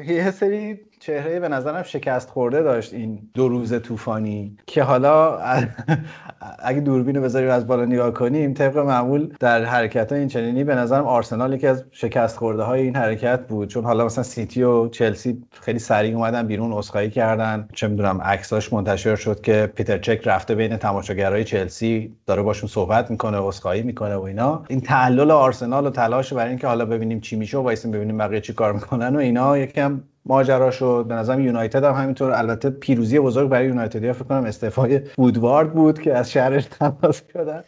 یه 0.09 0.31
سری 0.31 0.81
چهره 1.01 1.41
به 1.41 1.49
نظرم 1.49 1.83
شکست 1.83 2.31
خورده 2.31 2.63
داشت 2.63 2.95
این 2.95 3.19
دو 3.35 3.49
روز 3.49 3.83
طوفانی 3.83 4.57
که 4.67 4.83
حالا 4.83 5.39
اگه 6.59 6.81
دوربین 6.81 7.17
رو 7.17 7.23
بذاریم 7.23 7.51
از 7.51 7.67
بالا 7.67 7.85
نگاه 7.85 8.11
کنیم 8.11 8.55
طبق 8.55 8.79
معمول 8.79 9.35
در 9.41 9.65
حرکت 9.65 10.13
این 10.13 10.29
چنینی 10.29 10.65
به 10.65 10.75
نظرم 10.75 11.05
آرسنال 11.07 11.53
یکی 11.53 11.67
از 11.67 11.85
شکست 11.93 12.37
خورده 12.37 12.63
های 12.63 12.81
این 12.81 12.97
حرکت 12.97 13.47
بود. 13.47 13.69
چون 13.69 13.85
حالا 13.85 14.05
مثلا 14.05 14.25
سیتی 14.25 14.63
و 14.63 14.89
چلسی 14.89 15.43
خیلی 15.61 15.79
سریع 15.79 16.17
اومدن 16.17 16.47
بیرون 16.47 16.73
عذرخواهی 16.73 17.11
کردن. 17.11 17.69
چه 17.73 17.89
می‌دونم 17.89 18.21
عکساش 18.21 18.73
منتشر 18.73 19.17
شد 19.17 19.41
که 19.41 19.73
پیتر 19.75 19.99
چک 19.99 20.21
رفته 20.25 20.55
بین 20.55 20.77
تماشاگرای 20.77 21.45
چلسی 21.45 22.17
داره 22.27 22.43
باشون 22.43 22.69
صحبت 22.69 23.11
می‌کنه 23.11 23.47
عذرخواهی 23.47 23.83
می‌کنه 23.83 24.17
و 24.17 24.23
اینا. 24.23 24.65
این 24.69 24.81
تعلل 24.81 25.31
آرسنال 25.31 25.87
و 25.87 25.91
تلاش 25.91 26.33
برای 26.33 26.49
اینکه 26.49 26.67
حالا 26.67 26.85
ببینیم 26.85 27.21
چی 27.21 27.37
میشه 27.37 27.59
و 27.59 27.63
وایسیم 27.63 27.91
ببینیم 27.91 28.19
بقیه 28.19 28.41
چی 28.41 28.53
کار 28.53 28.73
می‌کنن 28.73 29.17
و 29.17 29.19
اینا 29.19 29.59
یکم 29.59 30.01
ماجرا 30.27 30.71
شد 30.71 31.05
به 31.09 31.15
نظرم 31.15 31.41
یونایتد 31.41 31.85
هم 31.85 31.95
همینطور. 31.95 32.33
البته 32.33 32.71
پیروزی 32.71 33.21
بزرگ 33.21 33.49
برای 33.49 33.67
یونایتدیا 33.67 34.13
فکر 34.13 34.25
کنم 34.25 34.45
استعفای 34.45 35.01
وودوارد 35.19 35.73
بود 35.75 36.01
که 36.03 36.15
از 36.15 36.31
شهرش 36.31 36.65
تماس 36.65 37.23
کردن 37.35 37.65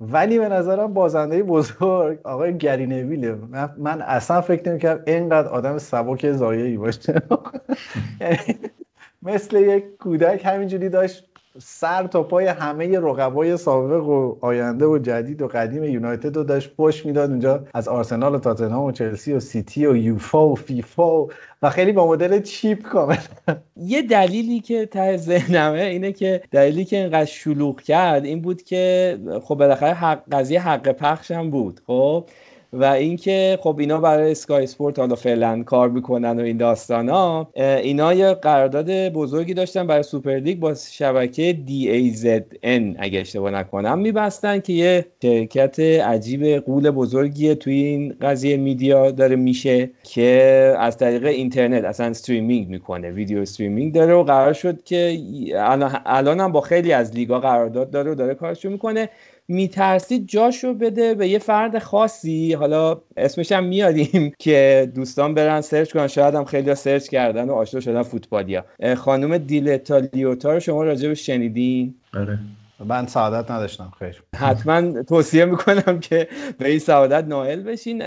ولی 0.00 0.38
به 0.38 0.48
نظرم 0.48 0.94
بازنده 0.94 1.42
بزرگ 1.42 2.18
آقای 2.24 2.58
گری 2.58 2.86
نویله 2.86 3.38
من, 3.78 4.02
اصلا 4.02 4.40
فکر 4.40 4.68
نمی‌کردم 4.68 5.02
اینقدر 5.06 5.48
آدم 5.48 5.78
سبک 5.78 6.32
زایه‌ای 6.32 6.76
باشه. 6.76 7.14
یعنی 8.20 8.58
مثل 9.22 9.56
یک 9.56 9.84
کودک 9.98 10.42
همینجوری 10.44 10.88
داشت 10.88 11.29
سر 11.58 12.06
تا 12.06 12.22
پای 12.22 12.46
همه 12.46 12.98
رقبای 12.98 13.56
سابق 13.56 14.06
و 14.06 14.36
آینده 14.40 14.86
و 14.86 14.98
جدید 14.98 15.42
و 15.42 15.48
قدیم 15.48 15.84
یونایتد 15.84 16.36
رو 16.36 16.44
داشت 16.44 16.76
پشت 16.76 17.06
می‌داد. 17.06 17.30
اونجا 17.30 17.64
از 17.74 17.88
آرسنال 17.88 18.34
و 18.34 18.38
تاتنهام 18.38 18.84
و 18.84 18.92
چلسی 18.92 19.32
و 19.32 19.40
سیتی 19.40 19.86
و 19.86 19.96
یوفا 19.96 20.48
و 20.48 20.54
فیفا 20.54 21.22
و, 21.22 21.30
و 21.62 21.70
خیلی 21.70 21.92
با 21.92 22.08
مدل 22.08 22.42
cheap 22.42 22.82
کامل. 22.82 23.16
یه 23.76 24.02
دلیلی 24.02 24.60
که 24.60 24.86
ته 24.86 25.16
ذهنمه 25.16 25.80
اینه 25.80 26.12
که 26.12 26.42
دلیلی 26.50 26.84
که 26.84 26.96
اینقدر 26.96 27.24
شلوغ 27.24 27.80
کرد 27.80 28.24
این 28.24 28.42
بود 28.42 28.62
که 28.62 29.18
خب 29.42 29.54
بالاخره 29.54 29.94
حق 29.94 30.22
قضیه 30.32 30.60
حق 30.60 30.92
پخش 30.92 31.30
هم 31.30 31.50
بود. 31.50 31.80
خب؟ 31.86 32.24
و 32.72 32.84
اینکه 32.84 33.58
خب 33.62 33.76
اینا 33.78 34.00
برای 34.00 34.30
Sky 34.30 34.64
Sports 34.64 34.98
حالا 34.98 35.14
فعلا 35.14 35.62
کار 35.62 35.88
می‌کنن 35.88 36.40
و 36.40 36.42
این 36.42 36.56
داستان 36.56 37.08
ها 37.08 37.50
اینا 37.56 38.14
یه 38.14 38.34
قرارداد 38.34 39.08
بزرگی 39.08 39.54
داشتن 39.54 39.86
برای 39.86 40.02
سوپر 40.02 40.36
لیگ 40.36 40.58
با 40.58 40.74
شبکه 40.74 41.58
DAZN 41.66 42.96
اگه 42.98 43.20
اشتباه 43.20 43.50
نکنم 43.50 43.98
میبستن 43.98 44.60
که 44.60 44.72
یه 44.72 45.06
شرکت 45.22 45.80
عجیب 45.80 46.56
غول 46.56 46.90
بزرگیه 46.90 47.54
توی 47.54 47.74
این 47.74 48.16
قضیه 48.20 48.56
media 48.56 49.10
داره 49.10 49.36
میشه 49.36 49.90
که 50.02 50.74
از 50.78 50.96
طریق 50.96 51.24
اینترنت 51.24 51.84
اصلا 51.84 52.06
streaming 52.06 52.68
می‌کنه 52.68 53.10
ویدیو 53.10 53.40
streaming 53.40 53.94
داره 53.94 54.14
و 54.14 54.22
قرار 54.22 54.52
شد 54.52 54.82
که 54.82 55.18
الان 56.06 56.40
هم 56.40 56.52
با 56.52 56.60
خیلی 56.60 56.92
از 56.92 57.14
لیگا 57.14 57.40
قرارداد 57.40 57.90
داره 57.90 58.10
و 58.10 58.14
داره 58.14 58.34
کارشو 58.34 58.70
می‌کنه. 58.70 59.08
میترسید 59.50 60.28
جاشو 60.28 60.74
بده 60.74 61.14
به 61.14 61.28
یه 61.28 61.38
فرد 61.38 61.78
خاصی. 61.78 62.52
حالا 62.52 63.00
اسمش 63.16 63.52
هم 63.52 63.64
میدیم 63.64 64.32
که 64.38 64.92
دوستان 64.94 65.34
برن 65.34 65.60
search 65.60 65.92
کنن. 65.92 66.06
شاید 66.06 66.34
هم 66.34 66.44
خیلی 66.44 66.74
search 66.74 67.08
کردن 67.08 67.48
و 67.48 67.52
آشنا 67.52 67.80
شدن 67.80 68.02
فوتبالیا. 68.02 68.64
خانم 68.96 69.38
دیلتا 69.38 69.89
لئوتا 69.89 70.52
رو 70.52 70.60
شما 70.60 70.84
راجع 70.84 71.08
به 71.08 71.14
شنیدین؟ 71.14 71.94
آره. 72.14 72.38
من 72.84 73.06
سعادت 73.06 73.50
نداشتم. 73.50 73.92
خیر. 73.98 74.22
حتما 74.36 75.02
توصیه 75.02 75.44
می‌کنم 75.44 76.00
که 76.00 76.28
به 76.58 76.68
این 76.68 76.78
سعادت 76.78 77.24
نائل 77.24 77.62
بشین. 77.62 78.02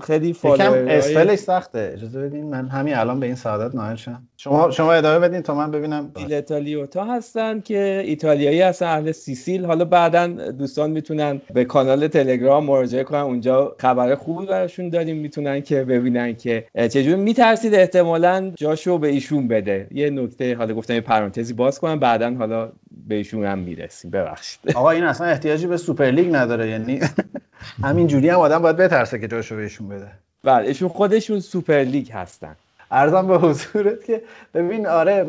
خیلی 0.00 0.32
follower 0.32 0.88
اسپلش 0.88 1.38
سخته. 1.38 1.92
اجازه 1.94 2.20
بدین 2.20 2.50
من 2.50 2.68
همین 2.68 2.94
الان 2.94 3.20
به 3.20 3.26
این 3.26 3.34
سعادت 3.34 3.74
نائل 3.74 3.96
شم. 3.96 4.22
شما 4.40 4.70
شما 4.70 4.92
ادامه 4.92 5.28
بدین 5.28 5.42
تا 5.42 5.54
من 5.54 5.70
ببینم. 5.70 6.12
دیلتا 6.16 6.55
لئوتا 6.55 7.04
هستن 7.04 7.60
که 7.60 8.02
ایتالیایی 8.04 8.60
هستن 8.60 8.86
اهل 8.86 9.12
سیسیل. 9.12 9.64
حالا 9.64 9.84
بعدا 9.84 10.26
دوستان 10.50 10.90
می‌تونن 10.90 11.40
به 11.54 11.64
کانال 11.64 12.08
تلگرام 12.08 12.64
مراجعه 12.64 13.04
کنن. 13.04 13.20
اونجا 13.20 13.76
خبر 13.78 14.14
خوبی 14.14 14.46
براشون 14.46 14.88
داریم 14.88 15.16
می‌تونن 15.16 15.60
که 15.60 15.84
ببینن 15.84 16.34
که 16.34 16.64
چجوری. 16.74 17.14
میترسید 17.16 17.74
احتمالا 17.74 18.52
جاشو 18.56 18.98
به 18.98 19.08
ایشون 19.08 19.48
بده. 19.48 19.86
یه 19.90 20.10
نکته 20.10 20.54
حالا 20.54 20.74
گفتم 20.74 20.94
یه 20.94 21.00
پرانتزی 21.00 21.52
باز 21.52 21.78
کنم 21.78 21.98
بعدا 21.98 22.34
حالا 22.34 22.72
بهشون 23.08 23.44
هم 23.44 23.58
می‌رسیم. 23.58 24.10
ببخشید. 24.10 24.60
آقا 24.74 24.90
این 24.90 25.04
اصلا 25.04 25.26
احتیاجی 25.26 25.66
به 25.66 25.76
سوپر 25.76 26.04
لیگ 26.04 26.34
نداره. 26.34 26.70
یعنی 26.70 27.00
همین 27.84 28.06
جوری 28.06 28.28
هم 28.28 28.38
آدم 28.38 28.62
باید 28.62 28.76
بترسه 28.76 29.18
که 29.18 29.28
جاشو 29.28 29.56
بهشون 29.56 29.88
بده. 29.88 30.10
بله 30.44 30.68
ایشون 30.68 30.88
خودشون 30.88 31.40
سوپر 31.40 31.80
لیگ 31.80 32.10
هستن. 32.12 32.56
عرضم 32.90 33.26
به 33.26 33.38
حضورت 33.38 34.04
که 34.04 34.22
ببین 34.54 34.86
آره 34.86 35.26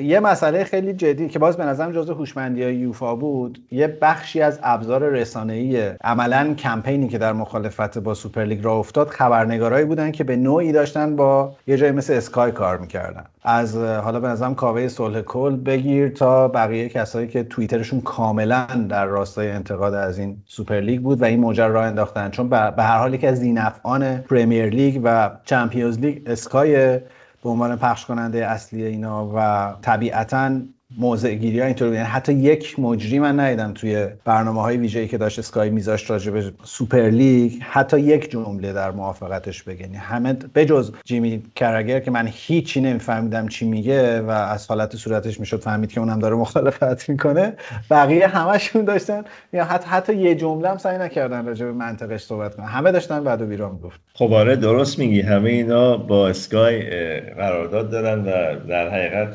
یه 0.00 0.20
مسئله 0.20 0.64
خیلی 0.64 0.92
جدی 0.92 1.28
که 1.28 1.38
باز 1.38 1.56
به 1.56 1.64
نظرم 1.64 1.92
جزو 1.92 2.14
هوشمندی 2.14 2.62
های 2.62 2.74
یوفا 2.74 3.16
بود 3.16 3.58
یه 3.70 3.98
بخشی 4.02 4.42
از 4.42 4.58
ابزار 4.62 5.02
رسانه‌ای 5.02 5.90
عملا 6.04 6.54
کمپینی 6.54 7.08
که 7.08 7.18
در 7.18 7.32
مخالفت 7.32 7.98
با 7.98 8.14
سوپرلیگ 8.14 8.64
را 8.64 8.72
افتاد 8.72 9.08
خبرنگارایی 9.08 9.84
بودن 9.84 10.10
که 10.10 10.24
به 10.24 10.36
نوعی 10.36 10.72
داشتن 10.72 11.16
با 11.16 11.56
یه 11.66 11.76
جایی 11.76 11.92
مثل 11.92 12.12
Sky 12.12 12.52
کار 12.52 12.78
می‌کردن. 12.78 13.24
از 13.48 13.76
حالا 13.76 14.20
به 14.20 14.28
نظرم 14.28 14.54
کاوه 14.54 14.88
صلح 14.88 15.20
کل 15.20 15.56
بگیر 15.56 16.08
تا 16.08 16.48
بقیه 16.48 16.88
کسایی 16.88 17.28
که 17.28 17.42
توییترشون 17.42 18.00
کاملا 18.00 18.66
در 18.88 19.04
راستای 19.06 19.50
انتقاد 19.50 19.94
از 19.94 20.18
این 20.18 20.36
سوپرلیگ 20.46 21.00
بود 21.00 21.22
و 21.22 21.24
این 21.24 21.40
موج 21.40 21.68
رو 21.68 21.84
انداختن. 21.84 22.30
چون 22.30 22.48
به 22.48 22.58
هر 22.78 22.98
حال 22.98 23.16
که 23.16 23.28
از 23.28 23.38
ذی‌نفعان 23.38 24.16
Premier 24.16 24.66
League 24.66 25.00
و 25.04 25.30
Champions 25.44 25.98
League 25.98 26.22
Sky 26.26 26.95
به 27.42 27.50
عنوان 27.50 27.76
پخش 27.76 28.06
کننده 28.06 28.46
اصلی 28.46 28.84
اینا 28.84 29.30
و 29.34 29.72
طبیعتا 29.82 30.60
موضع 30.98 31.34
گیری 31.34 31.60
ها 31.60 31.66
اینطور 31.66 31.92
یعنی 31.92 32.06
حتی 32.06 32.32
یک 32.32 32.80
مجری 32.80 33.18
من 33.18 33.40
ندیدم 33.40 33.72
توی 33.72 34.06
برنامه 34.24 34.62
های 34.62 34.76
ویژه‌ای 34.76 35.08
که 35.08 35.18
داشت 35.18 35.38
اسکای 35.38 35.70
میذاشت 35.70 36.10
راجع 36.10 36.30
به 36.30 36.52
سوپر 36.64 37.08
لیگ 37.08 37.52
حتی 37.60 38.00
یک 38.00 38.30
جمله 38.30 38.72
در 38.72 38.90
موافقتش 38.90 39.62
بگه. 39.62 39.80
یعنی 39.80 39.96
همه 39.96 40.32
بجز 40.54 40.92
جیمی 41.04 41.42
کرگر 41.56 42.00
که 42.00 42.10
من 42.10 42.28
هیچی 42.32 42.80
نمیفهمیدم 42.80 43.48
چی 43.48 43.66
میگه 43.66 44.20
و 44.20 44.30
از 44.30 44.66
حالت 44.66 44.96
صورتش 44.96 45.40
می‌شد 45.40 45.60
فهمید 45.60 45.92
که 45.92 46.00
اونم 46.00 46.18
داره 46.18 46.34
مخالفت 46.34 47.08
می‌کنه 47.08 47.52
بقیه 47.90 48.26
همشون 48.26 48.84
داشتن. 48.84 49.24
یا 49.52 49.64
حتی 49.64 49.86
حتی 49.90 50.14
یه 50.14 50.34
جمله 50.34 50.68
هم 50.70 50.78
سعی 50.78 50.98
نکردن 50.98 51.46
راجع 51.46 51.66
به 51.66 51.72
منطقش 51.72 52.22
صحبت 52.22 52.54
کنن. 52.54 52.66
همه 52.66 52.92
داشتن 52.92 53.24
بعد 53.24 53.42
و 53.42 53.46
بیرا 53.46 53.68
می‌گفت 53.68 54.00
خب 54.14 54.32
آره 54.32 54.56
درست 54.56 54.98
میگی. 54.98 55.20
همه 55.20 55.50
اینا 55.50 55.96
با 55.96 56.28
اسکای 56.28 56.80
قرارداد 57.20 57.90
دارن 57.90 58.18
و 58.18 58.66
در 58.68 58.90
حقیقت 58.90 59.28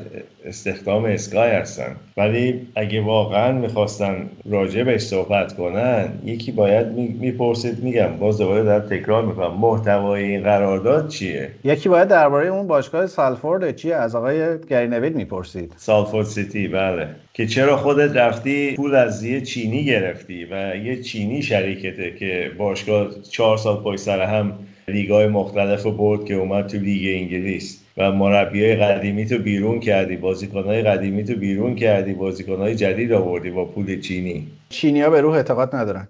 استخدام 0.44 1.04
اسکای 1.04 1.51
هستن 1.52 1.96
ولی 2.16 2.66
اگه 2.74 3.00
واقعا 3.00 3.52
می‌خواستن 3.52 4.30
راجع 4.50 4.82
بهش 4.82 5.00
صحبت 5.00 5.56
کنن 5.56 6.08
یکی 6.24 6.52
باید 6.52 6.86
می‌پرسید 7.20 7.84
میگم 7.84 8.16
باز 8.20 8.38
دوباره 8.38 8.64
در 8.64 8.80
تکرار 8.80 9.24
می‌کنم. 9.24 9.54
محتوای 9.60 10.24
این 10.24 10.42
قرارداد 10.42 11.08
چیه؟ 11.08 11.48
یکی 11.64 11.88
باید 11.88 12.08
درباره 12.08 12.48
اون 12.48 12.66
باشگاه 12.66 13.06
سالفورد 13.06 13.76
چیه 13.76 13.94
از 13.94 14.14
آقای 14.14 14.58
گرینوید 14.70 15.16
می‌پرسید. 15.16 15.72
سالفورد 15.76 16.26
سیتی 16.26 16.68
بله. 16.68 17.06
که 17.34 17.46
چرا 17.46 17.76
خودت 17.76 18.16
رفتی 18.16 18.74
پول 18.76 18.94
از 18.94 19.24
یه 19.24 19.40
چینی 19.40 19.84
گرفتی 19.84 20.44
و 20.44 20.76
یه 20.76 21.02
چینی 21.02 21.42
شریکته 21.42 22.14
که 22.18 22.50
باشگاه 22.58 23.06
چهار 23.30 23.56
سال 23.56 23.76
پای 23.76 23.96
سر 23.96 24.20
هم 24.22 24.52
لیگای 24.88 25.26
مختلف 25.26 25.82
رو 25.82 25.92
برد 25.92 26.24
که 26.24 26.34
اومد 26.34 26.66
تو 26.66 26.78
لیگ 26.78 27.16
انگلیس. 27.20 27.81
و 27.96 28.12
مربیای 28.12 28.76
قدیمی 28.76 29.26
تو 29.26 29.38
بیرون 29.38 29.80
کردی 29.80 30.16
بازیکنهای 30.16 30.82
قدیمی 30.82 31.24
تو 31.24 31.34
بیرون 31.34 31.74
کردی 31.74 32.12
بازیکنهای 32.12 32.74
جدید 32.74 33.12
آوردی 33.12 33.50
با 33.50 33.64
پول 33.64 34.00
چینی. 34.00 34.46
چینیا 34.72 35.10
به 35.10 35.20
روح 35.20 35.34
اعتقاد 35.34 35.76
ندارن. 35.76 36.08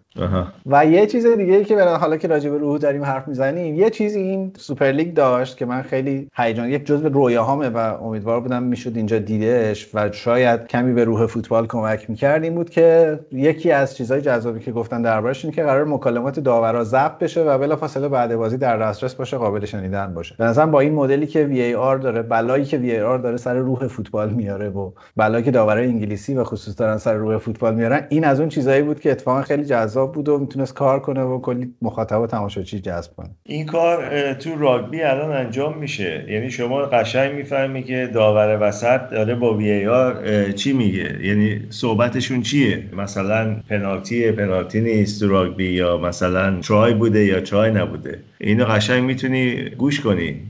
و 0.67 0.87
یه 0.87 1.07
چیز 1.07 1.27
دیگه 1.27 1.55
ای 1.55 1.65
که 1.65 1.77
برای 1.77 1.95
حالا 1.95 2.17
که 2.17 2.29
راجع 2.29 2.51
به 2.51 2.59
روح 2.59 2.79
داریم 2.79 3.05
حرف 3.05 3.29
می‌زنیم 3.29 3.75
یه 3.75 3.91
چیزی 3.91 4.21
این 4.21 4.53
سوپر 4.59 4.87
لیگ 4.87 5.15
داشت 5.15 5.57
که 5.57 5.67
من 5.67 5.83
خیلی 5.83 6.29
هیجان 6.35 6.69
یک 6.69 6.87
جزء 6.87 7.09
رویاهامه 7.09 7.69
و 7.69 7.77
امیدوار 7.77 8.41
بودم 8.41 8.63
می‌شد 8.63 8.97
اینجا 8.97 9.19
دیدهش 9.19 9.91
و 9.95 10.13
شاید 10.13 10.67
کمی 10.67 10.93
به 10.93 11.05
روح 11.05 11.27
فوتبال 11.27 11.67
کمک 11.67 12.11
می‌کرد. 12.11 12.45
این 12.45 12.55
بود 12.55 12.71
که 12.71 13.19
یکی 13.33 13.71
از 13.71 13.97
چیزهای 13.97 14.21
جذابی 14.21 14.61
که 14.61 14.73
گفتن 14.73 15.03
دربارش 15.03 15.45
اینه 15.45 15.57
که 15.57 15.63
قرار 15.63 15.85
مکالمات 15.85 16.41
داورا 16.41 16.85
ضبط 16.85 17.19
بشه 17.19 17.43
و 17.43 17.59
بلافاصله 17.59 18.09
بعد 18.09 18.37
بازی 18.37 18.57
در 18.57 18.79
دسترس 18.79 19.15
باشه 19.15 19.37
قابل 19.37 19.65
شنیدن 19.65 20.15
باشه. 20.15 20.35
به 20.39 20.45
نظرم 20.45 20.71
با 20.71 20.81
این 20.81 20.93
مدلی 20.93 21.27
که 21.27 21.45
VAR 21.45 21.97
داره 21.97 22.23
بلایی 22.23 22.65
که 22.65 22.77
VAR 22.79 23.19
داره 23.19 23.37
سر 23.37 23.55
روح 23.55 23.87
فوتبال 23.87 24.31
میاره 24.31 24.69
و 24.69 24.91
بلایی 25.17 25.45
که 25.45 25.51
داورای 25.51 25.87
انگلیسی 25.87 26.35
و 26.35 26.45
خصوص 26.45 26.81
دارن 26.81 26.99
سر 26.99 27.15
روح 27.15 27.37
فوتبال 27.37 27.75
میارن 27.75 28.07
این 28.09 28.25
از 28.25 28.41
اون 28.41 28.49
چیزایی 28.53 28.83
بود 28.83 29.01
که 29.01 29.11
اتفاقا 29.11 29.43
خیلی 29.43 29.65
جذاب 29.65 30.13
بود 30.13 30.29
و 30.29 30.39
می‌تونست 30.39 30.75
کار 30.75 31.01
کنه 31.01 31.23
و 31.23 31.41
کلی 31.41 31.75
مخاطب 31.83 32.21
و 32.21 32.27
تماشاچی 32.27 32.81
جذب 32.81 33.13
کنه. 33.17 33.31
این 33.43 33.67
کار 33.67 34.33
تو 34.33 34.59
راگبی 34.59 35.03
الان 35.03 35.31
انجام 35.31 35.79
میشه. 35.79 36.27
یعنی 36.29 36.51
شما 36.51 36.83
قشنگ 36.83 37.35
می‌فهمی 37.35 37.83
که 37.83 38.11
داور 38.15 38.59
وسط 38.61 39.01
داره 39.11 39.35
با 39.35 39.55
وی 39.55 39.87
آر 39.87 40.53
چی 40.53 40.73
میگه؟ 40.73 41.19
یعنی 41.23 41.61
صحبتشون 41.71 42.43
چیه؟ 42.43 42.83
مثلا 42.97 43.57
پنالتی 43.69 44.33
پنالتی 44.33 44.81
نیست 44.81 45.21
تو 45.21 45.29
راگبی 45.29 45.73
یا 45.73 45.99
مثلا 45.99 46.61
ترای 46.61 46.95
بوده 46.95 47.25
یا 47.25 47.41
ترای 47.41 47.71
نبوده. 47.71 48.19
اینو 48.39 48.65
قشنگ 48.65 49.05
می‌تونی 49.05 49.71
گوش 49.79 50.01
کنی. 50.01 50.41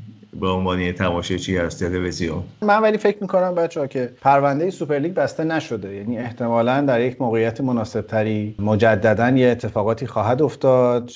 به 0.41 0.49
عنوان 0.49 0.93
تماشاچی 0.93 1.59
از 1.59 1.79
تلویزیون. 1.79 2.43
من 2.63 2.83
ولی 2.83 2.99
فکر 2.99 3.17
می‌کنم 3.21 3.55
بچه 3.55 3.81
ها 3.81 3.87
که 3.87 4.11
پرونده 4.21 4.71
سوپرلیگ 4.71 5.15
بسته 5.15 5.45
نشده. 5.45 5.95
یعنی 5.95 6.19
احتمالا 6.19 6.81
در 6.81 7.01
یک 7.01 7.21
موقعیت 7.21 7.61
مناسب 7.61 8.01
تری 8.01 8.55
مجددا 8.59 9.31
یه 9.31 9.49
اتفاقاتی 9.49 10.07
خواهد 10.07 10.43
افتاد. 10.43 11.11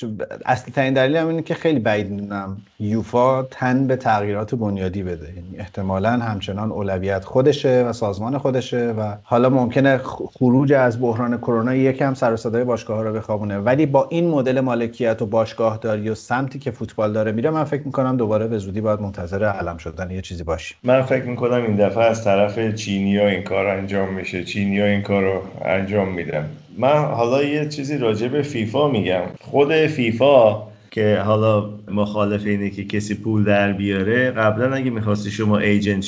اصلی 0.46 0.72
ترین 0.72 0.94
دلیل 0.94 1.16
هم 1.16 1.28
اینه 1.28 1.42
که 1.42 1.54
خیلی 1.54 1.80
بعید 1.80 2.10
می‌دونم 2.10 2.56
یوفا 2.80 3.42
تن 3.42 3.86
به 3.86 3.96
تغییرات 3.96 4.54
بنیادی 4.54 5.02
بده. 5.02 5.26
یعنی 5.26 5.58
احتمالا 5.58 6.10
همچنان 6.10 6.72
اولویت 6.72 7.24
خودشه 7.24 7.84
و 7.88 7.92
سازمان 7.92 8.38
خودشه 8.38 8.92
و 8.98 9.14
حالا 9.22 9.50
ممکنه 9.50 10.00
خروج 10.38 10.72
از 10.72 11.00
بحران 11.00 11.38
کرونا 11.38 11.74
یکم 11.74 12.14
سر 12.14 12.32
و 12.32 12.36
صدای 12.36 12.64
باشگاه 12.64 12.96
ها 12.96 13.02
رو 13.02 13.12
بخوابونه. 13.12 13.58
ولی 13.58 13.86
با 13.86 14.06
این 14.10 14.30
مدل 14.30 14.60
مالکیت 14.60 15.22
و 15.22 15.26
باشگاه 15.26 15.78
داری 15.78 16.10
و 16.10 16.14
سمتی 16.14 16.58
که 16.58 16.70
فوتبال 16.70 17.12
داره 17.12 17.32
میره 17.32 17.50
من 17.50 17.64
فکر 17.64 17.82
می‌کنم 17.82 18.16
دوباره 18.16 18.46
به 18.46 18.58
زودی 18.58 18.80
باید 18.80 19.05
منتظر 19.06 19.44
علم 19.44 19.76
شدن 19.76 20.10
یه 20.10 20.20
چیزی 20.20 20.44
باشی. 20.44 20.74
من 20.84 21.02
فکر 21.02 21.24
می‌کنم 21.24 21.62
این 21.66 21.76
دفعه 21.76 22.04
از 22.04 22.24
طرف 22.24 22.74
چینی 22.74 23.18
ها 23.18 23.26
این 23.26 23.42
کار 23.42 23.66
انجام 23.66 24.14
میشه. 24.14 24.44
چینی 24.44 24.80
ها 24.80 24.86
این 24.86 25.02
کار 25.02 25.22
رو 25.22 25.42
انجام 25.64 26.08
میدن. 26.12 26.48
من 26.78 27.04
حالا 27.04 27.42
یه 27.42 27.68
چیزی 27.68 27.98
راجع 27.98 28.28
به 28.28 28.42
فیفا 28.42 28.88
میگم. 28.88 29.22
خود 29.40 29.86
فیفا 29.86 30.62
که 30.90 31.22
حالا 31.24 31.70
مخالف 31.90 32.46
اینه 32.46 32.70
که 32.70 32.84
کسی 32.84 33.14
پول 33.14 33.44
در 33.44 33.72
بیاره 33.72 34.30
قبلا 34.30 34.74
اگه 34.74 34.90
می‌خواستی 34.90 35.30
شما 35.30 35.58
ایجنت 35.58 36.06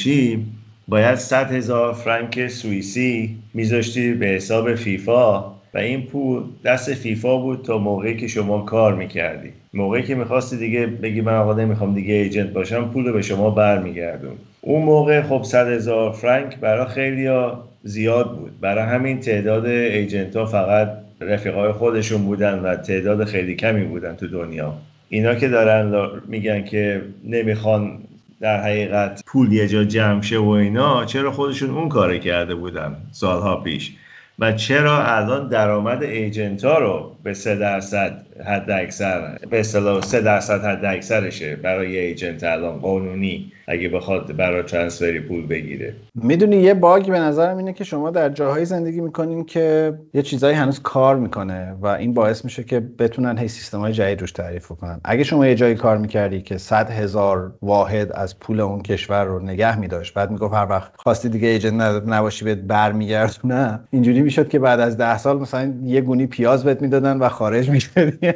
باید 0.88 1.14
100 1.14 1.52
هزار 1.52 1.92
فرانک 1.92 2.48
سوئیسی 2.48 3.36
میذاشتی 3.54 4.12
به 4.12 4.26
حساب 4.26 4.74
فیفا. 4.74 5.57
و 5.74 5.78
این 5.78 6.02
پول 6.02 6.42
دست 6.64 6.94
فیفا 6.94 7.36
بود 7.36 7.62
تا 7.64 7.78
موقعی 7.78 8.16
که 8.16 8.28
شما 8.28 8.60
کار 8.60 8.94
می‌کردی. 8.94 9.52
موقعی 9.74 10.02
که 10.02 10.14
می‌خواستی 10.14 10.56
دیگه 10.56 10.86
بگی 10.86 11.20
من 11.20 11.34
آقا 11.34 11.54
نمی‌خوام 11.54 11.94
دیگه 11.94 12.14
ایجنت 12.14 12.52
باشم 12.52 12.84
پول 12.84 13.06
رو 13.06 13.12
به 13.12 13.22
شما 13.22 13.50
برمیگردون. 13.50 14.32
اون 14.60 14.82
موقع 14.82 15.22
خب 15.22 15.42
100 15.42 15.68
هزار 15.68 16.12
فرانک 16.12 16.56
برای 16.56 16.86
خیلی 16.86 17.28
زیاد 17.82 18.36
بود. 18.36 18.60
برای 18.60 18.84
همین 18.84 19.20
تعداد 19.20 19.66
ایجنت 19.66 20.36
ها 20.36 20.46
فقط 20.46 20.88
رفیقای 21.20 21.72
خودشون 21.72 22.22
بودن 22.24 22.58
و 22.58 22.76
تعداد 22.76 23.24
خیلی 23.24 23.54
کمی 23.54 23.84
بودن 23.84 24.16
تو 24.16 24.28
دنیا. 24.28 24.74
اینا 25.08 25.34
که 25.34 25.48
دارن 25.48 26.10
میگن 26.28 26.64
که 26.64 27.02
نمی‌خوان 27.24 27.98
در 28.40 28.62
حقیقت 28.62 29.22
پول 29.26 29.52
یه 29.52 29.68
جا 29.68 29.84
جمع 29.84 30.22
شه 30.22 30.38
و 30.38 30.48
اینا 30.48 31.04
چرا 31.04 31.32
خودشون 31.32 31.70
اون 31.70 31.88
کار 31.88 32.18
کرده 32.18 32.54
بودن 32.54 32.96
سالها 33.12 33.56
پیش؟ 33.56 33.92
و 34.38 34.52
چرا 34.52 35.04
الان 35.04 35.48
درآمد 35.48 36.02
ایجنت 36.02 36.64
ها 36.64 36.78
رو 36.78 37.16
به 37.28 37.34
3 37.34 37.56
درصد 37.56 38.26
حد 38.46 38.70
اکثر 38.70 39.38
به 39.50 39.60
اصطلاح 39.60 40.02
3 40.02 40.20
درصد 40.20 40.64
حد 40.64 40.84
اکثرشه 40.84 41.56
برای 41.56 41.98
ایجنت 41.98 42.44
الان 42.44 42.78
قانونی 42.78 43.52
اگه 43.66 43.88
بخواد 43.88 44.36
برای 44.36 44.62
ترانسفری 44.62 45.20
پول 45.20 45.46
بگیره. 45.46 45.94
می‌دونی 46.14 46.56
یه 46.56 46.74
باگ 46.74 47.06
به 47.06 47.18
نظرم 47.18 47.56
اینه 47.56 47.72
که 47.72 47.84
شما 47.84 48.10
در 48.10 48.28
جاهایی 48.28 48.64
زندگی 48.64 49.00
می‌کنین 49.00 49.44
که 49.44 49.94
یه 50.14 50.22
چیزایی 50.22 50.56
هنوز 50.56 50.80
کار 50.82 51.16
می‌کنه 51.16 51.74
و 51.80 51.86
این 51.86 52.14
باعث 52.14 52.44
میشه 52.44 52.64
که 52.64 52.80
بتونن 52.80 53.38
هی 53.38 53.48
سیستم 53.48 53.78
های 53.78 53.92
جدید 53.92 54.20
روش 54.20 54.32
تعریف 54.32 54.68
کنن 54.68 55.00
اگه 55.04 55.24
شما 55.24 55.46
یه 55.46 55.54
جایی 55.54 55.74
کار 55.74 55.98
می‌کردی 55.98 56.42
که 56.42 56.58
100 56.58 56.90
هزار 56.90 57.52
واحد 57.62 58.12
از 58.12 58.38
پول 58.38 58.60
اون 58.60 58.82
کشور 58.82 59.24
رو 59.24 59.42
نگه 59.42 59.78
میداشت 59.78 60.14
بعد 60.14 60.30
می‌گفت 60.30 60.54
هر 60.54 60.66
وقت 60.70 60.92
خواستی 60.96 61.28
دیگه 61.28 61.48
ایجنت 61.48 62.02
نباشی 62.06 62.44
بهت 62.44 62.58
برمیگردونه 62.58 63.80
اینجوری 63.90 64.20
می‌شد 64.20 64.48
که 64.48 64.58
بعد 64.58 64.80
از 64.80 64.96
ده 64.96 65.18
سال 65.18 65.38
مثلا 65.38 65.74
یه 65.84 66.00
گونی 66.00 66.26
پیاز 66.26 66.64
بهت 66.64 66.82
می‌دادن 66.82 67.17
و 67.20 67.28
خارج 67.28 67.70
می‌شدی. 67.70 68.18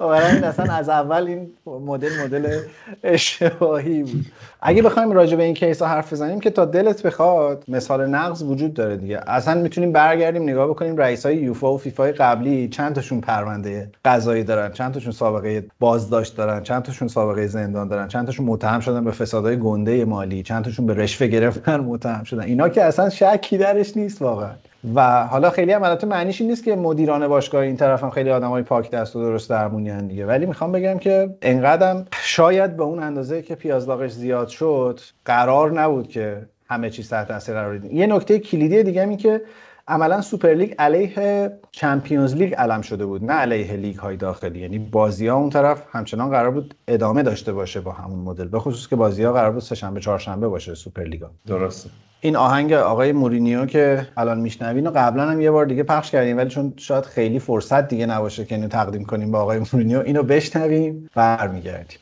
این 0.00 0.44
اصلا 0.44 0.74
از 0.74 0.88
اول 0.88 1.26
این 1.26 1.50
مدل 1.66 2.08
مدل 2.24 2.58
اشتباهی 3.04 4.02
بود. 4.02 4.26
اگه 4.60 4.82
بخوایم 4.82 5.12
راجع 5.12 5.36
به 5.36 5.42
این 5.42 5.54
کیس 5.54 5.82
ها 5.82 5.88
حرف 5.88 6.12
بزنیم 6.12 6.40
که 6.40 6.50
تا 6.50 6.64
دلت 6.64 7.02
بخواد 7.02 7.64
مثال 7.68 8.06
نقض 8.06 8.42
وجود 8.42 8.74
داره 8.74 8.96
دیگه. 8.96 9.20
اصلا 9.26 9.62
می‌تونیم 9.62 9.92
برگردیم 9.92 10.42
نگاه 10.42 10.68
بکنیم 10.68 10.96
رئیس 10.96 11.26
های 11.26 11.36
یوفا 11.36 11.74
و 11.74 11.78
فیفا 11.78 12.04
قبلی 12.04 12.68
چند 12.68 12.94
تاشون 12.94 13.20
پرونده 13.20 13.90
قضایی 14.04 14.44
دارن 14.44 14.72
چند 14.72 14.94
تاشون 14.94 15.12
سابقه 15.12 15.64
بازداشت 15.80 16.36
دارن 16.36 16.62
چند 16.62 16.82
تاشون 16.82 17.08
سابقه 17.08 17.46
زندان 17.46 17.88
دارن 17.88 18.08
چند 18.08 18.26
تاشون 18.26 18.46
متهم 18.46 18.80
شدن 18.80 19.04
به 19.04 19.10
فسادهای 19.10 19.56
گنده 19.58 20.04
مالی 20.04 20.42
چند 20.42 20.64
تاشون 20.64 20.86
به 20.86 20.94
رشوه 20.94 21.26
گرفتن 21.26 21.80
متهم 21.80 22.24
شدن. 22.24 22.42
اینا 22.42 22.68
که 22.68 22.82
اصلا 22.82 23.10
شکی 23.10 23.58
درش 23.58 23.96
نیست 23.96 24.22
واقعا. 24.22 24.50
و 24.94 25.26
حالا 25.26 25.50
خیلی 25.50 25.72
هم 25.72 25.82
البته 25.82 26.06
معنیش 26.06 26.40
این 26.40 26.50
نیست 26.50 26.64
که 26.64 26.76
مدیران 26.76 27.28
باشگاه 27.28 27.62
این 27.62 27.76
طرف 27.76 28.02
هم 28.02 28.10
خیلی 28.10 28.30
آدمای 28.30 28.62
پاک 28.62 28.90
دست 28.90 29.16
و 29.16 29.22
درست 29.22 29.50
درمونیان 29.50 30.06
دیگه. 30.06 30.26
ولی 30.26 30.46
می‌خوام 30.46 30.72
بگم 30.72 30.98
که 30.98 31.36
انقدرم 31.42 32.06
شاید 32.22 32.76
به 32.76 32.82
اون 32.82 33.02
اندازه 33.02 33.42
که 33.42 33.54
پیازداغش 33.54 34.10
زیاد 34.10 34.48
شد 34.48 35.00
قرار 35.24 35.80
نبود 35.80 36.08
که 36.08 36.46
همه 36.68 36.90
چیز 36.90 37.10
تحت 37.10 37.28
تاثیر 37.28 37.54
قرار 37.54 37.84
یه 37.84 38.06
نکته 38.06 38.38
کلیدی 38.38 38.82
دیگه 38.82 39.04
می 39.04 39.16
که 39.16 39.42
عملا 39.88 40.20
سوپرلیگ 40.20 40.74
علیه 40.78 41.52
Champions 41.72 42.34
League 42.34 42.54
علم 42.54 42.80
شده 42.80 43.06
بود 43.06 43.24
نه 43.24 43.32
علیه 43.32 43.72
لیگ 43.72 43.96
های 43.96 44.16
داخلی. 44.16 44.58
یعنی 44.58 44.78
بازی 44.78 45.26
ها 45.26 45.36
اون 45.36 45.50
طرف 45.50 45.82
همچنان 45.92 46.30
قرار 46.30 46.50
بود 46.50 46.74
ادامه 46.88 47.22
داشته 47.22 47.52
باشه 47.52 47.80
با 47.80 47.92
همون 47.92 48.18
مدل 48.18 48.48
به 48.48 48.58
خصوص 48.58 48.88
که 48.88 48.96
بازی 48.96 49.24
ها 49.24 49.32
قرار 49.32 49.50
بود 49.50 49.62
سه 49.62 49.74
شنبه 49.74 50.00
چهارشنبه 50.00 50.48
باشه 50.48 50.74
سوپرلیگا 50.74 51.30
درسته. 51.46 51.90
این 52.26 52.36
آهنگ 52.36 52.72
آقای 52.72 53.12
مورینیو 53.12 53.66
که 53.66 54.06
الان 54.16 54.40
میشنوین 54.40 54.86
و 54.86 54.90
قبلا 54.90 55.30
هم 55.30 55.40
یه 55.40 55.50
بار 55.50 55.66
دیگه 55.66 55.82
پخش 55.82 56.10
کردیم 56.10 56.36
ولی 56.36 56.48
چون 56.48 56.72
شاید 56.76 57.04
خیلی 57.04 57.38
فرصت 57.38 57.88
دیگه 57.88 58.06
نباشه 58.06 58.44
که 58.44 58.54
اینو 58.54 58.68
تقدیم 58.68 59.04
کنیم 59.04 59.32
به 59.32 59.38
آقای 59.38 59.58
مورینیو 59.72 60.00
اینو 60.00 60.22
بشنویم 60.22 61.10
برمیگردیم. 61.14 61.98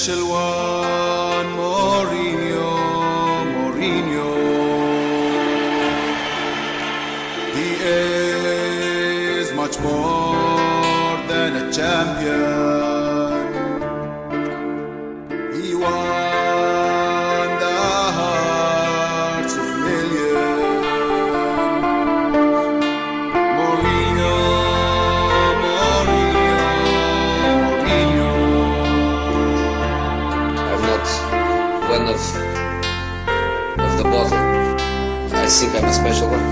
Special 0.00 0.30
one, 0.30 0.99
think 35.60 35.74
I'm 35.74 35.90
a 35.90 35.92
special 35.92 36.28
one. 36.30 36.46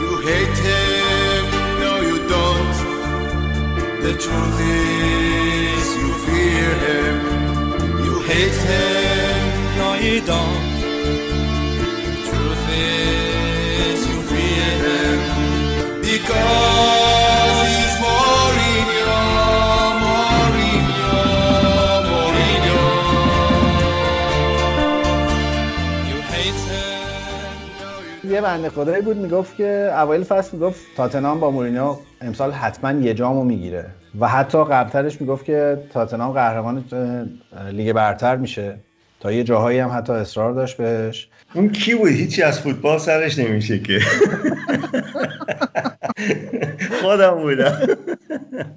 You 0.00 0.12
hate 0.28 0.58
him, 0.70 1.42
no 1.82 1.92
you 2.08 2.18
don't. 2.28 2.76
The 4.06 4.12
truth 4.24 4.58
is 4.60 5.84
you 6.00 6.10
fear 6.26 6.70
him. 6.86 7.16
You 8.04 8.14
hate 8.30 8.60
him, 8.70 9.38
no 9.78 9.88
you 9.94 10.20
don't. 10.32 10.66
The 12.06 12.16
truth 12.28 12.64
is 12.70 13.98
you 14.08 14.18
fear 14.30 14.70
him 14.86 15.18
because 16.02 16.95
یه 28.30 28.40
بنده 28.40 28.70
خدایی 28.70 29.02
بود 29.02 29.16
می‌گفت 29.16 29.56
که 29.56 29.90
اوایل 29.92 30.24
فصل 30.24 30.56
می‌گفت 30.56 30.80
تاتنهام 30.96 31.40
با 31.40 31.50
مورینیو 31.50 31.96
امسال 32.20 32.52
حتما 32.52 32.92
یه 32.92 33.14
جامو 33.14 33.44
می‌گیره. 33.44 33.84
و 34.20 34.28
حتی 34.28 34.64
قبلترش 34.64 35.20
می‌گفت 35.20 35.44
که 35.44 35.78
تاتنهام 35.92 36.32
قهرمان 36.32 36.84
لیگ 37.72 37.92
برتر 37.92 38.36
میشه. 38.36 38.78
تا 39.20 39.32
یه 39.32 39.44
جاهایی 39.44 39.78
هم 39.78 39.90
حتی 39.90 40.12
اصرار 40.12 40.52
داشت 40.52 40.76
بهش. 40.76 41.28
اون 41.54 41.68
کی 41.68 41.94
بود؟ 41.94 42.08
هیچی 42.08 42.42
از 42.42 42.60
فوتبال 42.60 42.98
سرش 42.98 43.38
نمیشه 43.38 43.78
که. 43.78 44.00
خودم 47.02 47.30
بودم. 47.30 47.78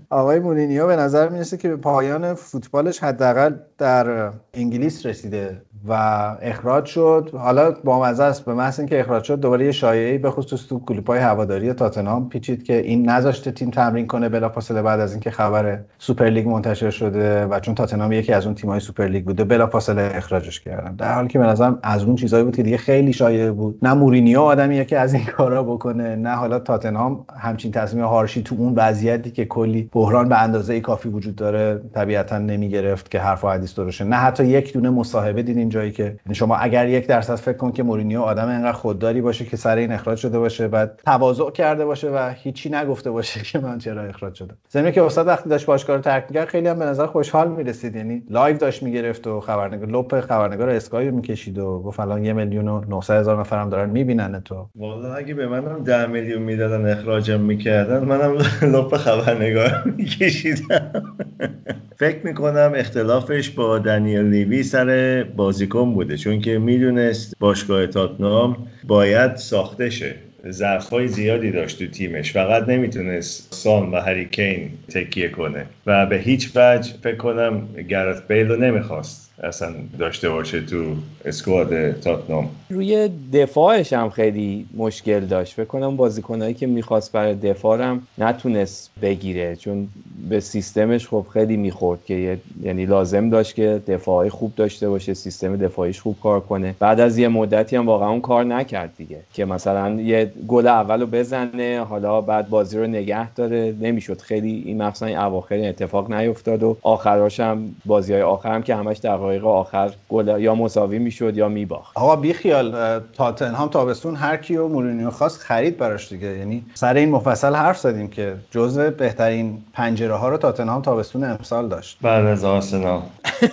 آقای 0.09 0.39
مورینیو 0.39 0.87
به 0.87 0.95
نظر 0.95 1.29
می‌رسه 1.29 1.57
که 1.57 1.69
به 1.69 1.75
پایان 1.75 2.33
فوتبالش 2.33 2.99
حداقل 2.99 3.53
در 3.77 4.31
انگلیس 4.53 5.05
رسیده. 5.05 5.61
و 5.87 5.93
اخراج 6.41 6.85
شد. 6.85 7.29
حالا 7.33 7.71
با 7.83 8.03
مزه 8.03 8.23
است 8.23 8.45
به 8.45 8.53
محض 8.53 8.79
اینکه 8.79 8.99
اخراج 8.99 9.23
شد 9.23 9.39
دوباره 9.39 9.65
یه 9.65 9.71
شایعه‌ای 9.71 10.17
به 10.17 10.31
خصوص 10.31 10.67
تو 10.67 10.79
کلیپ‌های 10.79 11.19
هواداری 11.19 11.73
تاتنهام 11.73 12.29
پیچید 12.29 12.63
که 12.63 12.77
این 12.77 13.09
نذاشته 13.09 13.51
تیم 13.51 13.69
تمرین 13.69 14.07
کنه 14.07 14.29
بلافاصله 14.29 14.81
بعد 14.81 14.99
از 14.99 15.11
اینکه 15.11 15.31
خبر 15.31 15.79
سوپر 15.99 16.25
لیگ 16.25 16.47
منتشر 16.47 16.89
شده 16.89 17.45
و 17.45 17.59
چون 17.59 17.75
تاتنهام 17.75 18.11
یکی 18.11 18.33
از 18.33 18.45
اون 18.45 18.55
تیم‌های 18.55 18.79
سوپر 18.79 19.07
لیگ 19.07 19.25
بوده 19.25 19.43
بلافاصله 19.43 20.11
اخراجش 20.15 20.59
کردن. 20.59 20.95
در 20.95 21.13
حالی 21.13 21.27
که 21.27 21.39
به 21.39 21.45
نظرم 21.45 21.79
از 21.83 22.03
اون 22.03 22.15
چیزایی 22.15 22.43
بود 22.43 22.55
که 22.55 22.63
دیگه 22.63 22.77
خیلی 22.77 23.13
شایعه 23.13 23.51
بود. 23.51 23.79
نه 23.81 23.93
مورینیو 23.93 24.41
آدمیه 24.41 24.85
که 24.85 24.99
از 24.99 25.13
این 25.13 25.25
کارا 25.25 25.63
بکنه 25.63 26.15
نه 26.15 26.35
حالا 26.35 26.59
تاتنهام 26.59 27.25
همچین 27.39 27.71
تصمیم 27.71 28.05
harsh 28.05 28.37
ی 28.37 28.43
تو 28.43 28.55
اون 28.59 28.73
وضعیتی 28.75 29.31
که 29.31 29.45
کلی 29.45 29.89
بحران 29.91 30.29
به 30.29 30.41
اندازه 30.41 30.79
کافی 30.79 31.09
وجود 31.09 31.35
داره 31.35 31.81
طبیعتا 31.93 32.37
نمی‌گرفت 32.37 33.11
که 33.11 33.19
حرف 33.19 33.43
و 33.43 33.49
حدیث 33.49 33.79
درست 33.79 33.94
شه 33.94 34.05
نه 34.05 34.15
حتی 34.15 34.45
یک 34.45 34.73
دونه 34.73 34.89
مصاحبه 34.89 35.43
دیدین 35.69 35.81
جایی 35.81 35.91
که 35.91 36.33
شما 36.33 36.55
اگر 36.55 36.87
یک 36.87 37.07
درصد 37.07 37.35
فکر 37.35 37.57
کن 37.57 37.71
که 37.71 37.83
مورینیو 37.83 38.21
آدم 38.21 38.47
انقدر 38.47 38.71
خودداری 38.71 39.21
باشه 39.21 39.45
که 39.45 39.57
سر 39.57 39.77
این 39.77 39.91
اخراج 39.91 40.17
شده 40.17 40.39
باشه 40.39 40.67
بعد 40.67 41.01
تواضع 41.05 41.51
کرده 41.51 41.85
باشه 41.85 42.09
و 42.09 42.33
هیچی 42.35 42.69
نگفته 42.69 43.11
باشه 43.11 43.41
که 43.51 43.59
من 43.59 43.77
چرا 43.77 44.03
اخراج 44.03 44.35
شدم. 44.35 44.57
ضمن 44.69 44.91
اینکه 44.91 45.03
استاد 45.03 45.27
وقتی 45.27 45.49
داشت 45.49 45.65
باشگاه 45.65 45.95
رو 45.95 46.01
ترک 46.01 46.25
می‌کرد 46.29 46.47
خیلی 46.47 46.67
هم 46.67 46.79
به 46.79 46.85
نظر 46.85 47.05
خوشحال 47.05 47.51
می‌رسید. 47.51 47.95
یعنی 47.95 48.23
live 48.29 48.57
داشت 48.57 48.83
می‌گرفت 48.83 49.27
و 49.27 49.39
خبرنگار 49.39 49.89
لپ 49.89 50.19
خبرنگار 50.19 50.69
اسکای 50.69 51.07
رو 51.07 51.15
می‌کشید 51.15 51.57
و 51.57 51.81
گفت 51.81 51.99
الان 51.99 52.25
یه 52.25 52.33
میلیون 52.33 52.67
و 52.67 52.81
900 52.89 53.19
هزار 53.19 53.39
نفرم 53.39 53.69
دارن 53.69 53.89
می‌بینن 53.89 54.41
تو. 54.45 54.69
والا 54.75 55.15
اگه 55.15 55.33
به 55.33 55.47
منم 55.47 55.83
ده 55.83 56.05
میلیون 56.05 56.41
می‌دادن 56.41 56.91
اخراجم 56.91 57.39
می‌کردن 57.41 57.99
منم 58.05 58.33
لپ 58.73 58.95
خبرنگار 58.97 59.83
میکشیدم. 59.97 60.91
فکر 61.99 62.25
می‌کنم 62.25 62.71
اختلافش 62.75 63.49
با 63.49 63.79
دنیل 63.79 64.19
لیوی 64.19 64.63
سر 64.63 65.23
بازیکن 65.59 65.93
بوده. 65.93 66.17
چون 66.17 66.41
که 66.41 66.59
می‌دونست 66.59 67.33
باشگاه 67.39 67.87
تاتنام 67.87 68.67
باید 68.87 69.35
ساخته 69.35 69.89
شه. 69.89 70.15
ضعف 70.49 70.89
های 70.89 71.07
زیادی 71.07 71.51
داشت 71.51 71.79
تو 71.79 71.87
تیمش. 71.87 72.31
فقط 72.31 72.69
نمی‌تونست 72.69 73.53
سان 73.53 73.91
و 73.91 73.99
هریکین 73.99 74.71
تکیه 74.89 75.29
کنه. 75.29 75.65
و 75.85 76.05
به 76.05 76.17
هیچ 76.17 76.51
وجه 76.55 76.93
فکر 77.03 77.15
کنم 77.15 77.67
گرت 77.89 78.27
بیل 78.27 78.47
رو 78.47 78.55
نمی‌خواست. 78.55 79.28
اصلا 79.43 79.73
داشته 79.99 80.29
باشه 80.29 80.61
تو 80.61 80.83
اسکواد 81.25 81.91
تاتنام. 81.91 82.49
روی 82.69 83.09
دفاعش 83.33 83.93
هم 83.93 84.09
خیلی 84.09 84.65
مشکل 84.77 85.19
داشت. 85.19 85.53
فکر 85.53 85.65
کنم 85.65 85.95
بازیکنایی 85.95 86.53
که 86.53 86.67
می‌خواست 86.67 87.11
برای 87.11 87.35
دفاع 87.35 87.81
هم 87.81 88.07
نتونست 88.17 88.91
بگیره 89.01 89.55
چون 89.55 89.87
به 90.29 90.39
سیستمش 90.39 91.07
خب 91.07 91.25
خیلی 91.33 91.57
می‌خورد 91.57 92.05
که 92.05 92.37
یعنی 92.61 92.85
لازم 92.85 93.29
داشت 93.29 93.55
که 93.55 93.81
دفاعی 93.87 94.29
خوب 94.29 94.55
داشته 94.55 94.89
باشه 94.89 95.13
سیستم 95.13 95.57
دفاعیش 95.57 95.99
خوب 95.99 96.15
کار 96.23 96.39
کنه. 96.39 96.75
بعد 96.79 96.99
از 96.99 97.17
یه 97.17 97.27
مدتی 97.27 97.75
هم 97.75 97.85
واقعا 97.85 98.09
اون 98.09 98.21
کار 98.21 98.43
نکرد 98.43 98.93
دیگه 98.97 99.19
که 99.33 99.45
مثلا 99.45 100.01
یه 100.01 100.31
گل 100.47 100.67
اول 100.67 101.01
رو 101.01 101.07
بزنه 101.07 101.85
حالا 101.89 102.21
بعد 102.21 102.49
بازی 102.49 102.77
رو 102.77 102.87
نگه 102.87 103.33
داره. 103.33 103.75
نمی‌شد. 103.81 104.21
خیلی 104.21 104.63
این 104.65 104.81
این 104.81 105.17
اواخر 105.17 105.55
اتفاق 105.55 106.13
نیفتاد 106.13 106.63
و 106.63 106.77
آخراش 106.81 107.39
هم 107.39 107.75
بازی 107.85 108.13
های 108.13 108.21
که 108.61 108.75
همش 108.75 108.97
دقایق 109.29 109.45
آخر 109.45 109.91
گل 110.09 110.41
یا 110.41 110.55
مساوی 110.55 110.99
می‌شد 110.99 111.37
یا 111.37 111.49
میباخت. 111.49 111.97
آقا 111.97 112.15
بیخیال 112.15 112.75
اه، 112.75 112.99
تاتنهام 113.13 113.69
تابستون 113.69 114.15
هر 114.15 114.37
کیو 114.37 114.67
مورینیو 114.67 115.09
خواست 115.09 115.39
خرید 115.41 115.77
براش 115.77 116.09
دیگه. 116.09 116.37
یعنی 116.37 116.65
سر 116.73 116.93
این 116.93 117.09
مفصل 117.09 117.55
حرف 117.55 117.77
زدیم 117.77 118.07
که 118.07 118.35
جزء 118.51 118.89
بهترین 118.89 119.63
پنجره 119.73 120.15
ها 120.15 120.29
رو 120.29 120.37
تاتنهام 120.37 120.81
تابستون 120.81 121.23
امسال 121.23 121.67
داشت. 121.67 121.97
بعد 122.01 122.25
از 122.25 122.43
آرسنال. 122.43 123.01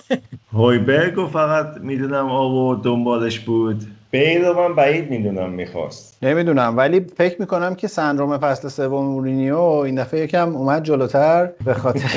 هویبرگ 0.53 1.29
فقط 1.33 1.67
می‌دونم 1.81 2.31
آورد 2.31 2.81
دنبالش 2.81 3.39
بود. 3.39 3.83
بیل 4.11 4.45
رو 4.45 4.53
من 4.69 4.75
بعید 4.75 5.09
می‌دونم 5.09 5.49
می‌خواست. 5.49 6.17
نمی‌دونم 6.23 6.77
ولی 6.77 7.05
فکر 7.17 7.35
می‌کنم 7.39 7.75
که 7.75 7.87
سندروم 7.87 8.37
فصل 8.37 8.67
سوم 8.67 9.05
مورینیو 9.05 9.57
این 9.57 9.95
دفعه 9.95 10.19
یکم 10.19 10.55
اومد 10.55 10.83
جلوتر 10.83 11.49
به 11.65 11.73
خاطر 11.73 12.09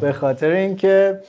به 0.00 0.12
خاطر 0.12 0.50
اینکه 0.50 1.20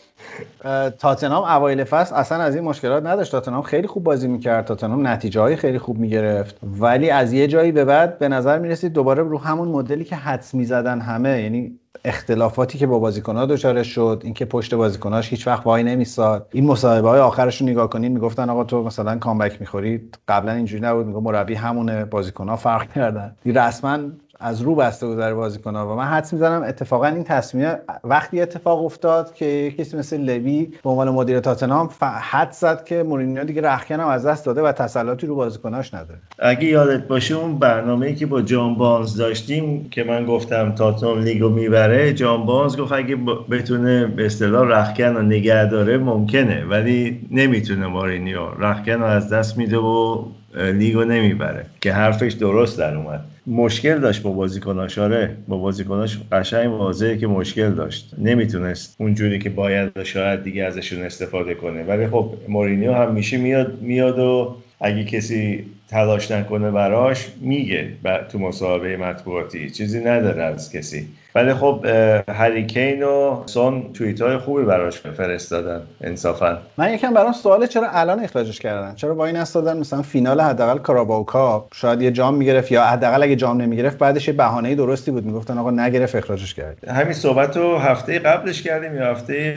اه، 0.66 0.89
تاتنهام 0.89 1.43
اوایل 1.43 1.84
فصل 1.84 2.16
اصلا 2.16 2.38
از 2.38 2.55
این 2.55 2.64
مشکلات 2.64 3.05
نداشت. 3.05 3.32
تاتنهام 3.32 3.62
خیلی 3.62 3.88
خوب 3.88 4.03
بازی 4.03 4.28
می‌کرد. 4.28 4.66
تاتنهام 4.66 5.07
نتیجه 5.07 5.41
های 5.41 5.55
خیلی 5.55 5.78
خوب 5.78 5.97
می‌گرفت. 5.97 6.57
ولی 6.80 7.09
از 7.09 7.34
یه 7.34 7.47
جایی 7.47 7.72
به 7.72 7.86
بعد 7.86 8.20
به 8.20 8.28
نظر 8.28 8.59
می‌رسید 8.59 8.93
دوباره 8.93 9.24
رو 9.24 9.38
همون 9.38 9.68
مدلی 9.68 10.03
که 10.03 10.16
حدس 10.16 10.53
می‌زدن 10.53 10.99
همه 10.99 11.41
یعنی 11.41 11.80
اختلافاتی 12.05 12.77
که 12.77 12.87
با 12.87 12.99
بازیکن‌ها 12.99 13.45
دچارش 13.45 13.87
شد 13.87 14.21
اینکه 14.23 14.45
پشت 14.45 14.75
بازیکناش 14.75 15.29
هیچ 15.29 15.47
وقت 15.47 15.65
وای 15.65 15.83
نمیساد. 15.83 16.47
این 16.51 16.65
مصاحبه 16.65 17.09
های 17.09 17.19
آخرش 17.19 17.61
رو 17.61 17.67
نگاه 17.67 17.89
کنین 17.89 18.11
می‌گفتن 18.11 18.49
آقا 18.49 18.63
تو 18.63 18.83
مثلا 18.83 19.17
کامبک 19.17 19.57
می‌خوری 19.59 20.09
قبلا 20.27 20.51
اینجوری 20.51 20.83
نبود 20.83 21.05
میگه 21.05 21.19
مربی 21.19 21.53
همونه 21.53 22.05
بازیکن‌ها 22.05 22.55
فرق 22.55 22.93
کردن. 22.93 23.35
رسما 23.45 23.99
از 24.41 24.61
رو 24.61 24.75
بسته 24.75 25.15
در 25.15 25.33
بازیکن‌ها. 25.33 25.93
و 25.93 25.95
من 25.95 26.03
حدس 26.05 26.33
می‌زنم 26.33 26.63
اتفاقا 26.63 27.05
این 27.05 27.23
تصمیم 27.23 27.75
وقتی 28.03 28.41
اتفاق 28.41 28.85
افتاد 28.85 29.33
که 29.33 29.73
کسی 29.77 29.97
مثل 29.97 30.17
لوی 30.17 30.67
به 30.83 30.89
عنوان 30.89 31.09
مدیر 31.09 31.39
تاتنهام 31.39 31.89
ف- 31.99 32.03
حدس 32.03 32.59
زد 32.59 32.83
که 32.83 33.03
مورینیو 33.03 33.43
دیگه 33.43 33.61
رخکن 33.61 33.99
هم 33.99 34.07
از 34.07 34.25
دست 34.25 34.45
داده 34.45 34.61
و 34.61 34.71
تسلطی 34.71 35.27
رو 35.27 35.35
بازیکناش 35.35 35.93
نداره. 35.93 36.19
اگه 36.39 36.65
یادت 36.65 37.07
باشه 37.07 37.35
اون 37.35 37.59
برنامه 37.59 38.15
که 38.15 38.25
با 38.25 38.41
جان 38.41 38.75
بانز 38.75 39.17
داشتیم 39.17 39.89
که 39.89 40.03
من 40.03 40.25
گفتم 40.25 40.71
تاتنام 40.71 41.19
لیگو 41.19 41.49
می‌بره 41.49 42.13
جان 42.13 42.45
بانز 42.45 42.77
گفت 42.77 42.91
اگه 42.91 43.15
بتونه 43.51 44.05
به 44.05 44.25
اصطلاح 44.25 44.67
رخکن 44.67 45.03
رو 45.15 45.21
نگه 45.21 45.65
داره 45.65 45.97
ممکنه 45.97 46.65
ولی 46.69 47.27
نمی‌تونه 47.31 47.87
مارینیو 47.87 48.39
رخکن 48.59 48.91
رو 48.91 49.05
از 49.05 49.29
دست 49.29 49.57
میده 49.57 49.77
و 49.77 50.23
لیگو 50.55 51.03
نمی‌بره 51.03 51.65
که 51.81 51.93
حرفش 51.93 52.33
درست 52.33 52.77
در 52.79 52.95
اومد. 52.95 53.21
مشکل 53.51 53.99
داشت 53.99 54.21
با 54.21 54.31
بازیکناش 54.31 54.97
آره. 54.97 55.37
با 55.47 55.57
بازیکناش 55.57 56.19
قشنگ 56.31 56.71
واضحه 56.71 57.17
که 57.17 57.27
مشکل 57.27 57.69
داشت. 57.69 58.13
نمی‌تونست 58.17 58.95
اونجوری 58.99 59.39
که 59.39 59.49
باید 59.49 60.03
شاید 60.03 60.43
دیگه 60.43 60.63
ازشون 60.63 61.03
استفاده 61.03 61.53
کنه. 61.53 61.83
ولی 61.83 62.07
خب 62.07 62.33
مورینیو 62.47 62.93
هم 62.93 63.13
میشه 63.13 63.37
میاد 63.37 63.81
میاد 63.81 64.19
و 64.19 64.55
اگه 64.79 65.03
کسی 65.03 65.65
تلاش 65.91 66.31
نکنه 66.31 66.71
براش 66.71 67.27
میگه 67.41 67.87
تو 68.31 68.39
مصاحبه 68.39 68.97
مطبوعاتی. 68.97 69.69
چیزی 69.69 69.99
نداره 69.99 70.43
از 70.43 70.71
کسی. 70.71 71.07
ولی 71.35 71.53
خب 71.53 71.85
هریکین 72.29 73.03
و 73.03 73.43
سون 73.45 73.93
توییت 73.93 74.21
های 74.21 74.37
خوبی 74.37 74.63
براش 74.63 74.97
فرستادن 74.97 75.81
انصافا. 76.01 76.57
من 76.77 76.93
یکم 76.93 77.13
برام 77.13 77.31
سواله 77.31 77.67
چرا 77.67 77.87
الان 77.91 78.19
اخراجش 78.19 78.59
کردن؟ 78.59 78.95
چرا 78.95 79.13
با 79.13 79.25
این 79.25 79.35
استادن 79.35 79.77
مثلا 79.77 80.01
فینال 80.01 80.41
حداقل 80.41 80.77
کاراباو 80.77 81.25
کاپ 81.25 81.73
شاید 81.73 82.01
یه 82.01 82.11
جام 82.11 82.35
می‌گرفت 82.35 82.71
یا 82.71 82.83
حداقل 82.83 83.23
اگه 83.23 83.35
جام 83.35 83.61
نمی‌گرفت 83.61 83.97
بعدش 83.97 84.27
یه 84.27 84.33
بهانه 84.33 84.75
درستی 84.75 85.11
بود. 85.11 85.25
می‌گفتن 85.25 85.57
آقا 85.57 85.71
نگرفت 85.71 86.15
اخراجش 86.15 86.53
کرد. 86.53 86.87
همین 86.87 87.13
صحبت 87.13 87.57
رو 87.57 87.77
هفته 87.77 88.19
قبلش 88.19 88.61
کردیم 88.61 88.95
یا 88.95 89.11
هفته 89.11 89.55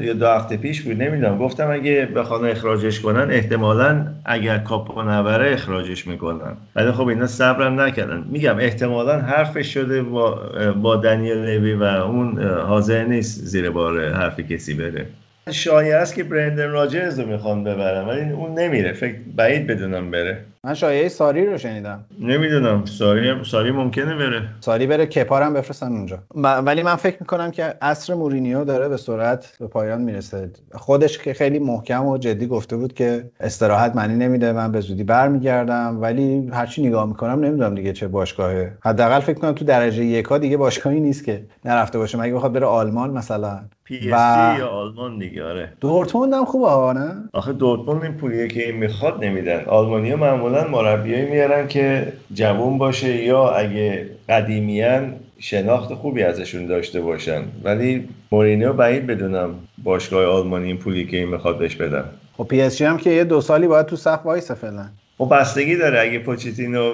یا 0.00 0.12
دو 0.12 0.26
هفته 0.26 0.56
پیش 0.56 0.82
بود 0.82 1.02
نمی‌دونم. 1.02 1.38
گفتم 1.38 1.70
اگه 1.70 2.06
بخوان 2.06 2.44
اخراجش 2.44 3.00
کنن 3.00 3.30
احتمالا 3.30 4.06
اگر 4.24 4.58
کاپو 4.58 5.02
نبره 5.02 5.52
اخراجش 5.52 6.06
می‌کنن. 6.06 6.56
ولی 6.76 6.92
خب 6.92 7.06
اینا 7.06 7.26
صبرم 7.26 7.80
نکردن. 7.80 8.24
میگم 8.30 8.58
احتمالا 8.58 9.18
حرفش 9.18 9.74
شده 9.74 10.02
با, 10.02 10.40
با 10.82 10.96
دنیل 10.96 11.38
لوی 11.38 11.74
و 11.74 11.82
اون 11.82 12.42
حاضر 12.42 13.04
نیست 13.04 13.44
زیر 13.44 13.70
بار 13.70 14.12
حرف 14.12 14.40
کسی 14.40 14.74
بره. 14.74 15.06
شایعه 15.50 15.96
است 15.96 16.14
که 16.14 16.24
برندن 16.24 16.70
راجرز 16.70 17.20
رو 17.20 17.26
می‌خوان 17.26 17.64
ببرن 17.64 18.08
ولی 18.08 18.30
اون 18.30 18.58
نمیره. 18.58 18.92
فکر 18.92 19.16
بعید 19.36 19.66
بدونم 19.66 20.10
بره. 20.10 20.38
من 20.66 20.74
شایعه 20.74 21.08
ساری 21.08 21.46
رو 21.46 21.58
شنیدم. 21.58 22.04
نمی‌دونم. 22.20 22.84
ساری 22.84 23.44
ساری 23.44 23.70
ممکنه 23.70 24.14
بره. 24.16 24.48
ساری 24.60 24.86
بره 24.86 25.06
کپارم 25.06 25.54
بفرستن 25.54 25.86
اونجا. 25.92 26.18
ولی 26.64 26.82
من 26.82 26.96
فکر 26.96 27.16
می‌کنم 27.20 27.50
که 27.50 27.74
عصر 27.82 28.14
مورینیو 28.14 28.64
داره 28.64 28.88
به 28.88 28.96
سرعت 28.96 29.56
به 29.60 29.66
پایان 29.66 30.00
می‌رسه. 30.02 30.50
خودش 30.74 31.18
که 31.18 31.34
خیلی 31.34 31.58
محکم 31.58 32.06
و 32.06 32.18
جدی 32.18 32.46
گفته 32.46 32.76
بود 32.76 32.92
که 32.92 33.24
استراحت 33.40 33.96
معنی 33.96 34.14
نمیده 34.14 34.52
من 34.52 34.72
به 34.72 34.80
زودی 34.80 35.04
برمیگردم. 35.04 35.98
ولی 36.00 36.48
هرچی 36.52 36.86
نگاه 36.86 37.06
می‌کنم 37.08 37.44
نمی‌دونم 37.44 37.74
دیگه 37.74 37.92
چه 37.92 38.08
باشگاهه. 38.08 38.72
حداقل 38.84 39.20
فکر 39.20 39.38
کنم 39.38 39.52
تو 39.52 39.64
درجه 39.64 40.04
یکا 40.04 40.38
دیگه 40.38 40.56
باشگاهی 40.56 41.00
نیست 41.00 41.24
که 41.24 41.44
نرفته 41.64 41.98
باشه. 41.98 42.18
مگه 42.18 42.34
بخواد 42.34 42.52
بره 42.52 42.66
آلمان 42.66 43.10
مثلا؟ 43.10 43.60
پی 43.84 43.96
اس 43.96 44.04
و- 44.12 44.58
یا 44.58 44.68
آلمان 44.68 45.18
دیگه 45.18 45.44
آره. 45.44 45.72
دورتموند 45.80 46.32
هم 46.34 46.44
خوبه 46.44 46.68
ها 46.68 46.92
نه؟ 46.92 47.14
آخه 47.32 47.52
دورتموند 47.52 48.02
این 48.02 48.12
پولیه 48.12 48.48
که 48.48 48.66
این 48.66 48.76
می‌خواد 48.76 49.24
نمیدن 49.24 49.64
آلمانیا 49.66 50.16
معمولا 50.16 50.51
مربیایی 50.60 51.24
میارن 51.30 51.68
که 51.68 52.12
جوون 52.34 52.78
باشه 52.78 53.24
یا 53.24 53.50
اگه 53.50 54.06
قدیمیان 54.28 55.14
شناخت 55.38 55.94
خوبی 55.94 56.22
ازشون 56.22 56.66
داشته 56.66 57.00
باشن. 57.00 57.42
ولی 57.64 58.08
مورینیو 58.32 58.72
بعید 58.72 59.06
بدونم 59.06 59.54
باشگاه 59.82 60.24
آلمانی 60.26 60.66
این 60.66 60.76
پولی 60.76 61.06
که 61.06 61.16
این 61.16 61.28
می‌خواد 61.28 61.58
بهش 61.58 61.76
بدن. 61.76 62.04
خب 62.36 62.46
پی 62.48 62.84
هم 62.84 62.96
که 62.96 63.10
یه 63.10 63.24
دو 63.24 63.40
سالی 63.40 63.66
باید 63.66 63.86
تو 63.86 63.96
صف 63.96 64.20
وایسه 64.24 64.54
فعلا. 64.54 64.84
و 65.20 65.24
بستگی 65.24 65.76
داره. 65.76 66.00
اگه 66.00 66.18
پوچتینو 66.18 66.92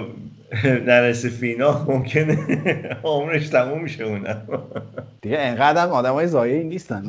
نرسه 0.65 1.29
فینال 1.29 1.75
ممکنه 1.89 2.39
عمرش 3.05 3.49
تموم 3.49 3.87
شه 3.87 4.05
اونم. 4.05 4.43
دیگه 5.23 5.37
انقدر 5.41 5.83
هم 5.83 5.91
آدمای 5.91 6.27
زایعی 6.27 6.65
نیستن. 6.65 7.03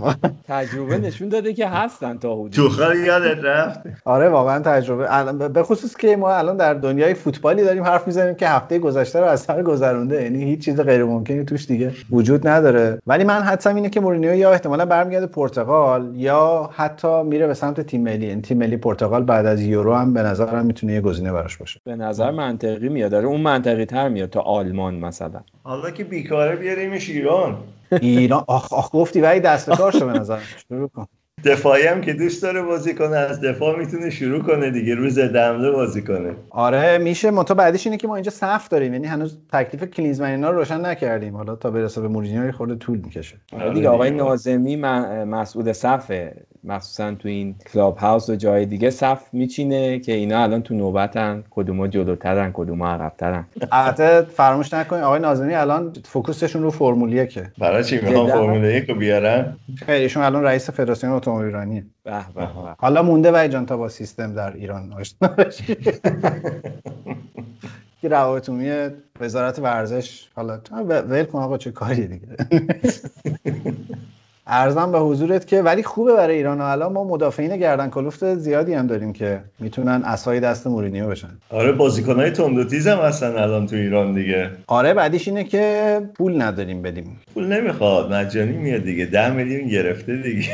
تجربه 0.47 0.97
نشون 0.97 1.29
داده 1.29 1.53
که 1.53 1.67
هستن 1.67 2.17
تا 2.17 2.35
حدودی 2.35 2.55
توخال 2.55 2.97
یادت 2.97 3.43
رفت؟ 3.43 3.79
آره 4.05 4.29
واقعا 4.29 4.59
تجربه. 4.59 5.17
الان 5.17 5.37
به 5.47 5.63
خصوص 5.63 5.95
که 5.95 6.15
ما 6.15 6.31
الان 6.31 6.57
در 6.57 6.73
دنیای 6.73 7.13
فوتبالی 7.13 7.63
داریم 7.63 7.83
حرف 7.83 8.07
می‌زنیم 8.07 8.35
که 8.35 8.49
هفته 8.49 8.79
گذشته 8.79 9.19
رو 9.19 9.25
از 9.25 9.39
سر 9.41 9.63
گذرونده. 9.63 10.23
یعنی 10.23 10.43
هیچ 10.43 10.65
چیز 10.65 10.81
غیر 10.81 11.03
ممکنی 11.03 11.45
توش 11.45 11.65
دیگه 11.65 11.91
وجود 12.11 12.47
نداره. 12.47 12.99
ولی 13.07 13.23
من 13.23 13.41
حدسم 13.41 13.75
اینه 13.75 13.89
که 13.89 13.99
مورینیو 13.99 14.33
یا 14.33 14.51
احتمالا 14.51 14.85
برمیگرده 14.85 15.27
پرتغال 15.27 16.11
یا 16.15 16.69
حتی 16.73 17.23
میره 17.23 17.47
به 17.47 17.53
سمت 17.53 17.81
تیم 17.81 18.03
ملی. 18.03 18.25
این 18.25 18.41
تیم 18.41 18.57
ملی 18.57 18.77
پرتغال 18.77 19.23
بعد 19.23 19.45
از 19.45 19.61
یورو 19.61 19.95
هم 19.95 20.13
به 20.13 20.21
نظرم 20.21 20.65
می‌تونه 20.65 20.93
یه 20.93 21.01
گزینه 21.01 21.31
براش 21.31 21.57
باشه. 21.57 21.79
به 21.83 21.95
نظر 21.95 22.31
منطقی 22.31 22.89
میاد. 22.89 23.11
داره 23.11 23.28
اون 23.29 23.41
منطقی 23.41 23.85
تر 23.85 24.09
میاد 24.09 24.29
تا 24.29 24.41
آلمان 24.41 24.95
مثلا. 24.95 25.39
حالا 25.63 25.91
که 25.91 26.03
بیکاره 26.03 26.55
بیاریمش 26.55 27.09
ایران. 27.09 27.57
ایران 28.01 28.43
آخ 28.47 28.73
آخ 28.73 28.89
گفتی 28.93 29.21
ولی 29.21 29.39
دست 29.39 29.69
به 29.69 29.75
کار 29.75 29.91
شو 29.91 30.05
به 30.05 30.13
نظر 30.19 30.39
شروع 30.69 30.87
کن. 30.87 31.05
دفاعی 31.45 31.87
هم 31.87 32.01
که 32.01 32.13
دوست 32.13 32.43
داره 32.43 32.61
بازی 32.61 32.95
کنه 32.95 33.15
از 33.17 33.41
دفاع 33.41 33.79
می‌تونه 33.79 34.09
شروع 34.09 34.43
کنه 34.43 34.71
دیگه 34.71 34.95
روز 34.95 35.19
دمله 35.19 35.71
بازی 35.71 36.01
کنه. 36.01 36.31
آره 36.49 36.97
میشه. 36.97 37.31
منتها 37.31 37.55
بعدش 37.55 37.87
اینه 37.87 37.97
که 37.97 38.07
ما 38.07 38.15
اینجا 38.15 38.31
صف 38.31 38.67
داریم 38.67 38.93
یعنی 38.93 39.07
هنوز 39.07 39.37
تکلیف 39.53 39.83
کلینزمن 39.83 40.29
اینا 40.29 40.49
رو 40.49 40.57
روشن 40.57 40.85
نکردیم. 40.85 41.35
حالا 41.37 41.55
تا 41.55 41.71
برسه 41.71 42.01
به 42.01 42.07
مورینیو 42.07 42.51
خورده 42.51 42.75
طول 42.75 42.97
می‌کشه. 42.97 43.35
آره 43.53 43.73
دیگه 43.73 43.89
آقای 43.89 44.11
نازمی 44.11 44.75
مسئول 44.75 45.73
صفه. 45.73 46.45
مخصوصا 46.69 47.15
تو 47.15 47.27
این 47.27 47.55
کلاب 47.73 47.97
هاوس 47.97 48.29
و 48.29 48.35
جای 48.35 48.65
دیگه 48.65 48.89
صف 48.89 49.23
میچینه 49.33 49.99
که 49.99 50.13
اینا 50.13 50.43
الان 50.43 50.61
تو 50.61 50.73
نوبتن. 50.73 51.43
کدوما 51.49 51.87
جلوترن 51.87 52.51
کدوما 52.53 52.87
عقبترن. 52.89 53.45
البته 53.71 54.21
فراموش 54.21 54.73
نکنید 54.73 55.03
آقای 55.03 55.19
ناظمی 55.19 55.53
الان 55.53 55.93
فوکوسشون 56.05 56.63
رو 56.63 56.71
فرمول 56.71 57.25
که. 57.25 57.51
برای 57.57 57.83
چی 57.83 57.95
می‌خوام 57.95 58.27
جدا؟ 58.27 58.35
فرمول 58.35 58.63
یک 58.63 58.89
رو 58.89 58.95
بیارن 58.95 59.55
ایشون 59.87 60.23
الان 60.23 60.43
رئیس 60.43 60.69
فدراسیون 60.69 61.13
اتومبیل 61.13 61.45
ایرانیه 61.45 61.85
به 62.03 62.11
به. 62.35 62.47
حالا 62.77 63.03
مونده 63.03 63.31
و 63.31 63.47
جان 63.47 63.65
تا 63.65 63.77
با 63.77 63.89
سیستم 63.89 64.33
در 64.33 64.53
ایران 64.53 64.93
آشنا 64.93 65.27
بشی. 65.27 65.75
که 68.01 68.07
روابط 68.09 68.49
عمومی 68.49 68.89
وزارت 69.19 69.59
ورزش. 69.59 70.29
حالا 70.35 70.57
تو 70.57 70.75
ول 70.75 71.23
کن 71.23 71.39
آقا 71.39 71.57
چه 71.57 71.71
کاریه 71.71 72.07
دیگه؟ 72.07 72.27
ارزم 74.51 74.91
به 74.91 74.99
حضورت 74.99 75.47
که 75.47 75.61
ولی 75.61 75.83
خوبه 75.83 76.13
برای 76.13 76.35
ایران 76.35 76.61
الان 76.61 76.93
ما 76.93 77.03
مدافعین 77.03 77.57
گردن 77.57 77.89
کلفت 77.89 78.35
زیادی 78.35 78.73
هم 78.73 78.87
داریم 78.87 79.13
که 79.13 79.39
می‌تونن 79.59 80.01
اسای 80.05 80.39
دست 80.39 80.67
مورینیو 80.67 81.07
بشن. 81.07 81.29
آره 81.49 81.71
بازیکنهای 81.71 82.31
تند 82.31 82.57
و 82.57 82.63
تیز 82.63 82.87
هم 82.87 82.97
هستن 82.97 83.37
الان 83.37 83.65
تو 83.67 83.75
ایران 83.75 84.13
دیگه. 84.13 84.49
آره 84.67 84.93
بعدیش 84.93 85.27
اینه 85.27 85.43
که 85.43 86.01
پول 86.13 86.41
نداریم 86.41 86.81
بدیم. 86.81 87.19
پول 87.33 87.45
نمی‌خواد 87.45 88.13
مجانی 88.13 88.57
میاد 88.57 88.83
دیگه. 88.83 89.05
ده 89.05 89.33
میلیون 89.33 89.67
گرفته 89.67 90.15
دیگه. 90.15 90.49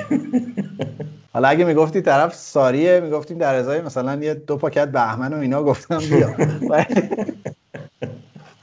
حالا 1.33 1.47
اگه 1.47 1.65
می‌گفتی 1.65 2.01
طرف 2.01 2.33
ساریه 2.33 2.99
می‌گفتیم 2.99 3.37
در 3.37 3.55
ازای 3.55 3.81
مثلا 3.81 4.15
یه 4.23 4.33
دو 4.33 4.57
پاکت 4.57 4.87
بهمن 4.87 5.33
و 5.33 5.37
اینا 5.37 5.63
گفتم 5.63 5.99
بیا. 5.99 6.29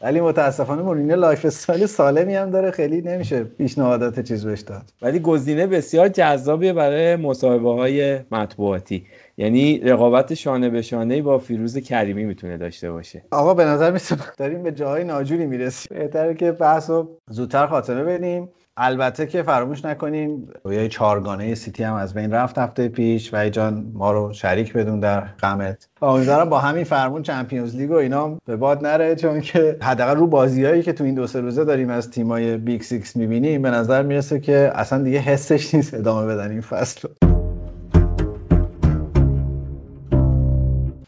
ولی- 0.03 0.21
متاسفانه 0.21 0.83
مورینیو 0.83 1.17
lifestyle 1.17 1.87
سالمی 1.87 2.35
هم 2.35 2.51
داره 2.51 2.71
خیلی 2.71 3.01
نمیشه 3.01 3.45
پیشنهادات 3.45 4.21
چیز 4.21 4.47
بهش 4.47 4.61
داد. 4.61 4.83
ولی 5.03 5.19
گزینه 5.19 5.67
بسیار 5.67 6.09
جذابیه 6.09 6.73
برای 6.73 7.17
مصاحبه 7.17 7.71
های 7.75 8.19
مطبوعاتی. 8.31 9.07
یعنی 9.37 9.79
رقابت 9.79 10.35
شانه 10.35 10.71
به 10.71 10.83
شانه 10.83 11.23
با 11.23 11.39
فیروز 11.39 11.79
کریمی 11.79 12.25
می‌تونه 12.25 12.57
داشته 12.57 12.93
باشه. 12.93 13.23
آقا 13.31 13.55
به 13.55 13.65
نظر 13.65 13.91
میرسه 13.91 14.17
داریم 14.39 14.63
به 14.63 14.73
جاهای 14.73 15.05
ناجوری 15.05 15.47
می‌رسیم. 15.47 15.99
بهتره 15.99 16.35
که 16.35 16.53
بحث 16.53 16.91
رو 16.91 17.17
زودتر 17.31 17.67
خاتمه 17.67 18.05
بدیم. 18.05 18.49
البته 18.77 19.27
که 19.27 19.43
فراموش 19.43 19.85
نکنیم 19.85 20.49
رویای 20.65 20.89
چهارگانه 20.89 21.55
سیتی 21.55 21.83
هم 21.83 21.95
از 21.95 22.15
بین 22.15 22.33
رفت 22.33 22.59
هفته 22.59 22.89
پیش 22.89 23.35
و 23.35 23.49
جان 23.49 23.87
ما 23.95 24.13
رو 24.13 24.33
شریک 24.33 24.73
بدون 24.73 25.01
در 25.01 25.21
غمت 25.21 25.89
امیدوارم 26.03 26.49
با 26.49 26.59
همین 26.59 26.85
فرمون 26.85 27.23
Champions 27.23 27.77
League 27.77 27.91
و 27.91 27.95
اینا 27.95 28.39
به 28.47 28.57
باد 28.57 28.87
نره 28.87 29.15
چون 29.15 29.41
که 29.41 29.77
حداقل 29.83 30.17
رو 30.17 30.27
بازیایی 30.27 30.83
که 30.83 30.93
تو 30.93 31.05
این 31.05 31.15
دو 31.15 31.27
سه 31.27 31.41
روزه 31.41 31.65
داریم 31.65 31.91
از 31.91 32.11
تیمای 32.11 32.57
Big 32.57 32.83
Six 32.83 33.17
می‌بینیم 33.17 33.63
به 33.63 33.71
نظر 33.71 34.03
می‌رسه 34.03 34.41
که 34.41 34.73
اصلا 34.75 35.03
دیگه 35.03 35.19
حسش 35.19 35.75
نیست 35.75 35.95
ادامه 35.95 36.27
بدن 36.27 36.51
این 36.51 36.61
فصل 36.61 37.09
رو. 37.09 37.32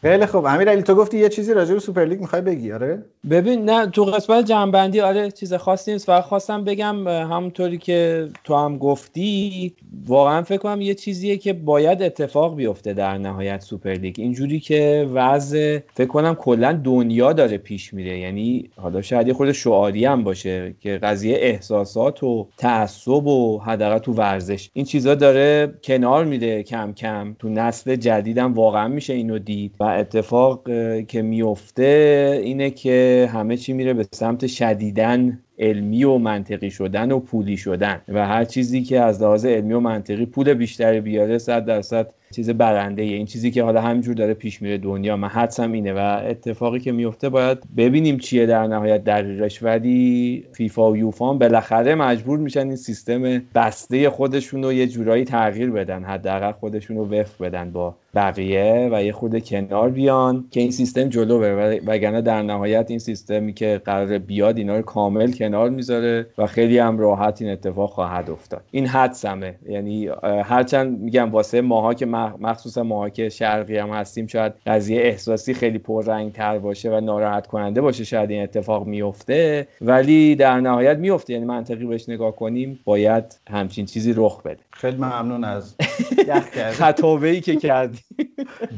خیلی 0.05 0.25
خوب. 0.25 0.45
امیر 0.45 0.69
علی 0.69 0.81
تو 0.81 0.95
گفتی 0.95 1.17
یه 1.17 1.29
چیزی 1.29 1.53
راجع 1.53 1.73
به 1.73 1.79
سوپر 1.79 2.05
لیگ 2.05 2.19
می‌خوای 2.19 2.41
بگی 2.41 2.71
آره؟ 2.71 3.05
ببین 3.29 3.69
نه 3.69 3.87
تو 3.87 4.03
قسمت 4.03 4.45
جمع‌بندی 4.45 5.01
آره 5.01 5.31
چیز 5.31 5.53
خاصی 5.53 5.91
نیست. 5.93 6.05
فقط 6.05 6.23
خواستم 6.23 6.63
بگم 6.63 7.07
همونطوری 7.07 7.77
که 7.77 8.27
تو 8.43 8.55
هم 8.55 8.77
گفتی 8.77 9.73
واقعا 10.07 10.43
فکر 10.43 10.57
کنم 10.57 10.81
یه 10.81 10.93
چیزیه 10.93 11.37
که 11.37 11.53
باید 11.53 12.01
اتفاق 12.01 12.55
بیفته 12.55 12.93
در 12.93 13.17
نهایت 13.17 13.61
سوپر 13.61 13.93
لیگ. 13.93 14.15
اینجوری 14.17 14.59
که 14.59 15.09
وضع 15.13 15.79
فکر 15.93 16.07
کنم 16.07 16.35
کلا 16.35 16.81
دنیا 16.83 17.33
داره 17.33 17.57
پیش 17.57 17.93
میره. 17.93 18.19
یعنی 18.19 18.69
حالا 18.75 19.01
شاید 19.01 19.27
یه 19.27 19.33
خورده 19.33 19.53
شعاری 19.53 20.05
هم 20.05 20.23
باشه 20.23 20.75
که 20.79 20.97
قضیه 20.97 21.37
احساسات 21.41 22.23
و 22.23 22.47
تعصب 22.57 23.27
و 23.27 23.59
حداقل 23.59 23.97
تو 23.97 24.13
ورزش. 24.13 24.69
این 24.73 24.85
چیزا 24.85 25.15
داره 25.15 25.73
کنار 25.83 26.25
میره 26.25 26.63
کم 26.63 26.93
کم. 26.93 27.35
تو 27.39 27.49
نسل 27.49 27.95
جدیدم 27.95 28.53
واقعا 28.53 28.87
میشه 28.87 29.13
اینو 29.13 29.39
دید. 29.39 29.71
و 29.79 29.94
اتفاق 29.95 30.63
که 31.07 31.21
میفته 31.21 32.41
اینه 32.43 32.69
که 32.69 33.29
همه 33.33 33.57
چی 33.57 33.73
میره 33.73 33.93
به 33.93 34.07
سمت 34.11 34.47
شدیدن 34.47 35.44
علمی 35.59 36.03
و 36.03 36.17
منطقی 36.17 36.71
شدن 36.71 37.11
و 37.11 37.19
پولی 37.19 37.57
شدن 37.57 38.01
و 38.07 38.27
هر 38.27 38.43
چیزی 38.43 38.83
که 38.83 38.99
از 38.99 39.21
لحاظ 39.21 39.45
علمی 39.45 39.73
و 39.73 39.79
منطقی 39.79 40.25
پول 40.25 40.53
بیشتری 40.53 41.01
بیاره 41.01 41.37
صد 41.37 41.65
درصد 41.65 42.07
چیز 42.35 42.49
برنده 42.49 43.01
ایه. 43.01 43.15
این 43.15 43.25
چیزی 43.25 43.51
که 43.51 43.63
حالا 43.63 43.81
همینجور 43.81 44.15
داره 44.15 44.33
پیش 44.33 44.61
میره 44.61 44.77
دنیا. 44.77 45.17
من 45.17 45.27
حدسم 45.27 45.71
اینه 45.71 45.93
و 45.93 46.21
اتفاقی 46.25 46.79
که 46.79 46.91
میفته 46.91 47.29
باید 47.29 47.57
ببینیم 47.77 48.17
چیه 48.17 48.45
در 48.45 48.67
نهایت 48.67 49.03
دقیقش. 49.03 49.63
ولی 49.63 50.43
فیفا 50.53 50.91
و 50.91 50.97
یوفا 50.97 51.29
هم 51.29 51.39
بالاخره 51.39 51.95
مجبور 51.95 52.39
میشن 52.39 52.67
این 52.67 52.75
سیستم 52.75 53.41
بسته 53.55 54.09
خودشون 54.09 54.63
رو 54.63 54.73
یه 54.73 54.87
جورایی 54.87 55.23
تغییر 55.23 55.71
بدن. 55.71 56.03
حداقل 56.03 56.51
خودشون 56.51 56.97
رو 56.97 57.05
وفق 57.05 57.43
بدن 57.45 57.71
با 57.71 57.95
بقیه 58.15 58.89
و 58.91 59.03
یه 59.03 59.11
خورده 59.11 59.41
کنار 59.41 59.89
بیان 59.89 60.45
که 60.51 60.59
این 60.59 60.71
سیستم 60.71 61.09
جلو 61.09 61.39
بره 61.39 61.81
وگرنه 61.85 62.21
در 62.21 62.41
نهایت 62.41 62.85
این 62.89 62.99
سیستمی 62.99 63.53
که 63.53 63.81
قرار 63.85 64.17
بیاد 64.17 64.57
اینا 64.57 64.75
رو 64.75 64.81
کامل 64.81 65.31
کنار 65.45 65.69
می‌ذاره 65.69 66.27
و 66.37 66.47
خیلی 66.47 66.77
هم 66.79 66.97
راحت 66.97 67.41
این 67.41 67.51
اتفاق 67.51 67.89
خواهد 67.89 68.29
افتاد. 68.29 68.61
این 68.71 68.87
حدسمه. 68.87 69.55
یعنی 69.69 70.09
هرچند 70.23 70.99
میگم 70.99 71.31
واسه 71.31 71.61
ماها 71.61 71.93
که 71.93 72.05
مخ- 72.05 72.39
مخصوصا 72.39 72.83
ماها 72.83 73.09
که 73.09 73.29
شرقی 73.29 73.77
هم 73.77 73.89
هستیم 73.89 74.27
شاید 74.27 74.53
قضیه 74.65 75.01
احساسی 75.01 75.53
خیلی 75.53 75.77
پررنگ 75.77 76.31
تر 76.31 76.59
باشه 76.59 76.91
و 76.91 76.99
ناراحت 76.99 77.47
کننده 77.47 77.81
باشه 77.81 78.03
شاید 78.03 78.31
این 78.31 78.43
اتفاق 78.43 78.85
میفته 78.87 79.67
ولی 79.81 80.35
در 80.35 80.59
نهایت 80.59 80.97
میفته 80.97 81.33
یعنی 81.33 81.45
منطقی 81.45 81.85
بهش 81.85 82.09
نگاه 82.09 82.35
کنیم 82.35 82.79
باید 82.85 83.39
همچین 83.49 83.85
چیزی 83.85 84.13
رخ 84.17 84.41
بده. 84.43 84.59
خیلی 84.73 84.97
ممنون 84.97 85.43
از 85.43 85.75
خطابه 86.79 87.27
ای 87.27 87.41
که 87.41 87.55
کردی. 87.55 87.99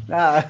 نه. 0.09 0.43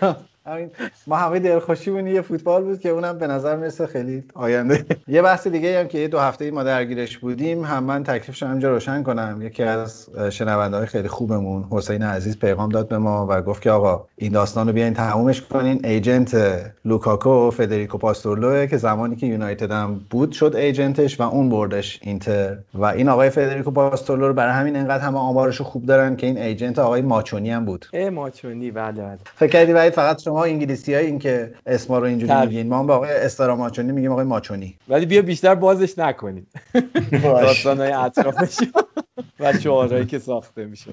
همین 0.48 0.72
ما 1.08 1.16
همه 1.16 1.39
دلخوشیمون 1.39 2.08
یه 2.08 2.22
فوتبال 2.22 2.64
بود 2.64 2.80
که 2.80 2.89
اونم 2.89 3.18
به 3.18 3.28
نظر 3.28 3.56
می‌رسه 3.56 3.88
خیلی 3.88 4.24
آینده. 4.34 4.86
یه 5.08 5.22
بحث 5.22 5.48
دیگه 5.48 5.80
هم 5.80 5.88
که 5.88 5.98
یه 5.98 6.08
دو 6.08 6.20
هفته 6.20 6.45
ای 6.45 6.52
ما 6.52 6.64
درگیرش 6.64 7.18
بودیم 7.18 7.64
هم 7.64 7.84
من 7.84 8.04
تکلیفش 8.04 8.43
همینجا 8.43 8.70
روشن 8.70 9.04
کنم. 9.04 9.39
یکی 9.41 9.64
از 9.64 10.10
شنونده 10.30 10.78
های 10.78 10.86
خیلی 10.86 11.08
خوبمون 11.08 11.66
حسین 11.72 12.04
عزیز 12.04 12.39
پیغام 12.39 12.70
داد 12.70 12.88
به 12.88 12.98
ما 12.98 13.28
و 13.30 13.41
گفت 13.41 13.62
که 13.62 13.72
آقا 13.72 14.06
این 14.16 14.32
داستان 14.32 14.68
رو 14.68 14.74
بیاین 14.74 14.93
تمومش 14.93 15.41
کنین. 15.41 15.86
agent 15.86 16.62
لوکاکو 16.86 17.52
فدریکو 17.52 17.98
پاستورلوه 17.98 18.68
که 18.68 18.78
زمانی 18.78 19.16
که 19.16 19.28
یونایتد 19.28 19.72
هم 19.72 20.00
بود 20.10 20.32
شد 20.32 20.56
agent 20.56 21.01
ش 21.01 21.20
و 21.20 21.24
اون 21.24 21.50
بردش 21.50 22.00
اینتر. 22.02 22.58
و 22.74 22.86
این 22.86 23.10
آقای 23.10 23.30
فدریکو 23.30 23.72
پاستورلو 23.72 24.28
رو 24.28 24.34
برای 24.34 24.54
همین 24.54 24.76
انقدر 24.76 25.04
همه 25.04 25.18
آمارش 25.18 25.56
رو 25.56 25.66
خوب 25.66 25.86
دارن 25.86 26.16
که 26.16 26.28
این 26.28 26.38
ایجنت 26.38 26.80
آقای 26.80 27.02
ماچونی 27.02 27.52
هم 27.52 27.66
بود. 27.66 27.86
اه 27.93 28.10
ماچونی 28.10 28.72
بله 28.72 29.02
بله. 29.02 29.18
فکر 29.36 29.52
کردی 29.52 29.91
فقط 29.91 30.22
شما 30.22 30.37
انگلیسی 30.46 30.94
های 30.94 31.06
این 31.06 31.20
که 31.20 31.54
اسما 31.66 32.00
رو 32.00 32.06
اینجوری 32.06 32.34
میگین. 32.46 32.68
ما 32.68 32.80
هم 32.80 32.88
به 32.88 32.94
آقای 32.94 33.12
استرا 33.12 33.56
ماچونی 33.56 33.92
میگیم 33.92 34.12
آقای 34.12 34.26
ماچونی. 34.26 34.76
ولی 34.90 35.06
بیا 35.06 35.22
بیشتر 35.22 35.56
بازش 35.56 36.00
نکنید 36.00 36.48
داستان 37.24 37.78
های 37.78 37.92
اطرافش 37.92 38.58
و 39.40 39.54
شعارهایی 39.54 40.06
که 40.06 40.20
ساخته 40.20 40.66
میشه. 40.66 40.92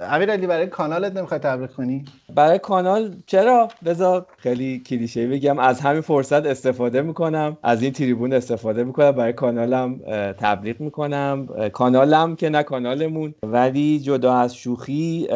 امیر 0.00 0.30
علی 0.30 0.46
برای 0.46 0.66
کانالت 0.66 1.16
نمی‌خوای 1.16 1.40
تبریک 1.40 1.70
کنی؟ 1.70 2.04
برای 2.34 2.58
کانال 2.58 3.14
چرا؟ 3.26 3.68
بذار 3.84 4.26
خیلی 4.36 4.78
کلیشه 4.78 5.26
بگم. 5.26 5.58
از 5.58 5.80
همین 5.80 6.00
فرصت 6.00 6.46
استفاده 6.46 7.02
می‌کنم. 7.02 7.56
از 7.62 7.82
این 7.82 7.92
تریبون 7.92 8.32
استفاده 8.32 8.84
می‌کنم. 8.84 9.12
برای 9.12 9.32
کانالم 9.32 9.98
تبلیغ 10.32 10.80
می‌کنم. 10.80 11.48
کانالم 11.72 12.36
که 12.36 12.48
نه 12.48 12.62
کانالمون. 12.62 13.34
ولی 13.42 14.00
جدا 14.00 14.34
از 14.34 14.56
شوخی 14.56 15.28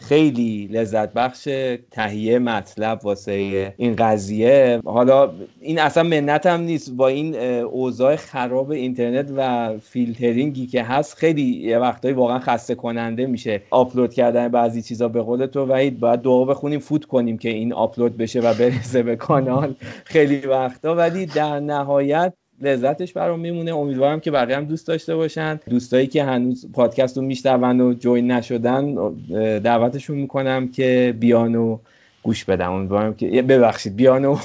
خیلی 0.00 0.68
لذت 0.72 1.12
بخش 1.12 1.48
تهیه 1.90 2.38
مطلب 2.38 3.00
واسه 3.04 3.74
این 3.76 3.96
قضیه. 3.96 4.80
حالا 4.84 5.32
این 5.60 5.78
اصلا 5.78 6.02
منت 6.02 6.46
هم 6.46 6.60
نیست. 6.60 6.92
با 6.92 7.08
این 7.08 7.36
اوضاع 7.62 8.16
خراب 8.16 8.70
اینترنت 8.70 9.32
و 9.36 9.72
فیلترینگی 9.78 10.66
که 10.66 10.82
هست 10.82 11.16
خیلی 11.16 11.42
یه 11.42 11.78
وقتایی 11.78 12.14
واقعا 12.14 12.38
خسته 12.38 12.74
کننده 12.74 13.26
میشه 13.26 13.62
آپلود 13.70 14.14
کردن 14.14 14.48
بعضی 14.48 14.82
چیزا 14.82 15.08
به 15.08 15.22
قول 15.22 15.46
تو. 15.46 15.66
وحید 15.66 16.00
باید 16.00 16.20
دعا 16.20 16.44
بخونیم 16.44 16.80
فوت 16.80 17.04
کنیم 17.04 17.38
که 17.38 17.48
این 17.48 17.72
آپلود 17.72 18.16
بشه 18.16 18.40
و 18.40 18.54
برسه 18.54 19.02
به 19.02 19.16
کانال. 19.16 19.74
خیلی 20.04 20.46
وقتا. 20.46 20.94
ولی 20.94 21.26
در 21.26 21.60
نهایت 21.60 22.32
لذتش 22.60 23.12
برام 23.12 23.40
میمونه. 23.40 23.74
امیدوارم 23.74 24.20
که 24.20 24.30
بقیه 24.30 24.56
هم 24.56 24.64
دوست 24.64 24.86
داشته 24.88 25.16
باشن. 25.16 25.60
دوستایی 25.70 26.06
که 26.06 26.24
هنوز 26.24 26.72
پادکست 26.72 27.16
رو 27.16 27.22
میشنون 27.22 27.80
و 27.80 27.94
جوین 27.94 28.30
نشدن 28.30 28.94
دعوتشون 29.58 30.16
می‌کنم 30.16 30.68
که 30.68 31.14
بیان 31.20 31.54
و 31.54 31.78
گوش 32.22 32.44
بدم. 32.44 32.72
امیدوارم 32.72 33.14
که 33.14 33.42
ببخشید 33.42 33.96
بیان 33.96 34.24
و 34.24 34.36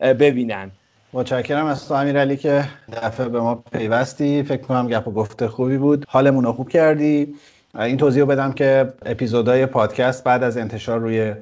ببینن. 0.00 0.70
متشکرم 1.12 1.66
از 1.66 1.88
تو 1.88 1.94
امیرعلی 1.94 2.36
که 2.36 2.64
دفعه 2.92 3.28
به 3.28 3.40
ما 3.40 3.64
پیوستی. 3.72 4.42
فکر 4.42 4.62
کنم 4.62 4.88
گپ 4.88 5.08
و 5.08 5.10
گفته 5.10 5.48
خوبی 5.48 5.76
بود. 5.76 6.04
حالمون 6.08 6.44
رو 6.44 6.52
خوب 6.52 6.68
کردی. 6.68 7.34
این 7.78 7.96
توضیح 7.96 8.24
بدم 8.24 8.52
که 8.52 8.92
اپیزودهای 9.06 9.66
پادکست 9.66 10.24
بعد 10.24 10.42
از 10.42 10.56
انتشار 10.56 11.00
روی 11.00 11.34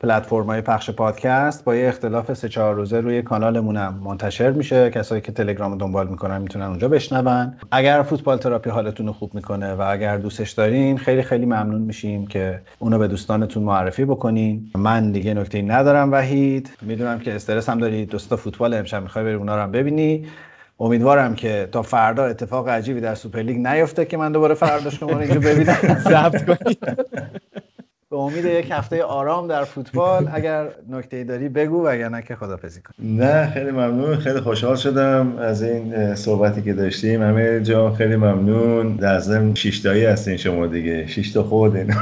پلتفرم‌های 0.00 0.60
پخش 0.60 0.90
پادکست 0.90 1.64
با 1.64 1.76
یه 1.76 1.88
اختلاف 1.88 2.32
سه 2.32 2.48
چهار 2.48 2.74
روزه 2.74 3.00
روی 3.00 3.22
کانالمون 3.22 3.76
هم 3.76 4.00
منتشر 4.04 4.50
میشه. 4.50 4.90
کسایی 4.90 5.20
که 5.20 5.32
تلگرام 5.32 5.78
دنبال 5.78 6.08
می‌کنن 6.08 6.42
می‌تونن 6.42 6.64
اونجا 6.64 6.88
بشنون. 6.88 7.54
اگر 7.70 8.02
فوتبال 8.02 8.38
تراپی 8.38 8.70
حالتون 8.70 9.06
رو 9.06 9.12
خوب 9.12 9.34
می‌کنه 9.34 9.74
و 9.74 9.82
اگر 9.82 10.16
دوستش 10.16 10.50
دارین 10.50 10.98
خیلی 10.98 11.22
خیلی 11.22 11.46
ممنون 11.46 11.80
میشیم 11.80 12.26
که 12.26 12.60
اونو 12.78 12.98
به 12.98 13.08
دوستانتون 13.08 13.62
معرفی 13.62 14.04
بکنین. 14.04 14.70
من 14.74 15.12
دیگه 15.12 15.34
نکته 15.34 15.62
ندارم 15.62 16.12
وحید. 16.12 16.70
می‌دونم 16.82 17.18
که 17.18 17.34
استرس 17.34 17.68
هم 17.68 17.78
داری. 17.78 18.06
دوستا 18.06 18.36
فوتبال 18.36 18.74
امشب 18.74 19.02
می‌خوای 19.02 19.24
بری 19.24 19.34
اونا 19.34 19.56
رو 19.56 19.62
هم 19.62 19.72
ببینی. 19.72 20.26
امیدوارم 20.80 21.34
که 21.34 21.68
تا 21.72 21.82
فردا 21.82 22.24
اتفاق 22.24 22.68
عجیبی 22.68 23.00
در 23.00 23.14
سوپرلیگ 23.14 23.66
نیفته 23.66 24.04
که 24.04 24.16
من 24.16 24.32
دوباره 24.32 24.54
فردا 24.54 24.90
شما 24.90 25.10
رو 25.10 25.18
اینجا 25.18 25.40
ببینم. 25.40 25.76
ضبط 26.10 26.44
کنید 26.44 26.78
به 28.10 28.16
امید 28.16 28.44
یک 28.44 28.70
هفته 28.70 29.02
آرام 29.02 29.46
در 29.48 29.64
فوتبال 29.64 30.28
اگر 30.32 30.68
نکته 30.88 31.24
داری 31.24 31.48
بگو 31.48 31.86
وگرنه 31.86 32.22
که 32.22 32.36
خدافظی 32.36 32.80
کن. 32.82 32.92
نه 32.98 33.50
خیلی 33.50 33.70
ممنون. 33.70 34.16
خیلی 34.16 34.40
خوشحال 34.40 34.76
شدم 34.76 35.38
از 35.38 35.62
این 35.62 36.14
صحبتی 36.14 36.62
که 36.62 36.72
داشتیم. 36.72 37.22
همه 37.22 37.60
جا 37.60 37.92
خیلی 37.92 38.16
ممنون. 38.16 38.96
در 38.96 39.18
ضمن 39.18 39.54
شیشتایی 39.54 40.04
هستین 40.04 40.36
شما 40.36 40.66
دیگه. 40.66 41.06
شیشتا 41.06 41.42
خوردین 41.42 41.94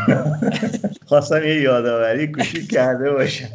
خواستم 1.09 1.45
یه 1.45 1.61
یادآوری 1.61 2.33
کوچیک 2.33 2.71
کرده 2.71 3.11
باشم. 3.11 3.49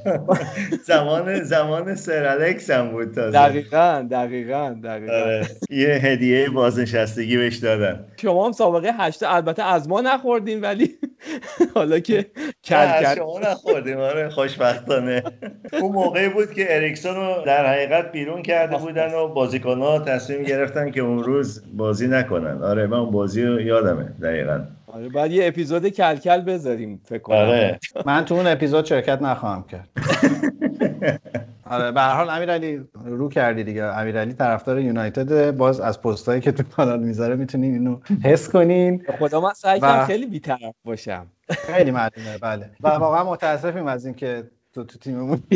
زمان 0.87 1.43
زمان 1.43 1.95
سر 1.95 2.25
الکس 2.25 2.69
هم 2.69 2.91
بود 2.91 3.13
تازه. 3.15 3.31
دقیقا 3.31 4.07
دقیقا 4.11 4.75
دقیقا. 4.83 5.13
آره. 5.13 5.47
یه 5.69 5.87
هدیه 5.89 6.49
بازنشستگی 6.49 7.37
بهش 7.37 7.55
دادن. 7.55 8.05
شما 8.21 8.45
هم 8.45 8.51
سابقه 8.51 8.91
هشته 8.99 9.35
البته 9.35 9.63
از 9.63 9.89
ما 9.89 10.01
نخوردین 10.01 10.61
ولی 10.61 10.89
حالا 11.75 11.99
که 11.99 12.25
کل 12.67 12.87
کل. 13.01 13.15
شما 13.15 13.39
نخوردیم 13.39 13.97
آره 13.97 14.29
خوشبختانه. 14.29 15.23
اون 15.81 15.91
موقعی 15.91 16.29
بود 16.29 16.53
که 16.53 16.75
اریکسون 16.75 17.15
رو 17.15 17.43
در 17.45 17.65
حقیقت 17.65 18.11
بیرون 18.11 18.41
کرده 18.41 18.77
بودن 18.77 19.13
و 19.13 19.27
بازیکنها 19.27 19.99
تصمیم 19.99 20.43
گرفتن 20.43 20.91
که 20.91 21.01
اون 21.01 21.23
روز 21.23 21.63
بازی 21.73 22.07
نکنن. 22.07 22.63
آره 22.63 22.87
من 22.87 22.97
اون 22.97 23.11
بازی 23.11 23.43
رو 23.43 23.61
یادمه 23.61 24.03
دقیقا. 24.21 24.61
آره 24.87 25.09
بعد 25.09 25.31
یه 25.31 25.47
اپیزود 25.47 25.87
کلکل 25.87 26.41
بذاریم 26.41 27.01
فکر 27.05 27.21
کنم. 27.21 27.37
آره. 27.37 27.79
من 28.05 28.25
تو 28.25 28.35
اون 28.35 28.47
اپیزود 28.47 28.85
شرکت 28.85 29.21
نخواهم 29.21 29.65
کرد. 29.71 29.89
آره 31.71 31.91
به 31.91 32.01
هر 32.01 32.13
حال 32.15 32.29
امیرعلی 32.29 32.81
رو 33.05 33.29
کردی 33.29 33.63
دیگه. 33.63 33.83
امیرعلی 33.83 34.33
طرفدار 34.33 34.79
یونایتد 34.79 35.51
باز 35.51 35.79
از 35.79 36.01
پستایی 36.01 36.41
که 36.41 36.51
تو 36.51 36.63
کانال 36.63 36.99
می‌ذاره 36.99 37.35
می‌تونین 37.35 37.73
اینو 37.73 37.99
حس 38.23 38.49
کنین. 38.49 39.05
خدا 39.19 39.41
من 39.41 39.53
سعی 39.53 39.79
و- 39.79 39.81
کنم 39.81 40.05
خیلی 40.05 40.25
بی‌طرف 40.25 40.75
باشم. 40.85 41.27
خیلی 41.49 41.91
معلومه 41.91 42.37
بله. 42.41 42.69
و 42.81 42.89
واقعا 42.89 43.23
متاسفیم 43.23 43.87
از 43.87 44.05
اینکه 44.05 44.43
تو 44.73 44.83
تو 44.83 44.99
تیممون 44.99 45.43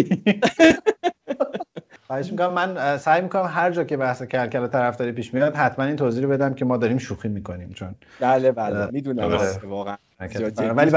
خواهش 2.08 2.32
می‌کنم 2.32 2.54
من 2.54 2.98
سعی 2.98 3.22
می‌کنم 3.22 3.46
هر 3.54 3.72
جا 3.72 3.84
که 3.84 3.98
بحث 3.98 4.24
کلکل 4.24 4.68
طرفداری 4.68 5.12
پیش 5.12 5.34
میاد 5.34 5.56
حتما 5.56 5.86
این 5.86 5.96
توضیح 5.96 6.24
رو 6.24 6.30
بدم 6.30 6.54
که 6.54 6.66
ما 6.66 6.78
داریم 6.78 6.98
شوخی 6.98 7.28
می‌کنیم 7.28 7.70
چون. 7.70 7.96
بله 8.20 8.52
بله. 8.52 8.88
می‌دونم. 8.92 9.24
آره. 9.24 9.60
واقعا. 9.64 9.98
ولی 10.76 10.92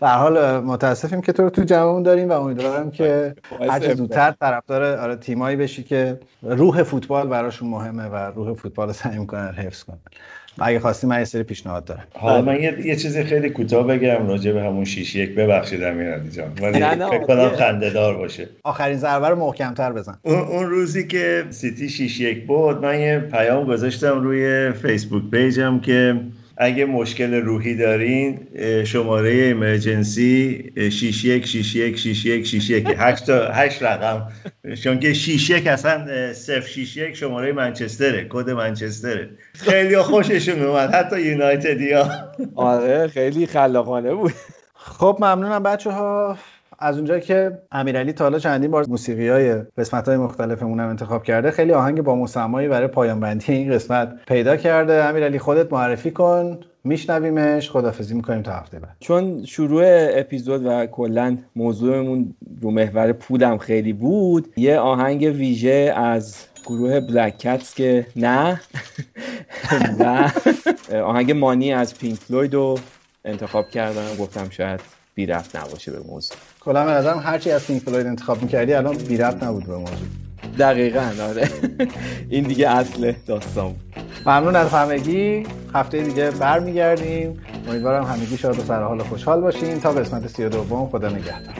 به 0.00 0.08
حال 0.22 0.60
متاسفیم 0.60 1.20
که 1.20 1.32
تو 1.32 1.42
رو 1.42 1.50
تو 1.50 1.62
جمعمون 1.62 2.02
داریم 2.02 2.28
و 2.28 2.32
امیدوارم 2.32 2.90
که 2.90 3.34
هر. 3.70 3.94
زودتر 3.94 4.34
طرفدار 4.40 4.96
آره 4.98 5.16
تیمایی 5.16 5.56
بشی 5.56 5.82
که 5.82 6.20
روح 6.42 6.82
فوتبال 6.82 7.28
براشون 7.28 7.68
مهمه 7.68 8.02
و 8.04 8.16
روح 8.16 8.54
فوتبال 8.54 8.86
رو 8.86 8.92
سعی 8.92 9.18
می‌کنن 9.18 9.54
حفظ 9.58 9.82
کنن. 9.82 9.98
و 10.58 10.64
اگه 10.66 10.80
خواستی 10.80 11.06
من 11.06 11.18
یه 11.18 11.24
سری 11.24 11.42
پیشنهاد 11.42 11.84
دارم. 11.84 12.04
حالا 12.14 12.42
من 12.42 12.60
یه, 12.60 12.86
یه 12.86 12.96
چیزی 12.96 13.24
خیلی 13.24 13.50
کوتاه 13.50 13.86
بگم 13.86 14.26
راجع 14.28 14.52
به 14.52 14.62
همون 14.62 14.84
شیش 14.84 15.14
یک. 15.14 15.34
ببخشید 15.34 15.82
امیرعلی 15.82 16.30
جان. 16.30 16.52
ولی 16.62 16.80
فکر 16.80 17.18
کنم. 17.18 17.48
خنده 17.48 17.90
دار 17.90 18.16
باشه. 18.16 18.48
آخرین 18.64 18.96
ضربه 18.96 19.28
رو 19.28 19.36
محکمتر 19.36 19.92
بزن. 19.92 20.18
اون, 20.22 20.38
اون 20.38 20.70
روزی 20.70 21.06
که 21.06 21.44
سیتی 21.50 21.88
6 21.88 22.20
یک 22.20 22.46
بود 22.46 22.82
من 22.84 23.00
یه 23.00 23.18
پیام 23.18 23.64
گذاشتم 23.64 24.20
روی 24.20 24.72
فیسبوک 24.72 25.30
پیجم 25.30 25.80
که 25.80 26.20
اگه 26.62 26.84
مشکل 26.84 27.34
روحی 27.34 27.76
دارین 27.76 28.38
شماره 28.84 29.28
ایمرجنسی 29.30 30.72
61 30.76 31.46
61 31.46 31.98
61 31.98 32.46
61 32.46 32.86
8 32.98 33.26
تا 33.26 33.48
8 33.52 33.82
رقم. 33.82 34.28
چون 34.82 35.00
که 35.00 35.14
61 35.14 35.66
اصلا 35.66 36.06
اه، 36.10 36.32
061 36.32 37.14
شماره 37.14 37.52
منچستره 37.52 38.26
کد 38.30 38.50
منچستره. 38.50 39.30
خیلی 39.54 39.96
خوششون 39.96 40.62
اومد 40.62 40.90
حتی 40.94 41.20
یونایتدیا 41.20 42.08
آره 42.54 43.08
خیلی 43.08 43.46
خلاقانه 43.46 44.14
بود. 44.14 44.32
خب 44.74 45.16
ممنونم 45.20 45.62
بچه 45.62 45.90
ها 45.90 46.38
از 46.82 46.96
اونجایی 46.96 47.20
که 47.20 47.58
امیرعلی 47.72 48.12
تا 48.12 48.24
حالا 48.24 48.38
چندین 48.38 48.70
بار 48.70 48.86
موسیقی 48.88 49.28
های 49.28 49.54
قسمت 49.54 50.08
های 50.08 50.16
مختلفمون 50.16 50.80
هم 50.80 50.88
انتخاب 50.88 51.22
کرده 51.22 51.50
خیلی 51.50 51.72
آهنگ 51.72 52.02
با 52.02 52.14
مسمایی 52.14 52.68
برای 52.68 52.86
پایان 52.86 53.20
بندی 53.20 53.52
این 53.52 53.72
قسمت 53.72 54.14
پیدا 54.26 54.56
کرده. 54.56 54.92
امیرعلی 55.04 55.38
خودت 55.38 55.72
معرفی 55.72 56.10
کن 56.10 56.60
میشنویمش 56.84 57.70
خدافزی 57.70 58.14
می‌کنیم 58.14 58.42
تا 58.42 58.52
هفته 58.52 58.78
بعد. 58.78 58.96
چون 59.00 59.44
شروع 59.44 59.82
اپیزود 59.86 60.66
و 60.66 60.86
کلا 60.86 61.38
موضوعمون 61.56 62.34
رو 62.60 62.70
محور 62.70 63.12
پولم 63.12 63.58
خیلی 63.58 63.92
بود 63.92 64.52
یه 64.56 64.78
آهنگ 64.78 65.22
ویژه 65.22 65.92
از 65.96 66.36
گروه 66.66 67.00
Black 67.00 67.38
Cats 67.38 67.74
که 67.74 68.06
نه 68.16 68.60
و 69.98 70.30
آهنگ 71.04 71.32
Money 71.32 71.72
از 71.72 71.98
پینک 71.98 72.18
فلوید 72.18 72.54
رو 72.54 72.78
انتخاب 73.24 73.68
کردم 73.68 74.16
گفتم 74.18 74.50
شاید 74.50 75.01
بی 75.14 75.26
ربط 75.26 75.56
نباشه 75.56 75.92
به 75.92 75.98
موضوع. 75.98 76.36
کلا 76.60 76.84
به 76.84 76.90
نظرم 76.90 77.18
هرچی 77.18 77.50
از 77.50 77.66
پینک 77.66 77.82
فلوید 77.82 78.06
انتخاب 78.06 78.42
می‌کردی 78.42 78.72
الان 78.72 78.96
بی 78.96 79.16
ربط 79.16 79.42
نبود 79.42 79.66
به 79.66 79.76
موضوع. 79.76 79.96
دقیقا 80.58 81.10
آره. 81.28 81.48
این 82.28 82.44
دیگه 82.44 82.68
اصل 82.68 83.12
داستان. 83.26 83.74
ممنون 84.26 84.56
از 84.56 84.70
همگی. 84.70 85.42
هفته 85.74 86.02
دیگه 86.02 86.30
برمیگردیم. 86.30 87.40
امیدوارم 87.68 88.04
همگی 88.04 88.36
شاد 88.36 88.58
و 88.58 88.62
سر 88.62 88.82
حال 88.82 89.02
خوشحال 89.02 89.40
باشین. 89.40 89.80
تا 89.80 89.92
قسمت 89.92 90.26
سی 90.26 90.44
و 90.44 90.48
دوم 90.48 90.88
خدا 90.88 91.08
نگهدار. 91.08 91.54